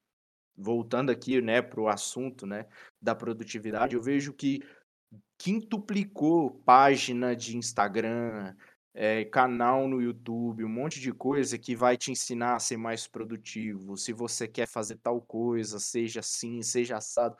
voltando 0.56 1.10
aqui, 1.10 1.40
né, 1.40 1.62
pro 1.62 1.88
assunto, 1.88 2.46
né, 2.46 2.66
da 3.00 3.14
produtividade, 3.14 3.96
eu 3.96 4.02
vejo 4.02 4.34
que 4.34 4.62
quintuplicou 5.38 6.50
página 6.66 7.34
de 7.34 7.56
Instagram, 7.56 8.54
é, 8.94 9.24
canal 9.24 9.86
no 9.86 10.02
YouTube, 10.02 10.64
um 10.64 10.68
monte 10.68 11.00
de 11.00 11.12
coisa 11.12 11.58
que 11.58 11.76
vai 11.76 11.96
te 11.96 12.10
ensinar 12.10 12.56
a 12.56 12.60
ser 12.60 12.76
mais 12.76 13.06
produtivo. 13.06 13.96
Se 13.96 14.12
você 14.12 14.48
quer 14.48 14.66
fazer 14.66 14.96
tal 14.96 15.20
coisa, 15.20 15.78
seja 15.78 16.20
assim, 16.20 16.62
seja 16.62 16.96
assado. 16.96 17.36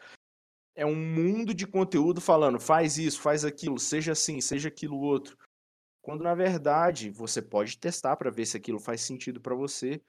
É 0.75 0.87
um 0.87 0.95
mundo 0.95 1.53
de 1.53 1.67
conteúdo 1.67 2.21
falando, 2.21 2.61
faz 2.61 2.97
isso, 2.97 3.21
faz 3.21 3.45
aquilo, 3.45 3.79
seja 3.79 4.13
assim, 4.13 4.41
seja 4.41 4.69
aquilo 4.69 4.99
outro. 4.99 5.37
Quando 6.01 6.23
na 6.23 6.35
verdade 6.35 7.11
você 7.11 7.43
pode 7.43 7.77
testar 7.79 8.17
para 8.17 8.31
ver 8.31 8.47
se 8.47 8.57
aquilo 8.57 8.79
faz 8.79 9.03
sentido 9.03 9.41
para 9.41 9.55
você. 9.55 10.01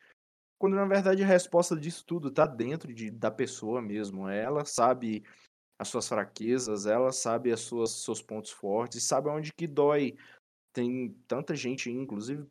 Quando 0.57 0.75
na 0.75 0.85
verdade 0.85 1.23
a 1.23 1.27
resposta 1.27 1.75
disso 1.75 2.05
tudo 2.05 2.29
está 2.29 2.45
dentro 2.45 2.93
de, 2.93 3.09
da 3.09 3.31
pessoa 3.31 3.81
mesmo. 3.81 4.29
Ela 4.29 4.63
sabe 4.63 5.23
as 5.77 5.87
suas 5.87 6.07
fraquezas, 6.07 6.85
ela 6.85 7.11
sabe 7.11 7.51
as 7.51 7.61
suas 7.61 8.03
seus 8.03 8.21
pontos 8.21 8.51
fortes, 8.51 9.03
sabe 9.03 9.29
onde 9.29 9.51
que 9.51 9.65
dói 9.65 10.15
tem 10.73 11.15
tanta 11.27 11.55
gente, 11.55 11.89
inclusive 11.89 12.45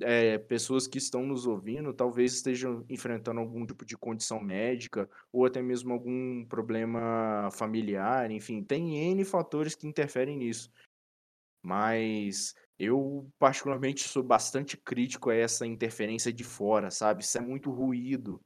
é, 0.00 0.38
pessoas 0.38 0.86
que 0.86 0.98
estão 0.98 1.26
nos 1.26 1.46
ouvindo, 1.46 1.92
talvez 1.92 2.34
estejam 2.34 2.84
enfrentando 2.88 3.40
algum 3.40 3.66
tipo 3.66 3.84
de 3.84 3.96
condição 3.96 4.40
médica 4.42 5.08
ou 5.32 5.44
até 5.44 5.60
mesmo 5.62 5.92
algum 5.92 6.44
problema 6.46 7.50
familiar, 7.52 8.30
enfim, 8.30 8.62
tem 8.62 8.96
N 9.10 9.24
fatores 9.24 9.74
que 9.74 9.86
interferem 9.86 10.36
nisso. 10.36 10.70
Mas 11.62 12.54
eu, 12.78 13.30
particularmente, 13.38 14.08
sou 14.08 14.22
bastante 14.22 14.76
crítico 14.76 15.28
a 15.28 15.34
essa 15.34 15.66
interferência 15.66 16.32
de 16.32 16.42
fora, 16.42 16.90
sabe? 16.90 17.22
Isso 17.22 17.36
é 17.36 17.40
muito 17.40 17.70
ruído, 17.70 18.40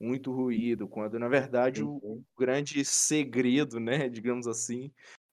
muito 0.00 0.32
ruído, 0.32 0.88
quando 0.88 1.18
na 1.18 1.28
verdade 1.28 1.82
o 1.84 2.24
grande 2.38 2.82
segredo, 2.86 3.78
né, 3.78 4.08
digamos 4.08 4.46
assim, 4.46 4.90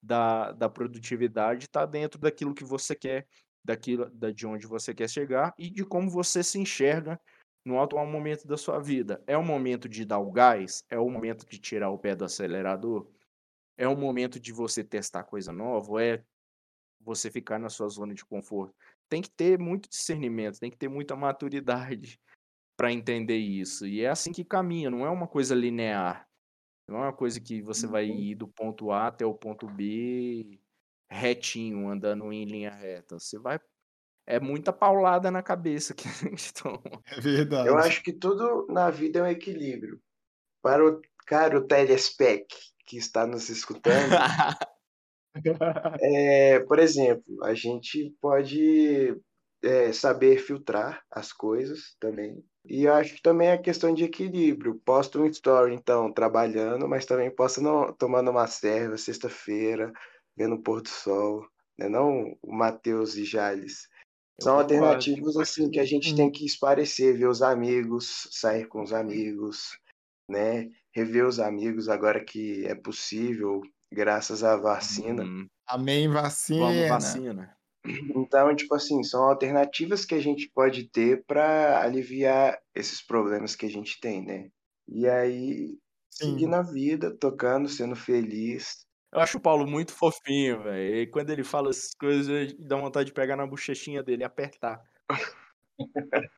da, 0.08 0.54
da 0.54 0.70
produtividade 0.70 1.66
está 1.66 1.86
dentro 1.86 2.20
daquilo 2.20 2.54
que 2.54 2.64
você 2.64 2.96
quer, 2.96 3.28
daquilo 3.64 4.10
da, 4.10 4.32
de 4.32 4.48
onde 4.48 4.66
você 4.66 4.94
quer 4.94 5.10
chegar 5.10 5.54
e 5.58 5.70
de 5.70 5.84
como 5.84 6.10
você 6.10 6.42
se 6.42 6.58
enxerga 6.58 7.20
no 7.66 7.82
atual 7.82 8.08
momento 8.08 8.48
da 8.48 8.56
sua 8.56 8.80
vida. 8.80 9.22
É 9.28 9.38
o 9.38 9.44
momento 9.44 9.90
de 9.90 10.06
dar 10.06 10.20
o 10.20 10.32
gás? 10.32 10.86
É 10.90 10.98
o 10.98 11.10
momento 11.10 11.46
de 11.46 11.60
tirar 11.60 11.90
o 11.90 12.00
pé 12.00 12.16
do 12.16 12.24
acelerador? 12.24 13.12
É 13.78 13.88
o 13.88 13.98
momento 13.98 14.40
de 14.40 14.54
você 14.54 14.84
testar 14.84 15.24
coisa 15.26 15.52
nova? 15.52 16.02
É 16.02 16.24
você 17.02 17.30
ficar 17.30 17.60
na 17.60 17.70
sua 17.70 17.90
zona 17.90 18.14
de 18.14 18.26
conforto? 18.26 18.74
Tem 19.10 19.22
que 19.22 19.30
ter 19.30 19.60
muito 19.60 19.90
discernimento, 19.90 20.60
tem 20.60 20.72
que 20.72 20.78
ter 20.78 20.88
muita 20.88 21.16
maturidade 21.16 22.20
para 22.78 22.92
entender 22.92 23.38
isso. 23.38 23.86
E 23.86 24.02
é 24.02 24.10
assim 24.10 24.32
que 24.32 24.46
caminha, 24.46 24.90
não 24.90 25.06
é 25.06 25.10
uma 25.10 25.28
coisa 25.28 25.54
linear. 25.54 26.27
Não 26.88 26.98
é 26.98 27.02
uma 27.02 27.14
coisa 27.14 27.40
que 27.40 27.62
você 27.62 27.86
vai 27.86 28.10
uhum. 28.10 28.18
ir 28.18 28.36
do 28.36 28.48
ponto 28.48 28.92
A 28.92 29.08
até 29.08 29.26
o 29.26 29.34
ponto 29.34 29.68
B 29.68 30.60
retinho, 31.10 31.90
andando 31.90 32.32
em 32.32 32.46
linha 32.46 32.72
reta. 32.72 33.20
Você 33.20 33.38
vai. 33.38 33.60
É 34.26 34.40
muita 34.40 34.74
paulada 34.74 35.32
na 35.32 35.42
cabeça 35.42 35.94
que 35.94 36.08
a 36.08 36.12
gente 36.12 36.54
toma. 36.54 36.82
É 37.12 37.20
verdade. 37.20 37.68
Eu 37.68 37.78
acho 37.78 38.04
que 38.04 38.14
tudo 38.14 38.68
na 38.70 38.90
vida 38.90 39.20
é 39.20 39.24
um 39.24 39.28
equilíbrio. 39.28 40.02
Para 40.62 40.86
o 40.86 41.02
caro 41.26 41.66
telespec 41.66 42.48
que 42.86 42.98
está 42.98 43.28
nos 43.28 43.50
escutando, 43.50 44.14
é, 46.02 46.60
por 46.62 46.80
exemplo, 46.80 47.44
a 47.44 47.54
gente 47.54 48.16
pode 48.22 49.16
é, 49.64 49.92
saber 49.92 50.40
filtrar 50.40 51.04
as 51.12 51.32
coisas 51.34 51.96
também. 52.00 52.44
E 52.68 52.84
eu 52.84 52.94
acho 52.94 53.16
que 53.16 53.22
também 53.22 53.50
é 53.50 53.58
questão 53.58 53.94
de 53.94 54.04
equilíbrio. 54.04 54.82
Posto 54.84 55.22
um 55.22 55.26
story, 55.26 55.74
então, 55.74 56.12
trabalhando, 56.12 56.88
mas 56.88 57.06
também 57.06 57.34
posso 57.34 57.62
não, 57.62 57.94
tomando 57.94 58.30
uma 58.30 58.48
serva 58.48 58.98
sexta-feira, 58.98 59.92
vendo 60.36 60.56
o 60.56 60.62
pôr 60.62 60.82
do 60.82 60.90
sol, 60.90 61.48
né? 61.78 61.88
Não 61.88 62.38
o 62.42 62.54
Matheus 62.54 63.16
e 63.16 63.24
Jales. 63.24 63.88
São 64.40 64.60
alternativas 64.60 65.36
assim 65.38 65.70
que 65.72 65.80
a 65.80 65.86
gente 65.86 66.16
tem 66.16 66.30
que 66.30 66.46
esparecer, 66.46 67.18
ver 67.18 67.28
os 67.28 67.42
amigos, 67.42 68.28
sair 68.32 68.68
com 68.68 68.84
os 68.84 68.94
amigos, 68.94 69.80
né? 70.30 70.70
Rever 70.94 71.26
os 71.26 71.40
amigos 71.40 71.90
agora 71.90 72.24
que 72.24 72.66
é 72.68 72.76
possível, 72.76 73.62
graças 73.92 74.44
à 74.44 74.56
vacina. 74.56 75.24
Uhum. 75.24 75.48
Amém, 75.68 76.08
vacina. 76.08 76.60
Vamos 76.60 76.90
vacina. 76.90 77.57
Então, 78.16 78.56
tipo 78.56 78.76
assim, 78.76 79.04
são 79.04 79.24
alternativas 79.24 80.06
que 80.06 80.16
a 80.16 80.20
gente 80.20 80.50
pode 80.54 80.90
ter 80.90 81.24
para 81.26 81.82
aliviar 81.82 82.58
esses 82.76 83.02
problemas 83.06 83.56
que 83.56 83.66
a 83.66 83.70
gente 83.70 84.00
tem, 84.00 84.24
né? 84.24 84.50
E 84.88 85.08
aí, 85.08 85.78
seguir 86.10 86.48
na 86.48 86.62
vida, 86.62 87.16
tocando, 87.18 87.68
sendo 87.68 87.96
feliz. 87.96 88.86
Eu 89.14 89.20
acho 89.20 89.38
o 89.38 89.42
Paulo 89.42 89.66
muito 89.66 89.94
fofinho, 89.94 90.64
velho. 90.64 90.96
E 90.98 91.08
quando 91.08 91.30
ele 91.30 91.44
fala 91.44 91.70
essas 91.70 91.94
coisas, 92.00 92.54
dá 92.60 92.76
vontade 92.76 93.08
de 93.08 93.14
pegar 93.14 93.36
na 93.36 93.48
bochechinha 93.48 94.04
dele 94.04 94.24
e 94.24 94.26
apertar. 94.26 94.82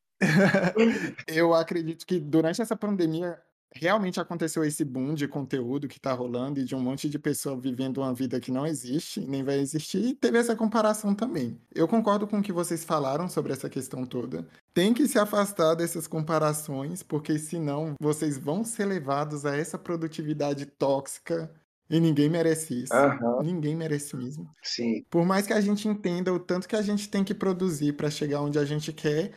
Eu 1.27 1.53
acredito 1.53 2.05
que 2.05 2.19
durante 2.19 2.61
essa 2.61 2.75
pandemia 2.75 3.41
realmente 3.73 4.19
aconteceu 4.19 4.63
esse 4.63 4.83
boom 4.83 5.13
de 5.13 5.27
conteúdo 5.27 5.87
que 5.87 5.99
tá 5.99 6.13
rolando 6.13 6.59
e 6.59 6.65
de 6.65 6.75
um 6.75 6.79
monte 6.81 7.09
de 7.09 7.19
pessoa 7.19 7.59
vivendo 7.59 7.97
uma 7.99 8.13
vida 8.13 8.39
que 8.39 8.51
não 8.51 8.65
existe, 8.65 9.21
nem 9.21 9.43
vai 9.43 9.59
existir, 9.59 9.99
e 10.03 10.13
teve 10.15 10.37
essa 10.37 10.55
comparação 10.55 11.13
também. 11.15 11.59
Eu 11.73 11.87
concordo 11.87 12.27
com 12.27 12.39
o 12.39 12.43
que 12.43 12.51
vocês 12.51 12.83
falaram 12.83 13.27
sobre 13.29 13.53
essa 13.53 13.69
questão 13.69 14.05
toda. 14.05 14.47
Tem 14.73 14.93
que 14.93 15.07
se 15.07 15.19
afastar 15.19 15.75
dessas 15.75 16.07
comparações, 16.07 17.03
porque 17.03 17.37
senão 17.39 17.93
vocês 18.01 18.37
vão 18.37 18.63
ser 18.63 18.85
levados 18.85 19.45
a 19.45 19.55
essa 19.55 19.77
produtividade 19.77 20.65
tóxica 20.65 21.51
e 21.89 21.99
ninguém 21.99 22.29
merece 22.29 22.83
isso. 22.83 22.93
Aham, 22.93 23.43
Ninguém 23.43 23.75
merece 23.75 24.15
mesmo. 24.15 24.49
sim. 24.63 25.03
Por 25.09 25.25
mais 25.25 25.47
que 25.47 25.53
a 25.53 25.61
gente 25.61 25.87
entenda 25.87 26.33
o 26.33 26.39
tanto 26.39 26.67
que 26.67 26.75
a 26.75 26.81
gente 26.81 27.09
tem 27.09 27.23
que 27.23 27.33
produzir 27.33 27.93
para 27.93 28.09
chegar 28.11 28.41
onde 28.41 28.59
a 28.59 28.65
gente 28.65 28.93
quer, 28.93 29.33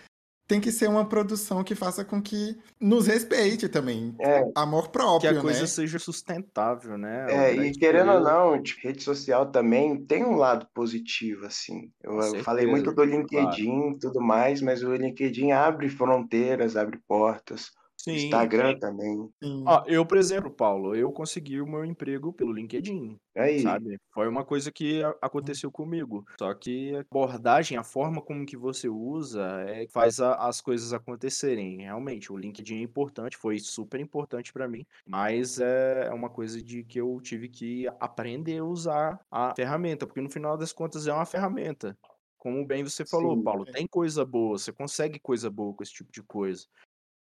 tem 0.52 0.60
que 0.60 0.70
ser 0.70 0.86
uma 0.86 1.06
produção 1.06 1.64
que 1.64 1.74
faça 1.74 2.04
com 2.04 2.20
que 2.20 2.58
nos 2.78 3.06
respeite 3.06 3.70
também. 3.70 4.14
É, 4.20 4.44
Amor 4.54 4.84
Que 4.84 4.90
próprio, 4.90 5.38
a 5.38 5.40
coisa 5.40 5.62
né? 5.62 5.66
seja 5.66 5.98
sustentável, 5.98 6.98
né? 6.98 7.26
é, 7.30 7.54
e 7.54 7.72
querendo 7.72 8.12
ou 8.12 8.20
não, 8.20 8.62
tipo, 8.62 8.86
rede 8.86 9.02
social 9.02 9.46
também 9.50 10.04
tem 10.04 10.22
um 10.22 10.36
lado 10.36 10.66
positivo, 10.74 11.46
assim. 11.46 11.90
Eu, 12.02 12.20
eu 12.20 12.44
falei 12.44 12.66
muito 12.66 12.90
do 12.90 12.96
claro. 12.96 13.10
LinkedIn 13.10 13.92
e 13.92 13.98
tudo 13.98 14.20
mais, 14.20 14.60
mas 14.60 14.82
o 14.82 14.94
LinkedIn 14.94 15.52
abre 15.52 15.88
fronteiras, 15.88 16.76
abre 16.76 17.00
portas. 17.08 17.70
Sim. 18.04 18.14
Instagram 18.14 18.78
também. 18.78 19.30
Sim. 19.42 19.66
Ó, 19.66 19.84
eu, 19.86 20.04
por 20.06 20.18
exemplo, 20.18 20.50
Paulo, 20.50 20.94
eu 20.96 21.12
consegui 21.12 21.60
o 21.60 21.66
meu 21.66 21.84
emprego 21.84 22.32
pelo 22.32 22.52
LinkedIn, 22.52 23.16
Aí, 23.36 23.60
sabe? 23.60 23.98
Foi 24.12 24.28
uma 24.28 24.44
coisa 24.44 24.72
que 24.72 25.02
aconteceu 25.20 25.70
comigo. 25.70 26.24
Só 26.38 26.52
que 26.54 26.96
a 26.96 27.00
abordagem, 27.00 27.78
a 27.78 27.84
forma 27.84 28.20
como 28.22 28.44
que 28.44 28.56
você 28.56 28.88
usa, 28.88 29.62
é, 29.68 29.86
que 29.86 29.92
faz 29.92 30.20
a- 30.20 30.34
as 30.48 30.60
coisas 30.60 30.92
acontecerem. 30.92 31.78
Realmente, 31.82 32.32
o 32.32 32.36
LinkedIn 32.36 32.76
é 32.78 32.82
importante, 32.82 33.36
foi 33.36 33.58
super 33.60 34.00
importante 34.00 34.52
para 34.52 34.68
mim, 34.68 34.84
mas 35.06 35.60
é 35.60 36.06
é 36.08 36.12
uma 36.12 36.28
coisa 36.30 36.60
de 36.62 36.84
que 36.84 37.00
eu 37.00 37.20
tive 37.22 37.48
que 37.48 37.86
aprender 38.00 38.58
a 38.58 38.64
usar 38.64 39.20
a 39.30 39.54
ferramenta, 39.54 40.06
porque 40.06 40.20
no 40.20 40.30
final 40.30 40.56
das 40.56 40.72
contas 40.72 41.06
é 41.06 41.12
uma 41.12 41.26
ferramenta. 41.26 41.96
Como 42.38 42.66
bem 42.66 42.82
você 42.82 43.04
falou, 43.06 43.36
sim, 43.36 43.40
Paulo, 43.40 43.64
tem 43.66 43.86
coisa 43.86 44.24
boa, 44.24 44.58
você 44.58 44.72
consegue 44.72 45.20
coisa 45.20 45.48
boa 45.50 45.74
com 45.74 45.82
esse 45.84 45.92
tipo 45.92 46.10
de 46.12 46.22
coisa. 46.24 46.66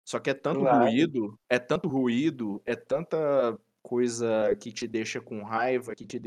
Só 0.06 0.20
que 0.20 0.30
é 0.30 0.34
tanto 0.34 0.64
claro. 0.64 0.66
ruído, 0.66 1.38
é 1.50 1.58
tanto 1.58 1.88
ruído, 1.88 2.62
é 2.64 2.76
tanta 2.76 3.58
coisa 3.82 4.54
que 4.60 4.72
te 4.72 4.86
deixa 4.86 5.20
com 5.20 5.42
raiva, 5.42 5.94
que 5.96 6.06
te 6.06 6.20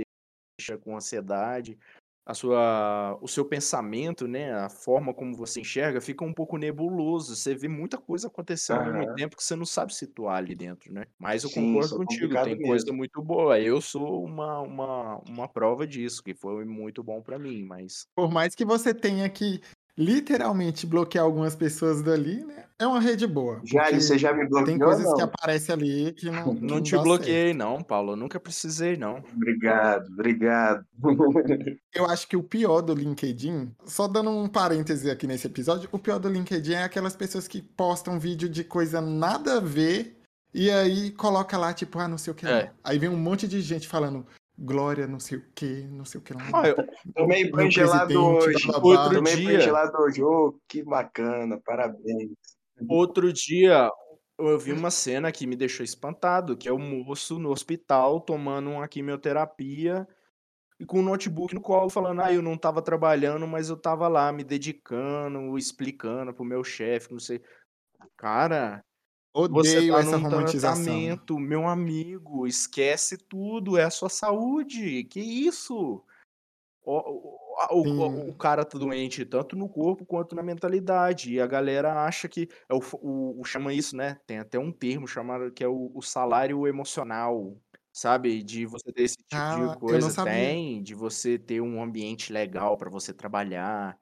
deixa 0.60 0.78
com 0.80 0.96
ansiedade. 0.96 1.80
A 2.26 2.34
sua, 2.36 3.18
o 3.22 3.28
seu 3.28 3.46
pensamento, 3.46 4.28
né, 4.28 4.54
a 4.54 4.70
forma 4.70 5.14
como 5.14 5.36
você 5.36 5.62
enxerga 5.62 6.02
fica 6.02 6.24
um 6.26 6.34
pouco 6.34 6.58
nebuloso. 6.58 7.36
Você 7.36 7.56
vê 7.56 7.68
muita 7.68 7.98
coisa 8.00 8.28
acontecendo 8.28 8.88
ao 8.90 8.94
mesmo 8.94 9.08
tempo 9.16 9.36
que 9.38 9.44
você 9.44 9.56
não 9.56 9.66
sabe 9.66 9.94
situar 9.96 10.38
ali 10.38 10.56
dentro, 10.56 10.94
né? 10.94 11.06
Mas 11.20 11.44
eu 11.44 11.50
Sim, 11.50 11.52
concordo 11.52 11.94
é 11.94 11.96
contigo, 11.96 12.38
tem 12.40 12.60
coisa 12.60 12.92
mesmo. 12.92 12.94
muito 12.94 13.22
boa. 13.24 13.60
Eu 13.60 13.82
sou 13.82 14.24
uma, 14.24 14.60
uma, 14.62 15.18
uma 15.28 15.48
prova 15.52 15.88
disso, 15.88 16.24
que 16.24 16.34
foi 16.36 16.66
muito 16.66 17.04
bom 17.04 17.22
pra 17.22 17.40
mim, 17.40 17.64
mas 17.64 18.06
Por 18.16 18.30
mais 18.32 18.54
que 18.56 18.66
você 18.66 18.94
tenha 18.94 19.30
que 19.30 19.62
literalmente 20.00 20.88
bloquear 20.88 21.26
algumas 21.26 21.56
pessoas 21.56 22.02
dali, 22.02 22.46
né? 22.46 22.64
É 22.80 22.88
uma 22.88 23.02
rede 23.02 23.28
boa. 23.28 23.60
Jali, 23.66 24.02
você 24.02 24.18
já 24.18 24.32
me 24.32 24.40
tem 24.40 24.78
bloqueou 24.78 24.80
ou 24.80 24.88
coisas 24.88 25.14
que 25.14 25.20
não? 25.20 25.26
aparecem 25.26 25.76
ali 25.76 26.14
que 26.14 26.32
não, 26.32 26.56
que 26.56 26.62
não 26.66 26.76
não 26.76 26.82
te 26.82 26.96
dá 26.96 27.02
bloqueei, 27.02 27.48
certo. 27.48 27.58
não, 27.58 27.84
Paulo. 27.84 28.14
Eu 28.14 28.16
nunca 28.16 28.40
precisei, 28.40 28.96
não. 28.96 29.22
Obrigado, 29.36 30.08
obrigado. 30.08 30.86
Eu 31.94 32.06
acho 32.06 32.26
que 32.30 32.38
o 32.38 32.44
pior 32.44 32.80
do 32.80 32.94
LinkedIn, 32.94 33.76
só 33.86 34.08
dando 34.08 34.30
um 34.30 34.48
parêntese 34.48 35.12
aqui 35.12 35.28
nesse 35.28 35.48
episódio, 35.48 35.90
o 35.92 36.00
pior 36.00 36.18
do 36.18 36.30
LinkedIn 36.30 36.74
é 36.74 36.84
aquelas 36.84 37.18
pessoas 37.18 37.46
que 37.46 37.62
postam 37.62 38.18
vídeo 38.18 38.48
de 38.48 38.64
coisa 38.64 39.02
nada 39.02 39.58
a 39.58 39.60
ver 39.60 40.18
e 40.54 40.72
aí 40.72 41.12
coloca 41.12 41.58
lá, 41.58 41.74
tipo, 41.74 42.00
ah, 42.00 42.08
não 42.08 42.18
sei 42.18 42.32
o 42.32 42.36
que. 42.36 42.48
É. 42.48 42.72
Aí 42.82 42.98
vem 42.98 43.10
um 43.10 43.18
monte 43.18 43.48
de 43.48 43.60
gente 43.62 43.88
falando 43.88 44.26
glória, 44.60 45.08
não 45.08 45.20
sei 45.20 45.38
o 45.38 45.46
que, 45.56 45.88
não 45.88 46.04
sei 46.06 46.20
o 46.20 46.24
que 46.24 46.34
lá. 46.34 46.42
Ó, 46.54 46.66
eu- 46.66 46.76
Tomei 47.16 47.50
banho 47.50 47.72
gelado 47.72 48.26
hoje. 48.26 48.68
bababá. 48.68 48.88
Outro 48.88 49.16
Tomei 49.16 49.36
banho 49.36 49.48
dia- 49.50 49.62
gelado 49.62 49.98
hoje. 50.00 50.22
Ô, 50.24 50.60
que 50.68 50.84
bacana, 50.84 51.60
parabéns. 51.66 52.32
Outro 52.88 53.32
dia 53.34 53.90
eu 54.38 54.58
vi 54.60 54.72
uma 54.72 54.90
cena 54.92 55.32
que 55.32 55.46
me 55.48 55.56
deixou 55.56 55.84
espantado, 55.84 56.56
que 56.58 56.68
é 56.70 56.72
o 56.72 56.80
moço 56.80 57.38
no 57.40 57.50
hospital 57.52 58.22
tomando 58.22 58.70
uma 58.70 58.88
quimioterapia 58.88 60.08
e 60.80 60.86
com 60.86 61.00
o 61.00 61.04
notebook 61.04 61.54
no 61.54 61.60
colo 61.62 61.90
falando, 61.90 62.22
ah, 62.22 62.32
eu 62.34 62.42
não 62.42 62.58
tava 62.58 62.82
trabalhando, 62.82 63.46
mas 63.46 63.68
eu 63.70 63.76
tava 63.76 64.08
lá 64.08 64.32
me 64.32 64.46
dedicando, 64.46 65.58
explicando 65.58 66.34
pro 66.34 66.46
meu 66.46 66.64
chefe, 66.64 67.12
não 67.12 67.20
sei. 67.20 67.42
Cara, 68.16 68.82
Odeio 69.34 69.94
tá 69.94 70.00
essa 70.00 70.18
romantização. 70.18 70.84
meu 71.40 71.68
amigo, 71.68 72.48
esquece 72.48 73.18
tudo, 73.18 73.78
é 73.78 73.84
a 73.84 73.90
sua 73.90 74.10
saúde, 74.10 75.04
que 75.06 75.20
isso? 75.20 76.04
O, 76.84 76.98
o, 76.98 77.82
o- 77.82 78.30
o- 78.30 78.36
cara 78.36 78.66
tá 78.66 78.78
doente 78.80 79.26
tanto 79.26 79.56
no 79.56 79.70
corpo 79.70 80.06
quanto 80.06 80.36
na 80.36 80.42
mentalidade. 80.42 81.34
E 81.34 81.42
a 81.42 81.48
galera 81.48 82.04
acha 82.06 82.28
que. 82.28 82.48
É 82.70 82.74
o, 82.74 82.80
chama 83.46 83.74
isso, 83.74 83.96
né? 83.96 84.20
Tem 84.26 84.40
até 84.40 84.58
um 84.58 84.72
termo 84.72 85.08
chamado 85.08 85.52
que 85.52 85.64
é 85.64 85.68
o, 85.68 85.92
salário 86.02 86.66
emocional. 86.68 87.58
Sabe? 87.92 88.42
De 88.44 88.66
você 88.66 88.92
ter 88.94 89.04
esse 89.04 89.18
tipo 89.18 89.36
Ah, 89.36 89.68
de 89.74 89.80
coisa. 89.80 90.24
Tem, 90.24 90.82
de 90.82 90.96
você 90.96 91.38
ter 91.38 91.60
um 91.62 91.82
ambiente 91.82 92.32
legal 92.32 92.78
pra 92.78 92.90
você 92.90 93.14
trabalhar. 93.14 94.00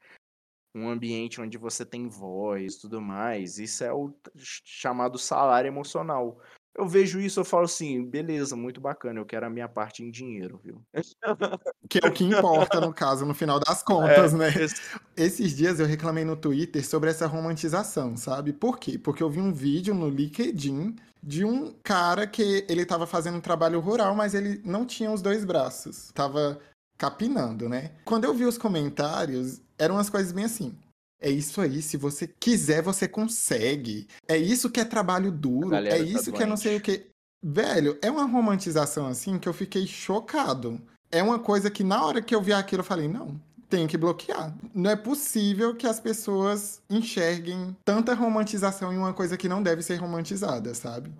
Um 0.78 0.90
ambiente 0.90 1.42
onde 1.42 1.58
você 1.58 1.86
tem 1.86 2.08
voz 2.08 2.76
e 2.76 2.82
tudo 2.82 3.02
mais. 3.02 3.58
Isso 3.58 3.84
é 3.84 3.92
o 3.92 4.14
chamado 4.36 5.18
salário 5.18 5.68
emocional. 5.68 6.40
Eu 6.78 6.88
vejo 6.88 7.20
isso, 7.20 7.40
eu 7.40 7.46
falo 7.46 7.66
assim, 7.66 8.06
beleza, 8.06 8.56
muito 8.56 8.80
bacana, 8.80 9.20
eu 9.20 9.26
quero 9.26 9.48
a 9.48 9.50
minha 9.50 9.68
parte 9.68 10.04
em 10.04 10.12
dinheiro, 10.12 10.60
viu? 10.64 10.80
Que 11.90 12.00
é 12.04 12.08
o 12.08 12.12
que 12.14 12.24
importa, 12.24 12.80
no 12.80 12.94
caso, 12.94 13.26
no 13.26 13.34
final 13.34 13.60
das 13.60 13.82
contas, 13.82 14.34
né? 14.34 14.50
esse- 14.50 14.82
Esses 15.16 15.56
dias 15.58 15.80
eu 15.80 15.88
reclamei 15.88 16.24
no 16.24 16.36
Twitter 16.36 16.86
sobre 16.86 17.10
essa 17.10 17.26
romantização, 17.26 18.16
sabe? 18.16 18.54
Por 18.54 18.78
quê? 18.78 19.00
Porque 19.00 19.24
eu 19.24 19.30
vi 19.30 19.40
um 19.42 19.52
vídeo 19.52 19.96
no 19.96 20.08
LinkedIn 20.08 20.96
de 21.24 21.44
um 21.44 21.74
cara 21.82 22.28
que 22.28 22.64
ele 22.70 22.86
tava 22.86 23.08
fazendo 23.08 23.38
um 23.38 23.42
trabalho 23.42 23.80
rural, 23.80 24.14
mas 24.16 24.36
ele 24.36 24.62
não 24.64 24.86
tinha 24.86 25.12
os 25.12 25.22
dois 25.22 25.44
braços. 25.44 26.12
Tava 26.14 26.60
capinando, 26.98 27.70
né? 27.70 27.92
Quando 28.04 28.26
eu 28.26 28.34
vi 28.34 28.46
os 28.46 28.58
comentários, 28.58 29.62
eram 29.78 29.96
umas 29.96 30.10
coisas 30.10 30.32
bem 30.32 30.46
assim. 30.46 30.76
É 31.20 31.30
isso 31.30 31.60
aí, 31.62 31.82
se 31.82 31.98
você 31.98 32.28
quiser, 32.28 32.82
você 32.82 33.08
consegue. 33.08 34.08
É 34.28 34.38
isso 34.38 34.70
que 34.70 34.80
é 34.80 34.86
trabalho 34.86 35.32
duro. 35.32 35.74
É 35.74 35.90
tá 35.90 35.98
isso 35.98 36.32
que 36.32 36.44
é 36.44 36.46
não 36.46 36.58
sei 36.58 36.78
o 36.78 36.80
doente. 36.80 37.00
que. 37.00 37.08
Velho, 37.44 37.98
é 38.02 38.10
uma 38.10 38.26
romantização 38.26 39.08
assim 39.08 39.40
que 39.40 39.48
eu 39.48 39.54
fiquei 39.54 39.88
chocado. 39.88 40.80
É 41.12 41.24
uma 41.24 41.40
coisa 41.40 41.72
que 41.72 41.84
na 41.84 42.04
hora 42.04 42.22
que 42.22 42.36
eu 42.36 42.42
vi 42.42 42.54
aquilo 42.54 42.82
eu 42.82 42.86
falei, 42.86 43.08
não, 43.08 43.40
tenho 43.70 43.88
que 43.88 43.98
bloquear. 43.98 44.54
Não 44.74 44.92
é 44.92 44.96
possível 44.96 45.76
que 45.76 45.88
as 45.88 46.00
pessoas 46.00 46.82
enxerguem 46.90 47.76
tanta 47.84 48.14
romantização 48.14 48.94
em 48.94 48.98
uma 48.98 49.14
coisa 49.14 49.38
que 49.38 49.50
não 49.50 49.64
deve 49.64 49.82
ser 49.82 49.96
romantizada, 49.96 50.74
sabe? 50.74 51.12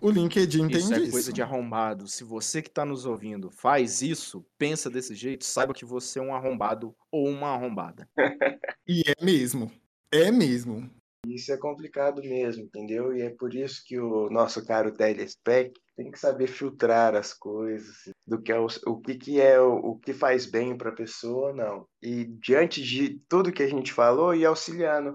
O 0.00 0.10
LinkedIn 0.10 0.68
tem 0.68 0.78
Isso 0.78 0.92
é 0.92 0.98
disso. 0.98 1.12
coisa 1.12 1.32
de 1.32 1.42
arrombado. 1.42 2.06
Se 2.06 2.24
você 2.24 2.60
que 2.60 2.70
tá 2.70 2.84
nos 2.84 3.06
ouvindo 3.06 3.50
faz 3.50 4.02
isso, 4.02 4.44
pensa 4.58 4.90
desse 4.90 5.14
jeito, 5.14 5.44
saiba 5.44 5.72
que 5.72 5.84
você 5.84 6.18
é 6.18 6.22
um 6.22 6.34
arrombado 6.34 6.94
ou 7.10 7.28
uma 7.28 7.48
arrombada. 7.48 8.08
E 8.86 9.02
é 9.06 9.24
mesmo. 9.24 9.72
É 10.12 10.30
mesmo. 10.30 10.90
Isso 11.26 11.50
é 11.50 11.56
complicado 11.56 12.20
mesmo, 12.20 12.64
entendeu? 12.64 13.16
E 13.16 13.22
é 13.22 13.30
por 13.30 13.54
isso 13.54 13.82
que 13.86 13.98
o 13.98 14.28
nosso 14.28 14.62
caro 14.64 14.92
telespec 14.92 15.72
tem 15.96 16.10
que 16.10 16.18
saber 16.18 16.48
filtrar 16.48 17.14
as 17.14 17.32
coisas, 17.32 17.96
do 18.26 18.40
que 18.40 18.52
é 18.52 18.58
o, 18.58 18.66
o 18.86 19.00
que, 19.00 19.14
que 19.14 19.40
é 19.40 19.58
o, 19.58 19.76
o 19.76 19.98
que 19.98 20.12
faz 20.12 20.44
bem 20.44 20.76
para 20.76 20.90
a 20.90 20.94
pessoa, 20.94 21.52
não. 21.54 21.86
E 22.02 22.24
diante 22.24 22.82
de 22.82 23.18
tudo 23.28 23.52
que 23.52 23.62
a 23.62 23.68
gente 23.68 23.92
falou, 23.92 24.34
e 24.34 24.44
auxiliando 24.44 25.14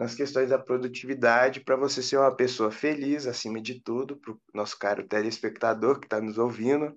nas 0.00 0.14
questões 0.14 0.48
da 0.48 0.58
produtividade 0.58 1.60
para 1.60 1.76
você 1.76 2.02
ser 2.02 2.16
uma 2.16 2.34
pessoa 2.34 2.70
feliz 2.70 3.26
acima 3.26 3.60
de 3.60 3.78
tudo, 3.82 4.16
para 4.16 4.32
o 4.32 4.40
nosso 4.54 4.78
caro 4.78 5.06
telespectador 5.06 6.00
que 6.00 6.06
está 6.06 6.18
nos 6.18 6.38
ouvindo. 6.38 6.96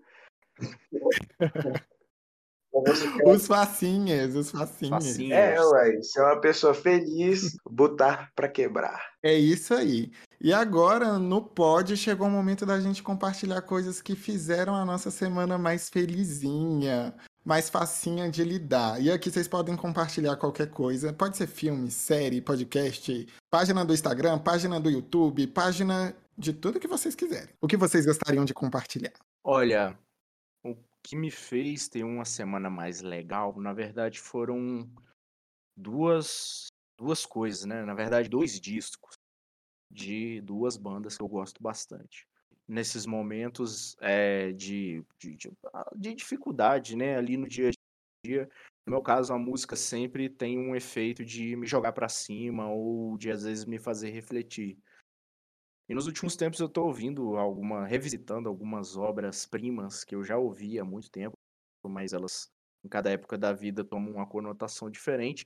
Os 3.24 3.46
facinhas, 3.46 4.36
os 4.36 4.50
facinhas. 4.50 5.06
facinhas. 5.06 5.38
É, 5.38 5.64
ué, 5.64 6.02
ser 6.02 6.22
uma 6.22 6.42
pessoa 6.42 6.74
feliz, 6.74 7.56
botar 7.70 8.32
para 8.36 8.48
quebrar. 8.48 9.12
É 9.22 9.32
isso 9.32 9.76
aí. 9.76 10.12
E 10.42 10.52
agora, 10.52 11.20
no 11.20 11.40
pod, 11.40 11.96
chegou 11.96 12.26
o 12.26 12.32
momento 12.32 12.66
da 12.66 12.80
gente 12.80 13.04
compartilhar 13.04 13.62
coisas 13.62 14.02
que 14.02 14.16
fizeram 14.16 14.74
a 14.74 14.84
nossa 14.84 15.12
semana 15.12 15.56
mais 15.56 15.88
felizinha, 15.88 17.14
mais 17.44 17.70
facinha 17.70 18.30
de 18.30 18.44
lidar. 18.44 19.02
E 19.02 19.12
aqui 19.12 19.30
vocês 19.30 19.48
podem 19.48 19.76
compartilhar 19.76 20.36
qualquer 20.38 20.70
coisa. 20.70 21.12
Pode 21.12 21.38
ser 21.38 21.48
filme, 21.48 21.92
série, 21.92 22.42
podcast, 22.42 23.28
página 23.50 23.84
do 23.84 23.94
Instagram, 23.94 24.40
página 24.40 24.80
do 24.80 24.90
YouTube, 24.90 25.48
página 25.48 26.16
de 26.38 26.54
tudo 26.54 26.80
que 26.80 26.88
vocês 26.88 27.16
quiserem. 27.16 27.54
O 27.62 27.68
que 27.68 27.78
vocês 27.78 28.06
gostariam 28.06 28.46
de 28.46 28.54
compartilhar? 28.54 29.14
Olha, 29.44 29.98
que 31.04 31.16
me 31.18 31.30
fez 31.30 31.90
ter 31.90 32.04
uma 32.04 32.24
semana 32.24 32.70
mais 32.70 33.02
legal, 33.02 33.60
na 33.60 33.74
verdade, 33.74 34.20
foram 34.20 34.90
duas, 35.76 36.68
duas 36.98 37.26
coisas, 37.26 37.66
né? 37.66 37.84
Na 37.84 37.94
verdade, 37.94 38.30
dois 38.30 38.60
discos 38.60 39.18
de 39.92 40.42
duas 40.42 40.78
bandas 40.78 41.18
que 41.18 41.24
eu 41.24 41.28
gosto 41.28 41.62
bastante. 41.62 42.26
Nesses 42.68 43.06
momentos 43.06 43.98
é, 44.00 44.54
de, 44.54 45.04
de, 45.20 45.38
ah, 45.74 45.92
de 45.96 46.14
dificuldade, 46.14 46.96
né? 46.96 47.18
Ali 47.18 47.36
no 47.36 47.48
dia 47.48 47.70
a 47.70 47.72
dia, 48.26 48.50
no 48.86 48.92
meu 48.92 49.02
caso, 49.02 49.34
a 49.34 49.38
música 49.38 49.76
sempre 49.76 50.30
tem 50.30 50.58
um 50.58 50.76
efeito 50.76 51.26
de 51.26 51.56
me 51.56 51.66
jogar 51.66 51.94
para 51.94 52.10
cima 52.10 52.70
ou 52.70 53.18
de 53.18 53.32
às 53.32 53.44
vezes 53.44 53.66
me 53.66 53.80
fazer 53.80 54.12
refletir. 54.12 54.78
E 55.90 55.94
nos 55.94 56.08
últimos 56.08 56.36
tempos 56.36 56.60
eu 56.60 56.68
estou 56.68 56.88
ouvindo 56.88 57.38
alguma, 57.38 57.86
revisitando 57.86 58.48
algumas 58.48 58.96
obras 58.96 59.46
primas 59.46 60.04
que 60.04 60.16
eu 60.16 60.24
já 60.24 60.38
ouvi 60.38 60.80
há 60.80 60.86
muito 60.86 61.10
tempo, 61.10 61.38
mas 61.86 62.14
elas 62.14 62.50
em 62.84 62.90
cada 62.90 63.10
época 63.10 63.38
da 63.38 63.54
vida 63.54 63.84
tomam 63.84 64.14
uma 64.14 64.28
conotação 64.28 64.90
diferente. 64.90 65.46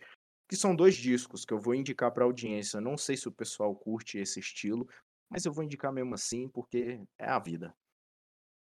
Que 0.50 0.56
são 0.56 0.76
dois 0.76 0.96
discos 0.96 1.44
que 1.44 1.54
eu 1.54 1.60
vou 1.60 1.76
indicar 1.76 2.12
para 2.12 2.24
a 2.24 2.26
audiência. 2.26 2.80
Não 2.80 2.98
sei 2.98 3.18
se 3.18 3.28
o 3.28 3.32
pessoal 3.32 3.76
curte 3.76 4.18
esse 4.18 4.40
estilo, 4.40 4.88
mas 5.30 5.46
eu 5.46 5.54
vou 5.54 5.64
indicar 5.64 5.92
mesmo 5.92 6.14
assim 6.14 6.50
porque 6.50 7.02
é 7.18 7.26
a 7.26 7.40
vida. 7.40 7.76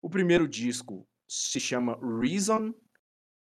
O 0.03 0.09
primeiro 0.09 0.49
disco 0.49 1.07
se 1.29 1.61
chama 1.61 1.99
Reason, 2.01 2.75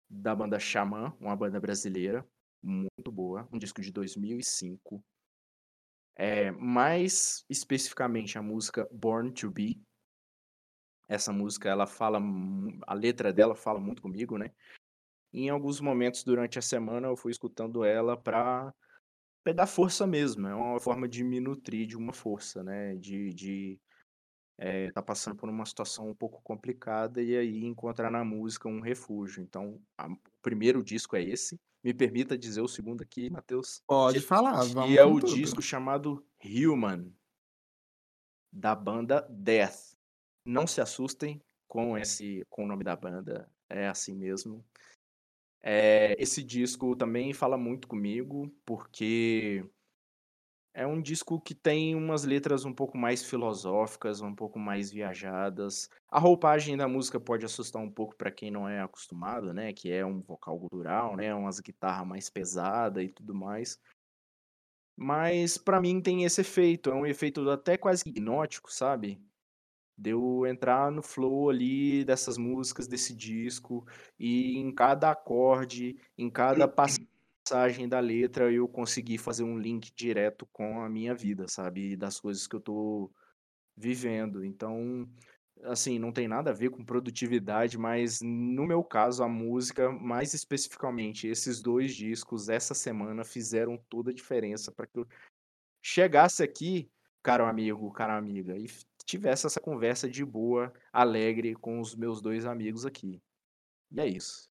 da 0.10 0.36
banda 0.36 0.60
Xamã, 0.60 1.16
uma 1.20 1.36
banda 1.36 1.60
brasileira, 1.60 2.28
muito 2.62 3.12
boa, 3.12 3.48
um 3.52 3.58
disco 3.58 3.82
de 3.82 3.92
2005. 3.92 5.04
É, 6.16 6.52
mais 6.52 7.46
especificamente 7.50 8.38
a 8.38 8.42
música 8.42 8.88
Born 8.92 9.32
to 9.32 9.50
Be. 9.50 9.82
Essa 11.08 11.32
música, 11.32 11.70
ela 11.70 11.88
fala, 11.88 12.20
a 12.88 12.94
letra 12.94 13.34
dela 13.34 13.56
fala 13.56 13.80
muito 13.80 14.02
comigo, 14.02 14.38
né? 14.38 14.54
em 15.34 15.50
alguns 15.50 15.80
momentos 15.80 16.24
durante 16.24 16.60
a 16.60 16.62
semana 16.62 17.08
eu 17.08 17.16
fui 17.16 17.32
escutando 17.32 17.84
ela 17.84 18.18
para 18.18 18.74
pegar 19.44 19.68
força 19.68 20.06
mesmo. 20.08 20.48
É 20.48 20.56
uma 20.56 20.80
forma 20.80 21.08
de 21.08 21.24
me 21.24 21.40
nutrir 21.40 21.88
de 21.88 21.98
uma 21.98 22.14
força, 22.14 22.64
né? 22.64 22.96
De, 22.96 23.34
de 23.34 23.80
é, 24.58 24.92
tá 24.92 25.02
passando 25.02 25.36
por 25.36 25.50
uma 25.50 25.66
situação 25.66 26.10
um 26.10 26.16
pouco 26.16 26.42
complicada 26.44 27.22
e 27.22 27.36
aí 27.36 27.66
encontrar 27.66 28.12
na 28.12 28.24
música 28.24 28.70
um 28.70 28.80
refúgio. 28.80 29.42
Então, 29.42 29.82
a, 29.98 30.08
o 30.08 30.18
primeiro 30.42 30.84
disco 30.84 31.16
é 31.16 31.24
esse. 31.24 31.60
Me 31.84 31.94
permita 31.94 32.38
dizer 32.38 32.62
o 32.62 32.68
segundo 32.68 33.02
aqui, 33.02 33.30
Matheus. 33.30 33.82
Pode 33.88 34.22
falar, 34.22 34.64
vamos. 34.66 34.92
E 34.92 34.98
é 34.98 35.04
o 35.04 35.20
tudo. 35.20 35.34
disco 35.34 35.62
chamado 35.62 36.24
Human, 36.46 37.12
da 38.54 38.76
banda 38.76 39.28
Death. 39.30 39.96
Não 40.46 40.68
se 40.68 40.80
assustem 40.80 41.42
com 41.68 41.98
esse 41.98 42.44
com 42.50 42.66
o 42.66 42.68
nome 42.68 42.84
da 42.84 42.96
banda, 42.96 43.50
é 43.70 43.88
assim 43.88 44.14
mesmo. 44.14 44.64
É, 45.64 46.16
esse 46.22 46.44
disco 46.44 46.96
também 46.96 47.34
fala 47.34 47.58
muito 47.58 47.88
comigo, 47.88 48.50
porque 48.66 49.64
é 50.74 50.88
um 50.88 51.02
disco 51.02 51.40
que 51.40 51.54
tem 51.54 51.96
umas 51.96 52.24
letras 52.24 52.64
um 52.66 52.74
pouco 52.74 52.98
mais 52.98 53.24
filosóficas, 53.26 54.22
um 54.22 54.34
pouco 54.34 54.58
mais 54.58 54.90
viajadas. 54.92 55.90
A 56.10 56.18
roupagem 56.20 56.78
da 56.78 56.88
música 56.88 57.20
pode 57.20 57.46
assustar 57.46 57.82
um 57.82 57.92
pouco 57.92 58.16
para 58.16 58.32
quem 58.32 58.50
não 58.50 58.68
é 58.68 58.82
acostumado, 58.82 59.54
né? 59.54 59.74
Que 59.74 59.92
é 59.92 60.06
um 60.06 60.22
vocal 60.22 60.58
gutural, 60.58 61.16
né? 61.18 61.34
Umas 61.36 61.60
guitarras 61.60 62.08
mais 62.08 62.30
pesada 62.30 63.04
e 63.04 63.10
tudo 63.10 63.36
mais. 63.36 63.78
Mas 64.96 65.58
para 65.58 65.82
mim 65.82 66.02
tem 66.02 66.24
esse 66.24 66.42
efeito, 66.42 66.90
é 66.90 66.94
um 66.94 67.06
efeito 67.06 67.50
até 67.50 67.78
quase 67.78 68.04
hipnótico, 68.08 68.72
sabe? 68.72 69.22
De 70.02 70.10
eu 70.10 70.46
entrar 70.48 70.92
no 70.92 71.04
flow 71.04 71.50
ali 71.50 72.04
dessas 72.04 72.38
músicas, 72.38 72.88
desse 72.88 73.16
disco, 73.16 73.86
e 74.20 74.58
em 74.58 74.74
cada 74.74 75.12
acorde, 75.12 75.96
em 76.18 76.30
cada 76.30 76.68
passagem 76.68 77.88
da 77.88 78.00
letra, 78.00 78.52
eu 78.52 78.68
conseguir 78.68 79.20
fazer 79.20 79.44
um 79.44 79.60
link 79.60 79.94
direto 79.94 80.48
com 80.52 80.82
a 80.82 80.90
minha 80.90 81.14
vida, 81.14 81.48
sabe? 81.48 81.96
Das 81.96 82.20
coisas 82.20 82.48
que 82.48 82.56
eu 82.56 82.62
tô 82.62 83.12
vivendo. 83.78 84.44
Então, 84.44 85.08
assim, 85.64 86.00
não 86.00 86.12
tem 86.12 86.28
nada 86.28 86.50
a 86.50 86.54
ver 86.54 86.72
com 86.72 86.84
produtividade, 86.84 87.78
mas 87.78 88.22
no 88.22 88.66
meu 88.66 88.84
caso, 88.84 89.24
a 89.24 89.30
música, 89.30 89.92
mais 89.92 90.34
especificamente, 90.34 91.28
esses 91.28 91.62
dois 91.62 91.94
discos, 91.94 92.50
essa 92.50 92.74
semana, 92.74 93.24
fizeram 93.24 93.78
toda 93.88 94.10
a 94.10 94.14
diferença 94.14 94.72
para 94.72 94.88
que 94.88 94.98
eu 94.98 95.08
chegasse 95.84 96.42
aqui, 96.42 96.90
caro 97.22 97.46
amigo, 97.46 97.92
cara 97.92 98.18
amiga, 98.18 98.58
e 98.58 98.68
tivesse 99.12 99.46
essa 99.46 99.60
conversa 99.60 100.10
de 100.10 100.24
boa, 100.24 100.72
alegre 100.92 101.54
com 101.56 101.80
os 101.80 101.96
meus 101.96 102.22
dois 102.22 102.46
amigos 102.46 102.86
aqui. 102.86 103.22
E 103.92 104.00
é 104.00 104.08
isso. 104.08 104.50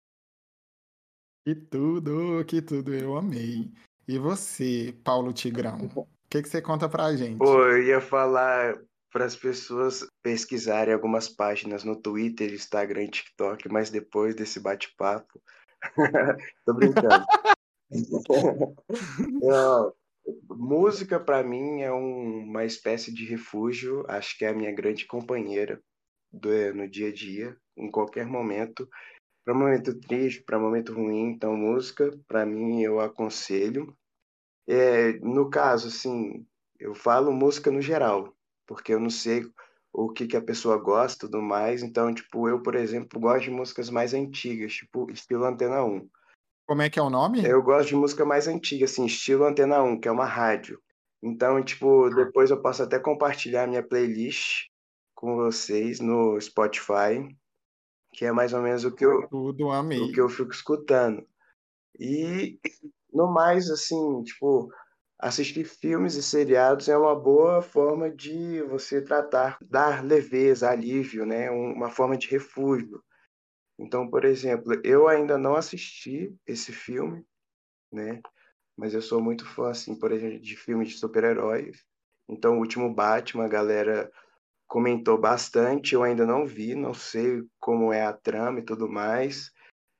Que 1.45 1.55
tudo, 1.55 2.45
que 2.45 2.61
tudo, 2.61 2.95
eu 2.95 3.17
amei. 3.17 3.73
E 4.07 4.19
você, 4.19 4.95
Paulo 5.03 5.33
Tigrão? 5.33 5.91
O 5.97 6.07
que, 6.29 6.43
que 6.43 6.49
você 6.49 6.61
conta 6.61 6.89
pra 6.89 7.17
gente? 7.17 7.39
Pô, 7.39 7.67
eu 7.67 7.83
ia 7.83 8.01
falar 8.01 8.79
para 9.11 9.25
as 9.25 9.35
pessoas 9.35 10.07
pesquisarem 10.23 10.93
algumas 10.93 11.29
páginas 11.29 11.83
no 11.83 11.97
Twitter, 11.97 12.53
Instagram 12.53 13.05
e 13.05 13.11
TikTok, 13.11 13.69
mas 13.69 13.91
depois 13.91 14.35
desse 14.35 14.61
bate-papo. 14.61 15.41
Tô 16.67 16.75
brincando. 16.75 17.25
Não, 19.43 19.93
Música, 20.49 21.19
para 21.19 21.43
mim, 21.43 21.81
é 21.81 21.93
um, 21.93 22.45
uma 22.45 22.65
espécie 22.65 23.13
de 23.13 23.25
refúgio. 23.25 24.05
Acho 24.09 24.37
que 24.37 24.45
é 24.45 24.49
a 24.49 24.55
minha 24.55 24.73
grande 24.73 25.07
companheira 25.07 25.83
do, 26.33 26.75
no 26.75 26.89
dia 26.89 27.09
a 27.09 27.13
dia, 27.13 27.57
em 27.77 27.91
qualquer 27.91 28.27
momento. 28.27 28.89
Para 29.45 29.55
momento 29.55 29.99
triste, 29.99 30.43
para 30.43 30.59
momento 30.59 30.93
ruim, 30.93 31.31
então 31.31 31.57
música, 31.57 32.11
para 32.29 32.45
mim, 32.45 32.83
eu 32.83 33.01
aconselho. 33.01 33.97
É, 34.69 35.15
no 35.21 35.51
caso, 35.51 35.89
assim, 35.89 36.47
eu 36.79 36.95
falo 36.95 37.33
música 37.33 37.71
no 37.71 37.81
geral, 37.81 38.37
porque 38.67 38.95
eu 38.95 39.01
não 39.01 39.11
sei 39.11 39.45
o 39.93 40.13
que, 40.13 40.27
que 40.27 40.37
a 40.37 40.43
pessoa 40.43 40.79
gosta 40.79 41.27
e 41.27 41.29
tudo 41.29 41.43
mais. 41.43 41.83
Então, 41.83 42.15
tipo, 42.15 42.49
eu, 42.49 42.63
por 42.63 42.75
exemplo, 42.75 43.19
gosto 43.19 43.45
de 43.45 43.51
músicas 43.51 43.91
mais 43.91 44.15
antigas, 44.15 44.73
tipo, 44.73 45.11
estilo 45.11 45.45
Antena 45.45 45.85
1. 45.85 46.09
Como 46.71 46.83
é 46.83 46.89
que 46.89 47.01
é 47.01 47.03
o 47.03 47.11
nome? 47.11 47.45
Eu 47.45 47.61
gosto 47.65 47.89
de 47.89 47.97
música 47.97 48.25
mais 48.25 48.47
antiga, 48.47 48.85
assim, 48.85 49.05
estilo 49.05 49.45
Antena 49.45 49.83
1, 49.83 49.99
que 49.99 50.07
é 50.07 50.13
uma 50.13 50.25
rádio. 50.25 50.81
Então, 51.21 51.61
tipo, 51.65 52.09
depois 52.11 52.49
eu 52.49 52.63
posso 52.63 52.81
até 52.81 52.97
compartilhar 52.97 53.67
minha 53.67 53.83
playlist 53.83 54.69
com 55.13 55.35
vocês 55.35 55.99
no 55.99 56.41
Spotify, 56.41 57.27
que 58.13 58.25
é 58.25 58.31
mais 58.31 58.53
ou 58.53 58.63
menos 58.63 58.85
o 58.85 58.95
que 58.95 59.05
eu, 59.05 59.27
Tudo 59.27 59.69
amei. 59.69 59.99
o 60.01 60.13
que 60.13 60.21
eu 60.21 60.29
fico 60.29 60.53
escutando. 60.53 61.27
E 61.99 62.61
no 63.13 63.27
mais, 63.27 63.69
assim, 63.69 64.23
tipo, 64.23 64.73
assistir 65.19 65.65
filmes 65.65 66.15
e 66.15 66.23
seriados 66.23 66.89
é 66.89 66.97
uma 66.97 67.17
boa 67.19 67.61
forma 67.63 68.09
de 68.09 68.63
você 68.63 69.03
tratar, 69.03 69.59
dar 69.61 70.05
leveza, 70.05 70.71
alívio, 70.71 71.27
né? 71.27 71.51
Uma 71.51 71.91
forma 71.91 72.17
de 72.17 72.29
refúgio. 72.29 73.03
Então, 73.81 74.09
por 74.11 74.25
exemplo, 74.27 74.81
eu 74.85 75.09
ainda 75.09 75.39
não 75.39 75.57
assisti 75.57 76.35
esse 76.47 76.73
filme, 76.73 77.25
né? 77.93 78.21
Mas 78.77 78.95
eu 78.95 79.03
sou 79.03 79.23
muito 79.23 79.47
fã, 79.47 79.71
assim, 79.71 79.99
por 79.99 80.13
exemplo, 80.13 80.41
de 80.41 80.57
filmes 80.57 80.91
de 80.91 80.99
super-heróis. 80.99 81.85
Então, 82.29 82.57
o 82.57 82.61
último 82.61 82.95
Batman, 82.95 83.47
a 83.47 83.49
galera 83.49 84.13
comentou 84.69 85.19
bastante, 85.19 85.95
eu 85.95 86.03
ainda 86.03 86.27
não 86.27 86.47
vi, 86.47 86.75
não 86.75 86.95
sei 86.95 87.43
como 87.61 87.93
é 87.93 88.05
a 88.05 88.13
trama 88.13 88.61
e 88.61 88.65
tudo 88.65 88.89
mais. 88.89 89.53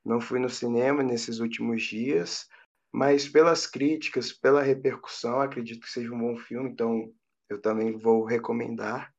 Não 0.05 0.21
fui 0.21 0.39
no 0.39 0.49
cinema 0.49 1.03
nesses 1.03 1.39
últimos 1.39 1.83
dias, 1.83 2.47
Mas 2.93 3.27
pelas 3.27 3.65
críticas, 3.65 4.33
pela 4.33 4.61
repercussão, 4.61 5.39
acredito 5.41 5.81
que 5.81 5.91
seja 5.91 6.13
um 6.13 6.19
bom 6.19 6.37
filme, 6.37 6.69
então 6.69 7.13
eu 7.49 7.61
também 7.61 7.97
vou 7.97 8.25
recomendar 8.25 9.13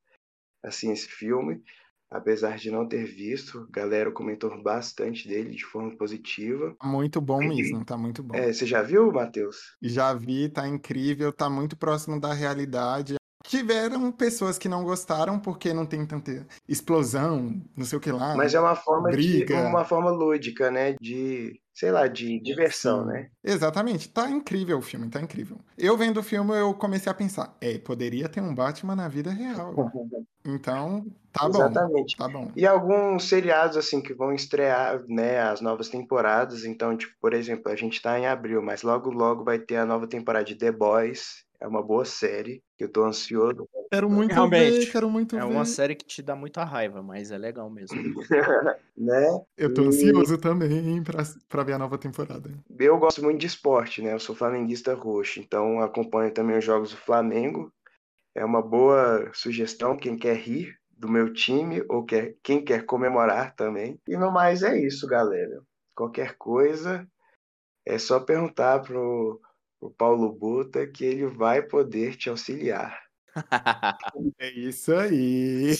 assim 0.63 0.93
esse 0.93 1.09
filme, 1.09 1.63
apesar 2.13 2.57
de 2.59 2.71
não 2.71 2.87
ter 2.87 3.05
visto, 3.05 3.67
a 3.69 3.73
galera 3.73 4.11
comentou 4.13 4.63
bastante 4.63 5.27
dele 5.27 5.51
de 5.51 5.65
forma 5.65 5.97
positiva. 5.97 6.77
Muito 6.83 7.21
bom 7.21 7.39
mesmo, 7.39 7.85
tá 7.85 7.97
muito 7.97 8.23
bom. 8.23 8.35
É, 8.35 8.53
você 8.53 8.67
já 8.67 8.83
viu, 8.83 9.11
Matheus? 9.11 9.77
Já 9.83 10.13
vi, 10.15 10.49
tá 10.49 10.69
incrível, 10.69 11.33
tá 11.33 11.49
muito 11.49 11.77
próximo 11.77 12.21
da 12.21 12.33
realidade. 12.33 13.17
Tiveram 13.53 14.11
pessoas 14.11 14.57
que 14.57 14.67
não 14.67 14.83
gostaram 14.83 15.39
porque 15.39 15.75
não 15.75 15.85
tem 15.85 16.07
tanta 16.07 16.47
explosão, 16.67 17.61
não 17.77 17.85
sei 17.85 17.99
o 17.99 18.01
que 18.01 18.11
lá. 18.11 18.35
Mas 18.35 18.55
é 18.55 18.61
uma 18.61 18.75
forma 18.75 19.11
briga. 19.11 19.55
de 19.55 19.63
uma 19.67 19.85
forma 19.85 20.11
lúdica, 20.11 20.71
né, 20.71 20.97
de, 20.99 21.61
sei 21.75 21.93
lá, 21.93 22.09
de 22.09 22.41
diversão, 22.41 23.03
Sim. 23.03 23.09
né? 23.09 23.29
Exatamente, 23.45 24.09
tá 24.09 24.31
incrível 24.31 24.79
o 24.79 24.81
filme, 24.81 25.11
tá 25.11 25.21
incrível. 25.21 25.59
Eu 25.77 25.99
vendo 25.99 26.21
o 26.21 26.23
filme, 26.23 26.59
eu 26.59 26.73
comecei 26.73 27.13
a 27.13 27.15
pensar, 27.15 27.55
é, 27.61 27.77
poderia 27.77 28.27
ter 28.27 28.41
um 28.41 28.55
Batman 28.55 28.97
na 28.97 29.07
vida 29.07 29.31
real. 29.31 29.75
Então, 30.45 31.07
tá 31.33 31.49
bom. 31.49 31.51
Exatamente. 31.51 32.17
Tá 32.17 32.27
bom. 32.27 32.51
E 32.57 32.67
alguns 32.67 33.29
seriados, 33.29 33.77
assim, 33.77 34.01
que 34.01 34.13
vão 34.13 34.33
estrear, 34.33 35.01
né, 35.07 35.41
as 35.41 35.61
novas 35.61 35.89
temporadas. 35.89 36.65
Então, 36.65 36.97
tipo, 36.97 37.15
por 37.21 37.33
exemplo, 37.33 37.71
a 37.71 37.77
gente 37.77 38.03
tá 38.03 38.19
em 38.19 38.27
abril, 38.27 38.61
mas 38.61 38.83
logo, 38.83 39.09
logo 39.09 39.45
vai 39.45 39.61
ter 39.61 39.77
a 39.77 39.87
nova 39.87 40.09
temporada 40.09 40.45
de 40.45 40.57
The 40.57 40.73
Boys. 40.73 41.45
É 41.63 41.67
uma 41.69 41.81
boa 41.83 42.05
série, 42.05 42.61
que 42.77 42.83
eu 42.85 42.91
tô 42.91 43.05
ansioso. 43.05 43.69
Quero 43.89 44.11
muito 44.11 44.35
Realmente, 44.35 44.81
ver, 44.81 44.93
quero 44.93 45.09
muito 45.09 45.37
É 45.37 45.45
ver. 45.45 45.53
uma 45.53 45.65
série 45.65 45.95
que 45.95 46.05
te 46.05 46.21
dá 46.21 46.35
muita 46.35 46.65
raiva, 46.65 47.03
mas 47.03 47.31
é 47.31 47.39
legal 47.39 47.71
mesmo. 47.71 47.97
né? 48.97 49.41
Eu 49.57 49.73
tô 49.73 49.83
E- 49.83 49.89
ansioso 49.89 50.37
também 50.39 51.03
pra, 51.05 51.23
pra 51.49 51.63
ver 51.63 51.75
a 51.75 51.79
nova 51.79 51.97
temporada. 51.99 52.51
Eu 52.79 52.99
gosto 52.99 53.23
muito 53.23 53.41
de 53.41 53.47
esporte, 53.47 54.03
né? 54.03 54.13
Eu 54.13 54.19
sou 54.19 54.35
flamenguista 54.35 54.95
roxo, 54.95 55.39
então 55.41 55.81
acompanho 55.81 56.33
também 56.33 56.59
os 56.59 56.65
jogos 56.65 56.91
do 56.91 56.97
Flamengo. 56.97 57.73
É 58.35 58.45
uma 58.45 58.63
boa 58.63 59.31
sugestão, 59.35 59.97
quem 59.97 60.17
quer 60.19 60.37
rir 60.37 60.77
do 60.91 61.09
meu 61.09 61.33
time 61.33 61.85
ou 61.91 62.05
quer, 62.05 62.37
quem 62.43 62.65
quer 62.65 62.87
comemorar 62.87 63.55
também. 63.57 64.01
E 64.09 64.17
no 64.17 64.33
mais 64.33 64.63
é 64.63 64.79
isso, 64.79 65.07
galera. 65.07 65.63
Qualquer 65.95 66.37
coisa 66.39 67.07
é 67.87 67.99
só 67.99 68.21
perguntar 68.21 68.81
pro, 68.83 69.41
pro 69.83 69.91
Paulo 69.91 70.33
Buta 70.33 70.87
que 70.87 71.05
ele 71.05 71.27
vai 71.27 71.61
poder 71.61 72.17
te 72.17 72.29
auxiliar. 72.29 73.03
É 74.39 74.51
isso 74.51 74.93
aí. 74.95 75.71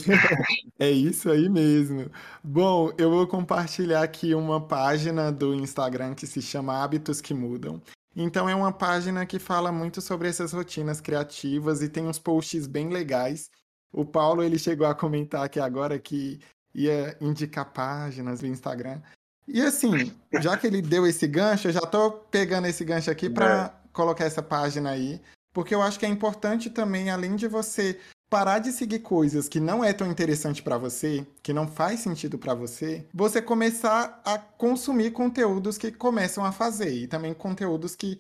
É 0.79 0.91
isso 0.91 1.31
aí 1.31 1.51
mesmo. 1.51 2.11
Bom, 2.43 2.91
eu 2.97 3.11
vou 3.11 3.27
compartilhar 3.27 4.03
aqui 4.03 4.35
uma 4.35 4.67
página 4.67 5.31
do 5.31 5.55
Instagram 5.55 6.15
que 6.15 6.27
se 6.27 6.41
chama 6.41 6.83
Hábitos 6.83 7.21
que 7.21 7.35
Mudam. 7.35 7.83
Então 8.17 8.49
é 8.49 8.55
uma 8.55 8.73
página 8.73 9.27
que 9.27 9.39
fala 9.39 9.71
muito 9.71 10.01
sobre 10.01 10.29
essas 10.29 10.53
rotinas 10.53 11.01
criativas 11.01 11.83
e 11.83 11.89
tem 11.91 12.07
uns 12.07 12.19
posts 12.19 12.67
bem 12.67 12.89
legais. 12.89 13.51
O 13.93 14.05
Paulo 14.07 14.43
ele 14.43 14.59
chegou 14.59 14.87
a 14.87 14.95
comentar 14.95 15.45
aqui 15.45 15.61
agora 15.61 15.99
que 15.99 16.41
ia 16.75 17.17
indicar 17.21 17.71
páginas 17.71 18.41
do 18.41 18.47
Instagram. 18.47 19.03
E 19.47 19.61
assim, 19.61 20.11
já 20.41 20.57
que 20.57 20.67
ele 20.67 20.81
deu 20.81 21.07
esse 21.07 21.27
gancho, 21.27 21.69
eu 21.69 21.73
já 21.73 21.81
tô 21.81 22.13
pegando 22.13 22.67
esse 22.67 22.85
gancho 22.85 23.11
aqui 23.11 23.29
para 23.29 23.82
colocar 23.93 24.25
essa 24.25 24.43
página 24.43 24.91
aí, 24.91 25.21
porque 25.53 25.75
eu 25.75 25.83
acho 25.83 25.99
que 25.99 26.07
é 26.07 26.09
importante 26.09 26.71
também, 26.71 27.11
além 27.11 27.37
de 27.37 27.47
você 27.47 27.99
parar 28.31 28.61
de 28.61 28.73
seguir 28.73 29.01
coisas 29.01 29.47
que 29.47 29.61
não 29.61 29.85
é 29.85 29.93
tão 29.93 30.11
interessante 30.11 30.63
para 30.63 30.79
você, 30.79 31.27
que 31.43 31.53
não 31.53 31.69
faz 31.69 32.01
sentido 32.01 32.39
para 32.39 32.55
você, 32.55 33.07
você 33.13 33.43
começar 33.43 34.23
a 34.25 34.39
consumir 34.39 35.11
conteúdos 35.11 35.77
que 35.77 35.93
começam 35.93 36.43
a 36.43 36.51
fazer 36.51 36.95
e 36.95 37.07
também 37.07 37.35
conteúdos 37.35 37.95
que 37.95 38.19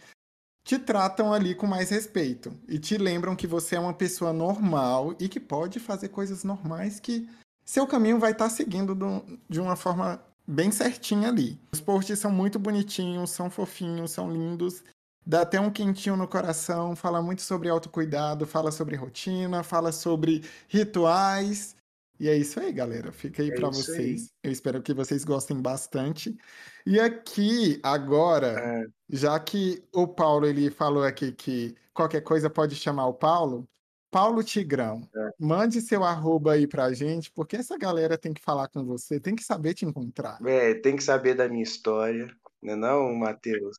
te 0.64 0.78
tratam 0.78 1.32
ali 1.32 1.54
com 1.54 1.66
mais 1.66 1.88
respeito 1.90 2.52
e 2.68 2.78
te 2.78 2.98
lembram 2.98 3.34
que 3.34 3.46
você 3.46 3.76
é 3.76 3.80
uma 3.80 3.94
pessoa 3.94 4.32
normal 4.32 5.14
e 5.18 5.28
que 5.28 5.40
pode 5.40 5.80
fazer 5.80 6.08
coisas 6.08 6.44
normais 6.44 7.00
que 7.00 7.26
seu 7.64 7.86
caminho 7.86 8.18
vai 8.18 8.32
estar 8.32 8.50
seguindo 8.50 8.94
do- 8.94 9.24
de 9.48 9.60
uma 9.60 9.76
forma 9.76 10.22
bem 10.46 10.70
certinha 10.70 11.28
ali. 11.28 11.58
Os 11.72 11.80
posts 11.80 12.18
são 12.18 12.30
muito 12.30 12.58
bonitinhos, 12.58 13.30
são 13.30 13.48
fofinhos, 13.48 14.10
são 14.10 14.30
lindos. 14.30 14.84
Dá 15.24 15.42
até 15.42 15.60
um 15.60 15.70
quentinho 15.70 16.16
no 16.16 16.26
coração, 16.26 16.96
fala 16.96 17.22
muito 17.22 17.42
sobre 17.42 17.68
autocuidado, 17.68 18.46
fala 18.46 18.72
sobre 18.72 18.96
rotina, 18.96 19.62
fala 19.62 19.92
sobre 19.92 20.42
rituais. 20.68 21.76
E 22.18 22.28
é 22.28 22.36
isso 22.36 22.58
aí, 22.60 22.72
galera. 22.72 23.12
Fica 23.12 23.42
aí 23.42 23.50
É 23.50 23.54
pra 23.54 23.68
isso 23.70 23.90
aí. 23.92 24.18
vocês. 24.18 24.32
Eu 24.42 24.50
espero 24.52 24.82
que 24.82 24.92
vocês 24.94 25.24
gostem 25.24 25.60
bastante. 25.60 26.36
E 26.86 26.98
aqui, 27.00 27.80
agora, 27.82 28.48
É, 28.60 28.86
já 29.10 29.38
que 29.40 29.82
o 29.94 30.06
Paulo 30.08 30.46
ele 30.46 30.70
falou 30.70 31.04
aqui 31.04 31.32
que 31.32 31.74
qualquer 31.94 32.20
coisa 32.22 32.50
pode 32.50 32.74
chamar 32.76 33.06
o 33.06 33.14
Paulo, 33.14 33.68
Paulo 34.10 34.42
Tigrão, 34.44 35.08
É. 35.16 35.30
mande 35.38 35.80
seu 35.80 36.04
arroba 36.04 36.52
aí 36.52 36.66
pra 36.66 36.92
gente, 36.92 37.30
porque 37.32 37.56
essa 37.56 37.78
galera 37.78 38.18
tem 38.18 38.32
que 38.34 38.42
falar 38.42 38.68
com 38.68 38.84
você, 38.84 39.18
tem 39.20 39.34
que 39.34 39.42
saber 39.44 39.74
te 39.74 39.84
encontrar. 39.86 40.38
é, 40.46 40.74
tem 40.74 40.96
que 40.96 41.02
saber 41.02 41.34
da 41.34 41.48
minha 41.48 41.62
história, 41.62 42.26
né 42.62 42.74
não, 42.76 43.14
Matheus? 43.14 43.76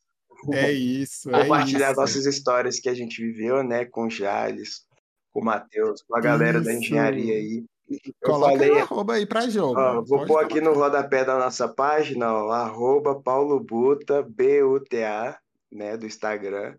É 0.52 0.72
isso, 0.74 1.30
é 1.30 1.44
Compartilhar 1.44 1.92
isso. 1.92 2.00
nossas 2.02 2.26
histórias 2.26 2.80
que 2.80 2.90
a 2.90 2.94
gente 2.94 3.22
viveu, 3.22 3.64
né, 3.64 3.86
com 3.86 4.06
o 4.08 4.10
Jales, 4.10 4.86
com 5.32 5.42
o 5.42 5.46
Matheus, 5.46 6.02
com 6.02 6.18
a 6.18 6.22
galera 6.22 6.60
da 6.62 6.72
Isso. 6.72 6.80
engenharia 6.84 7.36
aí. 7.36 7.64
Eu 7.90 8.14
Coloca 8.24 8.54
falei, 8.54 8.80
arroba 8.80 9.14
aí 9.14 9.26
pra 9.26 9.48
jogo. 9.50 9.80
ó, 9.80 10.02
vou 10.02 10.26
pôr 10.26 10.44
aqui 10.44 10.60
no 10.62 10.74
rodapé 10.74 11.24
da 11.24 11.38
nossa 11.38 11.68
página, 11.68 12.34
ó, 12.34 12.50
arroba 12.52 13.22
Paulo 13.22 13.60
Buta, 13.60 14.24
B-U-T-A, 14.24 15.38
né, 15.72 15.98
do 15.98 16.06
Instagram. 16.06 16.76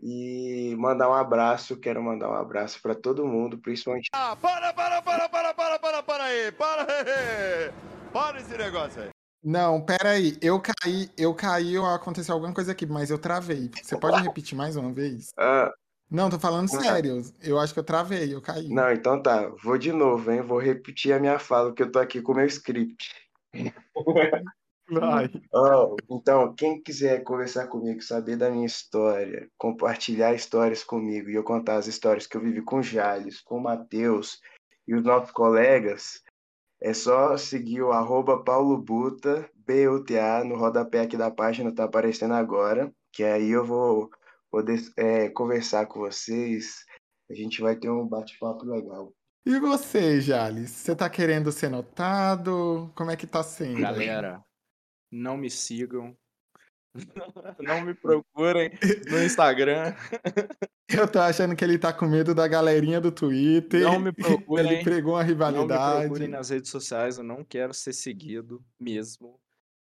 E 0.00 0.76
mandar 0.78 1.08
um 1.08 1.14
abraço, 1.14 1.78
quero 1.80 2.02
mandar 2.02 2.28
um 2.30 2.34
abraço 2.34 2.80
para 2.82 2.94
todo 2.94 3.26
mundo, 3.26 3.58
principalmente 3.58 4.10
Ah, 4.12 4.36
para, 4.36 4.72
para, 4.74 5.00
para, 5.00 5.28
para, 5.28 5.54
para, 5.54 5.78
para, 5.78 6.02
para 6.02 6.24
aí, 6.24 6.52
para, 6.52 6.86
para 8.12 8.38
esse 8.40 8.56
negócio 8.58 9.02
aí. 9.02 9.15
Não, 9.48 9.80
pera 9.80 10.10
aí, 10.10 10.36
eu 10.42 10.60
caí, 10.60 11.08
eu 11.16 11.32
caí, 11.32 11.78
ou 11.78 11.86
aconteceu 11.86 12.34
alguma 12.34 12.52
coisa 12.52 12.72
aqui, 12.72 12.84
mas 12.84 13.12
eu 13.12 13.18
travei. 13.18 13.70
Você 13.80 13.96
pode 13.96 14.20
repetir 14.20 14.58
mais 14.58 14.74
uma 14.74 14.92
vez? 14.92 15.28
Ah, 15.38 15.72
Não, 16.10 16.28
tô 16.28 16.36
falando 16.36 16.68
Ah. 16.74 16.82
sério. 16.82 17.22
Eu 17.40 17.56
acho 17.56 17.72
que 17.72 17.78
eu 17.78 17.84
travei, 17.84 18.34
eu 18.34 18.42
caí. 18.42 18.68
não, 18.68 18.90
então 18.90 19.22
tá, 19.22 19.48
vou 19.62 19.78
de 19.78 19.92
novo, 19.92 20.32
hein? 20.32 20.42
Vou 20.42 20.58
repetir 20.58 21.12
a 21.12 21.20
minha 21.20 21.38
fala, 21.38 21.72
que 21.72 21.80
eu 21.80 21.92
tô 21.92 22.00
aqui 22.00 22.20
com 22.20 22.32
o 22.32 22.34
meu 22.34 22.46
script. 22.46 23.14
Vai. 24.90 25.30
Ó, 25.52 25.94
então, 26.10 26.52
quem 26.54 26.82
quiser 26.82 27.22
conversar 27.22 27.68
comigo, 27.68 28.02
saber 28.02 28.36
da 28.36 28.50
minha 28.50 28.66
história, 28.66 29.48
compartilhar 29.56 30.34
histórias 30.34 30.82
comigo 30.82 31.30
e 31.30 31.34
eu 31.36 31.44
contar 31.44 31.76
as 31.76 31.86
histórias 31.86 32.26
que 32.26 32.36
eu 32.36 32.40
vivi 32.40 32.62
com 32.62 32.78
o 32.78 32.82
Jales, 32.82 33.40
com 33.40 33.58
o 33.58 33.62
Matheus 33.62 34.40
e 34.88 34.94
os 34.94 35.04
nossos 35.04 35.30
colegas, 35.30 36.20
é 36.80 36.92
só 36.92 37.36
seguir 37.36 37.82
o 37.82 37.92
arroba 37.92 38.42
Paulo 38.42 38.76
Buta, 38.76 39.48
B-U-T-A, 39.66 40.44
no 40.44 40.56
rodapé 40.56 41.00
aqui 41.00 41.16
da 41.16 41.30
página, 41.30 41.74
tá 41.74 41.84
aparecendo 41.84 42.34
agora, 42.34 42.92
que 43.12 43.24
aí 43.24 43.50
eu 43.50 43.64
vou 43.64 44.10
poder 44.50 44.80
é, 44.96 45.28
conversar 45.30 45.86
com 45.86 46.00
vocês, 46.00 46.84
a 47.30 47.34
gente 47.34 47.60
vai 47.60 47.76
ter 47.76 47.90
um 47.90 48.06
bate-papo 48.06 48.64
legal. 48.64 49.12
E 49.44 49.58
você, 49.60 50.20
Jales? 50.20 50.70
Você 50.70 50.94
tá 50.94 51.08
querendo 51.08 51.52
ser 51.52 51.70
notado? 51.70 52.90
Como 52.96 53.10
é 53.10 53.16
que 53.16 53.26
tá 53.26 53.42
sendo? 53.42 53.80
Galera, 53.80 54.42
não 55.10 55.36
me 55.36 55.48
sigam. 55.48 56.16
Não 57.60 57.80
me 57.82 57.94
procurem 57.94 58.70
no 59.10 59.22
Instagram. 59.22 59.94
Eu 60.88 61.08
tô 61.08 61.18
achando 61.18 61.56
que 61.56 61.64
ele 61.64 61.78
tá 61.78 61.92
com 61.92 62.06
medo 62.06 62.32
da 62.34 62.46
galerinha 62.46 63.00
do 63.00 63.10
Twitter. 63.10 63.82
Não 63.82 63.98
me 63.98 64.12
procurem. 64.14 64.72
Ele 64.74 64.84
pregou 64.84 65.14
uma 65.14 65.18
Não 65.20 65.26
me 65.26 65.32
rivalidade. 65.32 66.00
procurem 66.02 66.28
nas 66.28 66.50
redes 66.50 66.70
sociais, 66.70 67.18
eu 67.18 67.24
não 67.24 67.44
quero 67.44 67.74
ser 67.74 67.92
seguido 67.92 68.62
mesmo. 68.78 69.40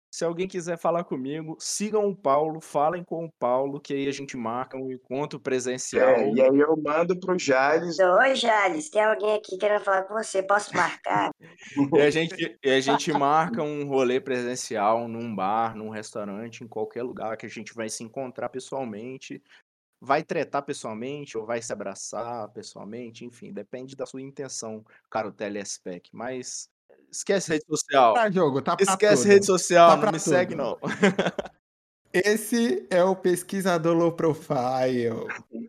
Se 0.10 0.24
alguém 0.24 0.48
quiser 0.48 0.78
falar 0.78 1.04
comigo, 1.04 1.58
sigam 1.60 2.08
o 2.08 2.16
Paulo, 2.16 2.62
falem 2.62 3.04
com 3.04 3.26
o 3.26 3.32
Paulo, 3.38 3.80
que 3.80 3.94
aí 3.94 4.08
a 4.08 4.12
gente 4.12 4.38
marca 4.38 4.78
um 4.78 4.92
encontro 4.92 5.40
presencial. 5.40 6.10
É, 6.10 6.32
e 6.32 6.42
aí 6.42 6.60
eu 6.60 6.76
mando 6.78 7.20
pro 7.20 7.38
Jales, 7.38 8.00
Oi, 8.00 8.36
Jales, 8.36 8.90
tem 8.90 9.04
alguém 9.04 9.36
aqui 9.36 9.58
querendo 9.58 9.84
falar 9.84 10.04
com 10.04 10.14
você, 10.14 10.42
posso 10.42 10.76
marcar? 10.76 11.30
E 11.98 12.02
a 12.02 12.10
gente, 12.10 12.58
e 12.64 12.70
a 12.70 12.80
gente 12.80 13.12
marca 13.12 13.62
um 13.62 13.86
rolê 13.86 14.20
presencial 14.20 15.08
num 15.08 15.36
bar, 15.36 15.76
num 15.76 15.90
restaurante, 15.90 16.64
em 16.64 16.68
qualquer 16.68 17.04
lugar 17.04 17.36
que 17.38 17.46
a 17.46 17.50
gente 17.50 17.74
vai 17.74 17.90
se 17.90 18.04
encontrar 18.04 18.50
pessoalmente. 18.50 19.42
Vai 20.00 20.24
tretar 20.24 20.64
pessoalmente 20.64 21.38
ou 21.38 21.46
vai 21.46 21.62
se 21.62 21.74
abraçar 21.74 22.50
pessoalmente, 22.50 23.26
enfim, 23.26 23.52
depende 23.52 23.96
da 23.96 24.06
sua 24.06 24.22
intenção, 24.22 24.86
caro 25.10 25.32
telespec. 25.32 26.10
Mas 26.14 26.70
esquece 27.12 27.52
rede 27.54 27.66
social. 27.68 28.14
Pra 28.14 28.30
jogo, 28.32 28.62
tá 28.62 28.76
Esquece 28.80 29.24
tudo. 29.24 29.32
rede 29.32 29.46
social, 29.46 29.90
Tá 29.90 29.96
não 29.96 30.02
pra 30.02 30.12
me 30.12 30.20
tudo. 30.20 30.30
segue 30.30 30.56
não. 30.56 30.78
Esse 32.14 32.88
é 32.90 33.04
o 33.04 33.16
pesquisador 33.16 33.96
low 33.96 34.12
profile, 34.12 35.10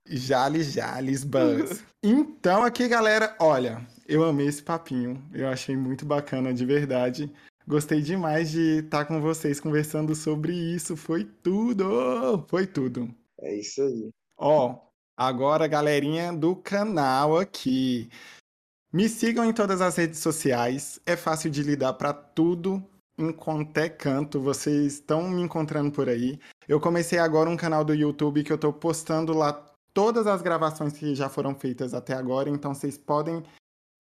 Jales 0.07 0.73
Jales 0.73 1.25
Buzz. 1.25 1.85
Então 2.01 2.63
aqui, 2.63 2.87
galera, 2.87 3.35
olha, 3.41 3.85
eu 4.07 4.23
amei 4.23 4.47
esse 4.47 4.63
papinho, 4.63 5.21
eu 5.35 5.49
achei 5.49 5.77
muito 5.77 6.07
bacana 6.07 6.55
de 6.55 6.65
verdade. 6.65 7.29
Gostei 7.67 8.01
demais 8.01 8.53
de 8.53 8.79
estar 8.85 9.05
com 9.05 9.21
vocês 9.21 9.59
conversando 9.59 10.15
sobre 10.15 10.53
isso. 10.55 10.97
Foi 10.97 11.25
tudo! 11.25 12.45
Foi 12.47 12.69
tudo. 12.69 13.13
É 13.41 13.53
isso 13.57 13.83
aí. 13.83 14.11
Ó, 14.39 14.77
agora, 15.17 15.67
galerinha 15.67 16.33
do 16.33 16.55
canal 16.55 17.37
aqui. 17.37 18.09
Me 18.91 19.07
sigam 19.07 19.45
em 19.45 19.53
todas 19.53 19.83
as 19.83 19.97
redes 19.97 20.19
sociais. 20.19 20.99
É 21.05 21.15
fácil 21.15 21.51
de 21.51 21.63
lidar 21.63 21.93
para 21.95 22.13
tudo, 22.15 22.83
em 23.19 23.31
qualquer 23.31 23.91
canto. 23.91 24.41
Vocês 24.41 24.95
estão 24.95 25.29
me 25.29 25.43
encontrando 25.43 25.91
por 25.93 26.09
aí. 26.09 26.39
Eu 26.67 26.81
comecei 26.81 27.19
agora 27.19 27.51
um 27.51 27.57
canal 27.57 27.85
do 27.85 27.95
YouTube 27.95 28.43
que 28.43 28.51
eu 28.51 28.57
estou 28.57 28.73
postando 28.73 29.35
lá 29.35 29.53
todas 29.93 30.27
as 30.27 30.41
gravações 30.41 30.95
que 30.95 31.15
já 31.15 31.29
foram 31.29 31.55
feitas 31.55 31.93
até 31.93 32.15
agora. 32.15 32.49
Então 32.49 32.73
vocês 32.73 32.97
podem 32.97 33.43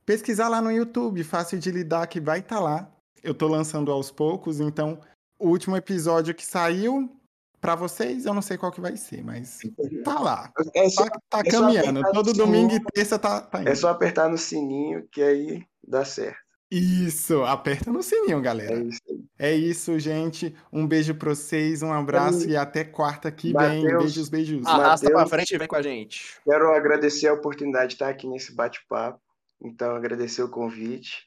pesquisar 0.06 0.48
lá 0.48 0.62
no 0.62 0.73
YouTube, 0.73 1.23
fácil 1.23 1.59
de 1.59 1.70
lidar, 1.70 2.06
que 2.06 2.19
vai 2.19 2.39
estar 2.39 2.56
tá 2.56 2.62
lá. 2.62 2.90
Eu 3.23 3.32
estou 3.32 3.48
lançando 3.48 3.93
aos 3.93 4.10
poucos, 4.10 4.59
então 4.59 4.98
o 5.39 5.48
último 5.48 5.77
episódio 5.77 6.35
que 6.35 6.47
saiu 6.47 7.15
para 7.60 7.74
vocês, 7.74 8.24
eu 8.24 8.35
não 8.35 8.43
sei 8.43 8.56
qual 8.56 8.72
que 8.72 8.80
vai 8.80 8.97
ser, 8.97 9.22
mas 9.24 9.60
tá 10.05 10.20
lá. 10.20 10.52
É 10.74 10.89
só, 10.89 11.05
tá, 11.06 11.20
tá 11.28 11.40
é 11.40 11.51
caminhando. 11.51 12.02
Todo 12.12 12.32
domingo 12.32 12.74
e 12.74 12.80
terça 12.93 13.18
tá, 13.18 13.40
tá 13.40 13.60
indo. 13.60 13.68
É 13.68 13.74
só 13.74 13.89
apertar 13.89 14.28
no 14.28 14.39
sininho 14.39 15.06
que 15.10 15.22
aí 15.22 15.62
dá 15.86 16.05
certo. 16.05 16.48
Isso, 16.70 17.43
aperta 17.44 17.90
no 17.90 18.02
sininho, 18.02 18.43
galera. 18.43 18.74
É 18.74 18.82
isso, 18.82 19.01
é 19.39 19.55
isso 19.55 19.98
gente. 19.98 20.55
Um 20.70 20.86
beijo 20.86 21.14
pra 21.14 21.30
vocês, 21.30 21.82
um 21.82 21.93
abraço 21.93 22.47
e, 22.47 22.52
e 22.52 22.56
até 22.56 22.85
quarta 22.85 23.32
que 23.32 23.55
vem. 23.55 23.82
Beijos, 23.82 24.28
beijos. 24.28 24.66
Arrasta 24.66 25.06
Mateus, 25.06 25.28
pra 25.30 25.39
frente 25.39 25.55
e 25.55 25.59
vem 25.59 25.66
com 25.66 25.76
a 25.76 25.82
gente. 25.82 26.39
Quero 26.44 26.70
agradecer 26.74 27.28
a 27.28 27.32
oportunidade 27.32 27.89
de 27.89 27.94
estar 27.94 28.10
aqui 28.10 28.28
nesse 28.28 28.55
bate-papo. 28.55 29.18
Então, 29.62 29.97
agradecer 29.97 30.43
o 30.43 30.51
convite. 30.51 31.26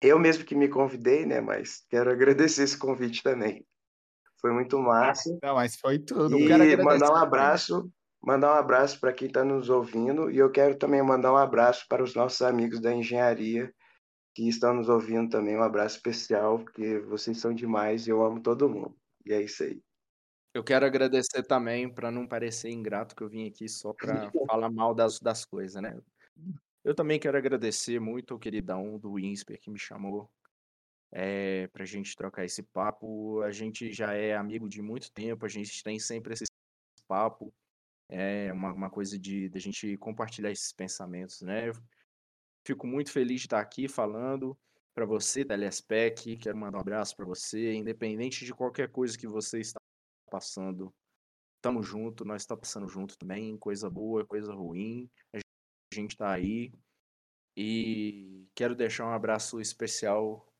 Eu 0.00 0.18
mesmo 0.18 0.44
que 0.44 0.54
me 0.54 0.68
convidei, 0.68 1.24
né? 1.24 1.40
Mas 1.40 1.84
quero 1.88 2.10
agradecer 2.10 2.64
esse 2.64 2.76
convite 2.76 3.22
também. 3.22 3.64
Foi 4.42 4.52
muito 4.52 4.76
massa. 4.78 5.38
Não, 5.40 5.54
mas 5.54 5.76
foi 5.76 6.00
tudo. 6.00 6.36
E 6.36 6.76
mandar 6.76 7.12
um 7.12 7.16
abraço, 7.16 7.88
mandar 8.20 8.52
um 8.52 8.58
abraço 8.58 8.98
para 8.98 9.12
quem 9.12 9.28
está 9.28 9.44
nos 9.44 9.70
ouvindo. 9.70 10.28
E 10.28 10.36
eu 10.36 10.50
quero 10.50 10.76
também 10.76 11.00
mandar 11.00 11.32
um 11.32 11.36
abraço 11.36 11.86
para 11.88 12.02
os 12.02 12.16
nossos 12.16 12.42
amigos 12.42 12.80
da 12.80 12.92
engenharia 12.92 13.72
que 14.34 14.48
estão 14.48 14.74
nos 14.74 14.88
ouvindo 14.88 15.30
também. 15.30 15.56
Um 15.56 15.62
abraço 15.62 15.96
especial, 15.96 16.58
porque 16.58 16.98
vocês 16.98 17.38
são 17.38 17.54
demais 17.54 18.08
e 18.08 18.10
eu 18.10 18.20
amo 18.20 18.42
todo 18.42 18.68
mundo. 18.68 18.96
E 19.24 19.32
é 19.32 19.40
isso 19.40 19.62
aí. 19.62 19.80
Eu 20.52 20.64
quero 20.64 20.84
agradecer 20.84 21.44
também, 21.44 21.88
para 21.88 22.10
não 22.10 22.26
parecer 22.26 22.70
ingrato, 22.70 23.14
que 23.14 23.22
eu 23.22 23.28
vim 23.28 23.48
aqui 23.48 23.68
só 23.68 23.94
para 23.94 24.30
falar 24.50 24.70
mal 24.70 24.92
das, 24.92 25.20
das 25.20 25.44
coisas, 25.44 25.80
né? 25.80 25.96
Eu 26.84 26.96
também 26.96 27.20
quero 27.20 27.38
agradecer 27.38 28.00
muito 28.00 28.34
ao 28.34 28.40
queridão 28.40 28.98
do 28.98 29.18
Insper 29.20 29.58
que 29.60 29.70
me 29.70 29.78
chamou 29.78 30.28
é, 31.12 31.66
para 31.68 31.82
a 31.82 31.86
gente 31.86 32.16
trocar 32.16 32.44
esse 32.44 32.62
papo. 32.62 33.42
A 33.42 33.50
gente 33.50 33.92
já 33.92 34.14
é 34.14 34.34
amigo 34.34 34.68
de 34.68 34.80
muito 34.80 35.12
tempo, 35.12 35.44
a 35.44 35.48
gente 35.48 35.82
tem 35.84 35.98
sempre 35.98 36.32
esse 36.32 36.44
papo. 37.06 37.52
É 38.08 38.52
uma, 38.52 38.72
uma 38.72 38.90
coisa 38.90 39.18
de, 39.18 39.48
de 39.48 39.58
a 39.58 39.60
gente 39.60 39.96
compartilhar 39.98 40.50
esses 40.50 40.72
pensamentos, 40.72 41.42
né? 41.42 41.70
Fico 42.66 42.86
muito 42.86 43.10
feliz 43.10 43.40
de 43.40 43.46
estar 43.46 43.60
aqui 43.60 43.88
falando 43.88 44.58
para 44.94 45.04
você, 45.04 45.44
Telespec. 45.44 46.36
Quero 46.38 46.56
mandar 46.56 46.78
um 46.78 46.80
abraço 46.80 47.14
para 47.16 47.26
você, 47.26 47.74
independente 47.74 48.44
de 48.44 48.54
qualquer 48.54 48.90
coisa 48.90 49.16
que 49.16 49.26
você 49.26 49.60
está 49.60 49.80
passando. 50.30 50.92
Tamo 51.60 51.82
junto, 51.82 52.24
nós 52.24 52.42
estamos 52.42 52.60
tá 52.60 52.66
passando 52.66 52.88
junto 52.88 53.16
também, 53.16 53.56
coisa 53.56 53.88
boa, 53.88 54.26
coisa 54.26 54.52
ruim. 54.52 55.08
A 55.34 55.38
gente 55.94 56.16
tá 56.16 56.32
aí. 56.32 56.72
E 57.56 58.46
quero 58.54 58.74
deixar 58.74 59.06
um 59.06 59.12
abraço 59.12 59.60
especial 59.60 60.51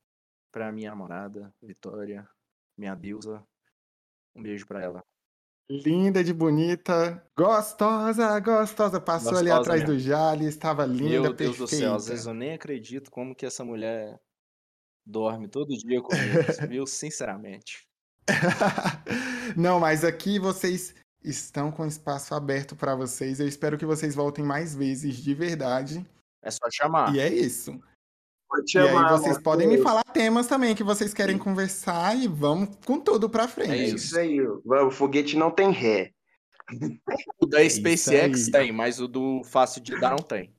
para 0.52 0.70
minha 0.70 0.90
namorada, 0.90 1.52
Vitória, 1.62 2.28
minha 2.76 2.94
deusa. 2.94 3.42
Um 4.36 4.42
beijo 4.42 4.66
para 4.66 4.82
ela. 4.82 5.02
Linda 5.70 6.22
de 6.22 6.34
bonita, 6.34 7.24
gostosa, 7.36 8.38
gostosa. 8.40 9.00
Passou 9.00 9.32
gostosa 9.32 9.40
ali 9.40 9.50
atrás 9.50 9.80
mesmo. 9.80 9.94
do 9.94 10.00
Jale, 10.00 10.46
estava 10.46 10.84
linda, 10.84 11.08
Meu 11.08 11.32
Deus 11.32 11.56
perfeita. 11.56 11.64
do 11.64 11.68
céu, 11.68 11.94
às 11.94 12.08
vezes 12.08 12.26
eu 12.26 12.34
nem 12.34 12.52
acredito 12.52 13.10
como 13.10 13.34
que 13.34 13.46
essa 13.46 13.64
mulher 13.64 14.20
dorme 15.06 15.48
todo 15.48 15.76
dia 15.76 16.00
comigo, 16.02 16.12
viu? 16.68 16.86
Sinceramente. 16.86 17.88
Não, 19.56 19.80
mas 19.80 20.04
aqui 20.04 20.38
vocês 20.38 20.94
estão 21.24 21.72
com 21.72 21.86
espaço 21.86 22.34
aberto 22.34 22.76
para 22.76 22.94
vocês. 22.94 23.40
Eu 23.40 23.48
espero 23.48 23.78
que 23.78 23.86
vocês 23.86 24.14
voltem 24.14 24.44
mais 24.44 24.74
vezes, 24.74 25.16
de 25.16 25.34
verdade. 25.34 26.06
É 26.42 26.50
só 26.50 26.66
chamar. 26.70 27.14
E 27.14 27.20
é 27.20 27.32
isso. 27.32 27.80
E 28.74 28.78
aí 28.78 29.08
vocês 29.10 29.38
podem 29.38 29.66
me 29.66 29.78
falar 29.78 30.04
temas 30.04 30.46
também 30.46 30.74
que 30.74 30.84
vocês 30.84 31.14
querem 31.14 31.38
conversar 31.38 32.16
e 32.16 32.28
vamos 32.28 32.70
com 32.84 33.00
tudo 33.00 33.28
pra 33.28 33.48
frente. 33.48 33.72
É 33.72 33.88
isso 33.88 34.18
aí. 34.18 34.40
O 34.40 34.90
foguete 34.90 35.36
não 35.36 35.50
tem 35.50 35.70
ré. 35.70 36.12
O 37.40 37.46
da 37.46 37.68
SpaceX 37.68 38.48
tem, 38.48 38.72
mas 38.72 39.00
o 39.00 39.08
do 39.08 39.42
fácil 39.44 39.82
de 39.82 39.98
dar 39.98 40.10
não 40.10 40.18
tem. 40.18 40.52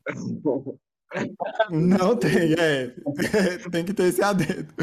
Não 1.69 2.15
tem, 2.15 2.53
é. 2.53 2.93
tem 3.71 3.85
que 3.85 3.93
ter 3.93 4.05
esse 4.05 4.23
adendo. 4.23 4.73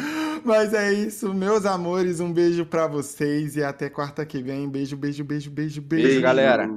Mas 0.44 0.72
é 0.72 0.92
isso, 0.92 1.34
meus 1.34 1.66
amores. 1.66 2.20
Um 2.20 2.32
beijo 2.32 2.64
para 2.64 2.86
vocês 2.86 3.56
e 3.56 3.62
até 3.62 3.90
quarta 3.90 4.24
que 4.24 4.42
vem. 4.42 4.68
Beijo, 4.68 4.96
beijo, 4.96 5.24
beijo, 5.24 5.50
beijo, 5.50 5.82
beijo. 5.82 6.06
Beijo, 6.06 6.22
galera. 6.22 6.68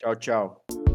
Tchau, 0.00 0.16
tchau. 0.16 0.89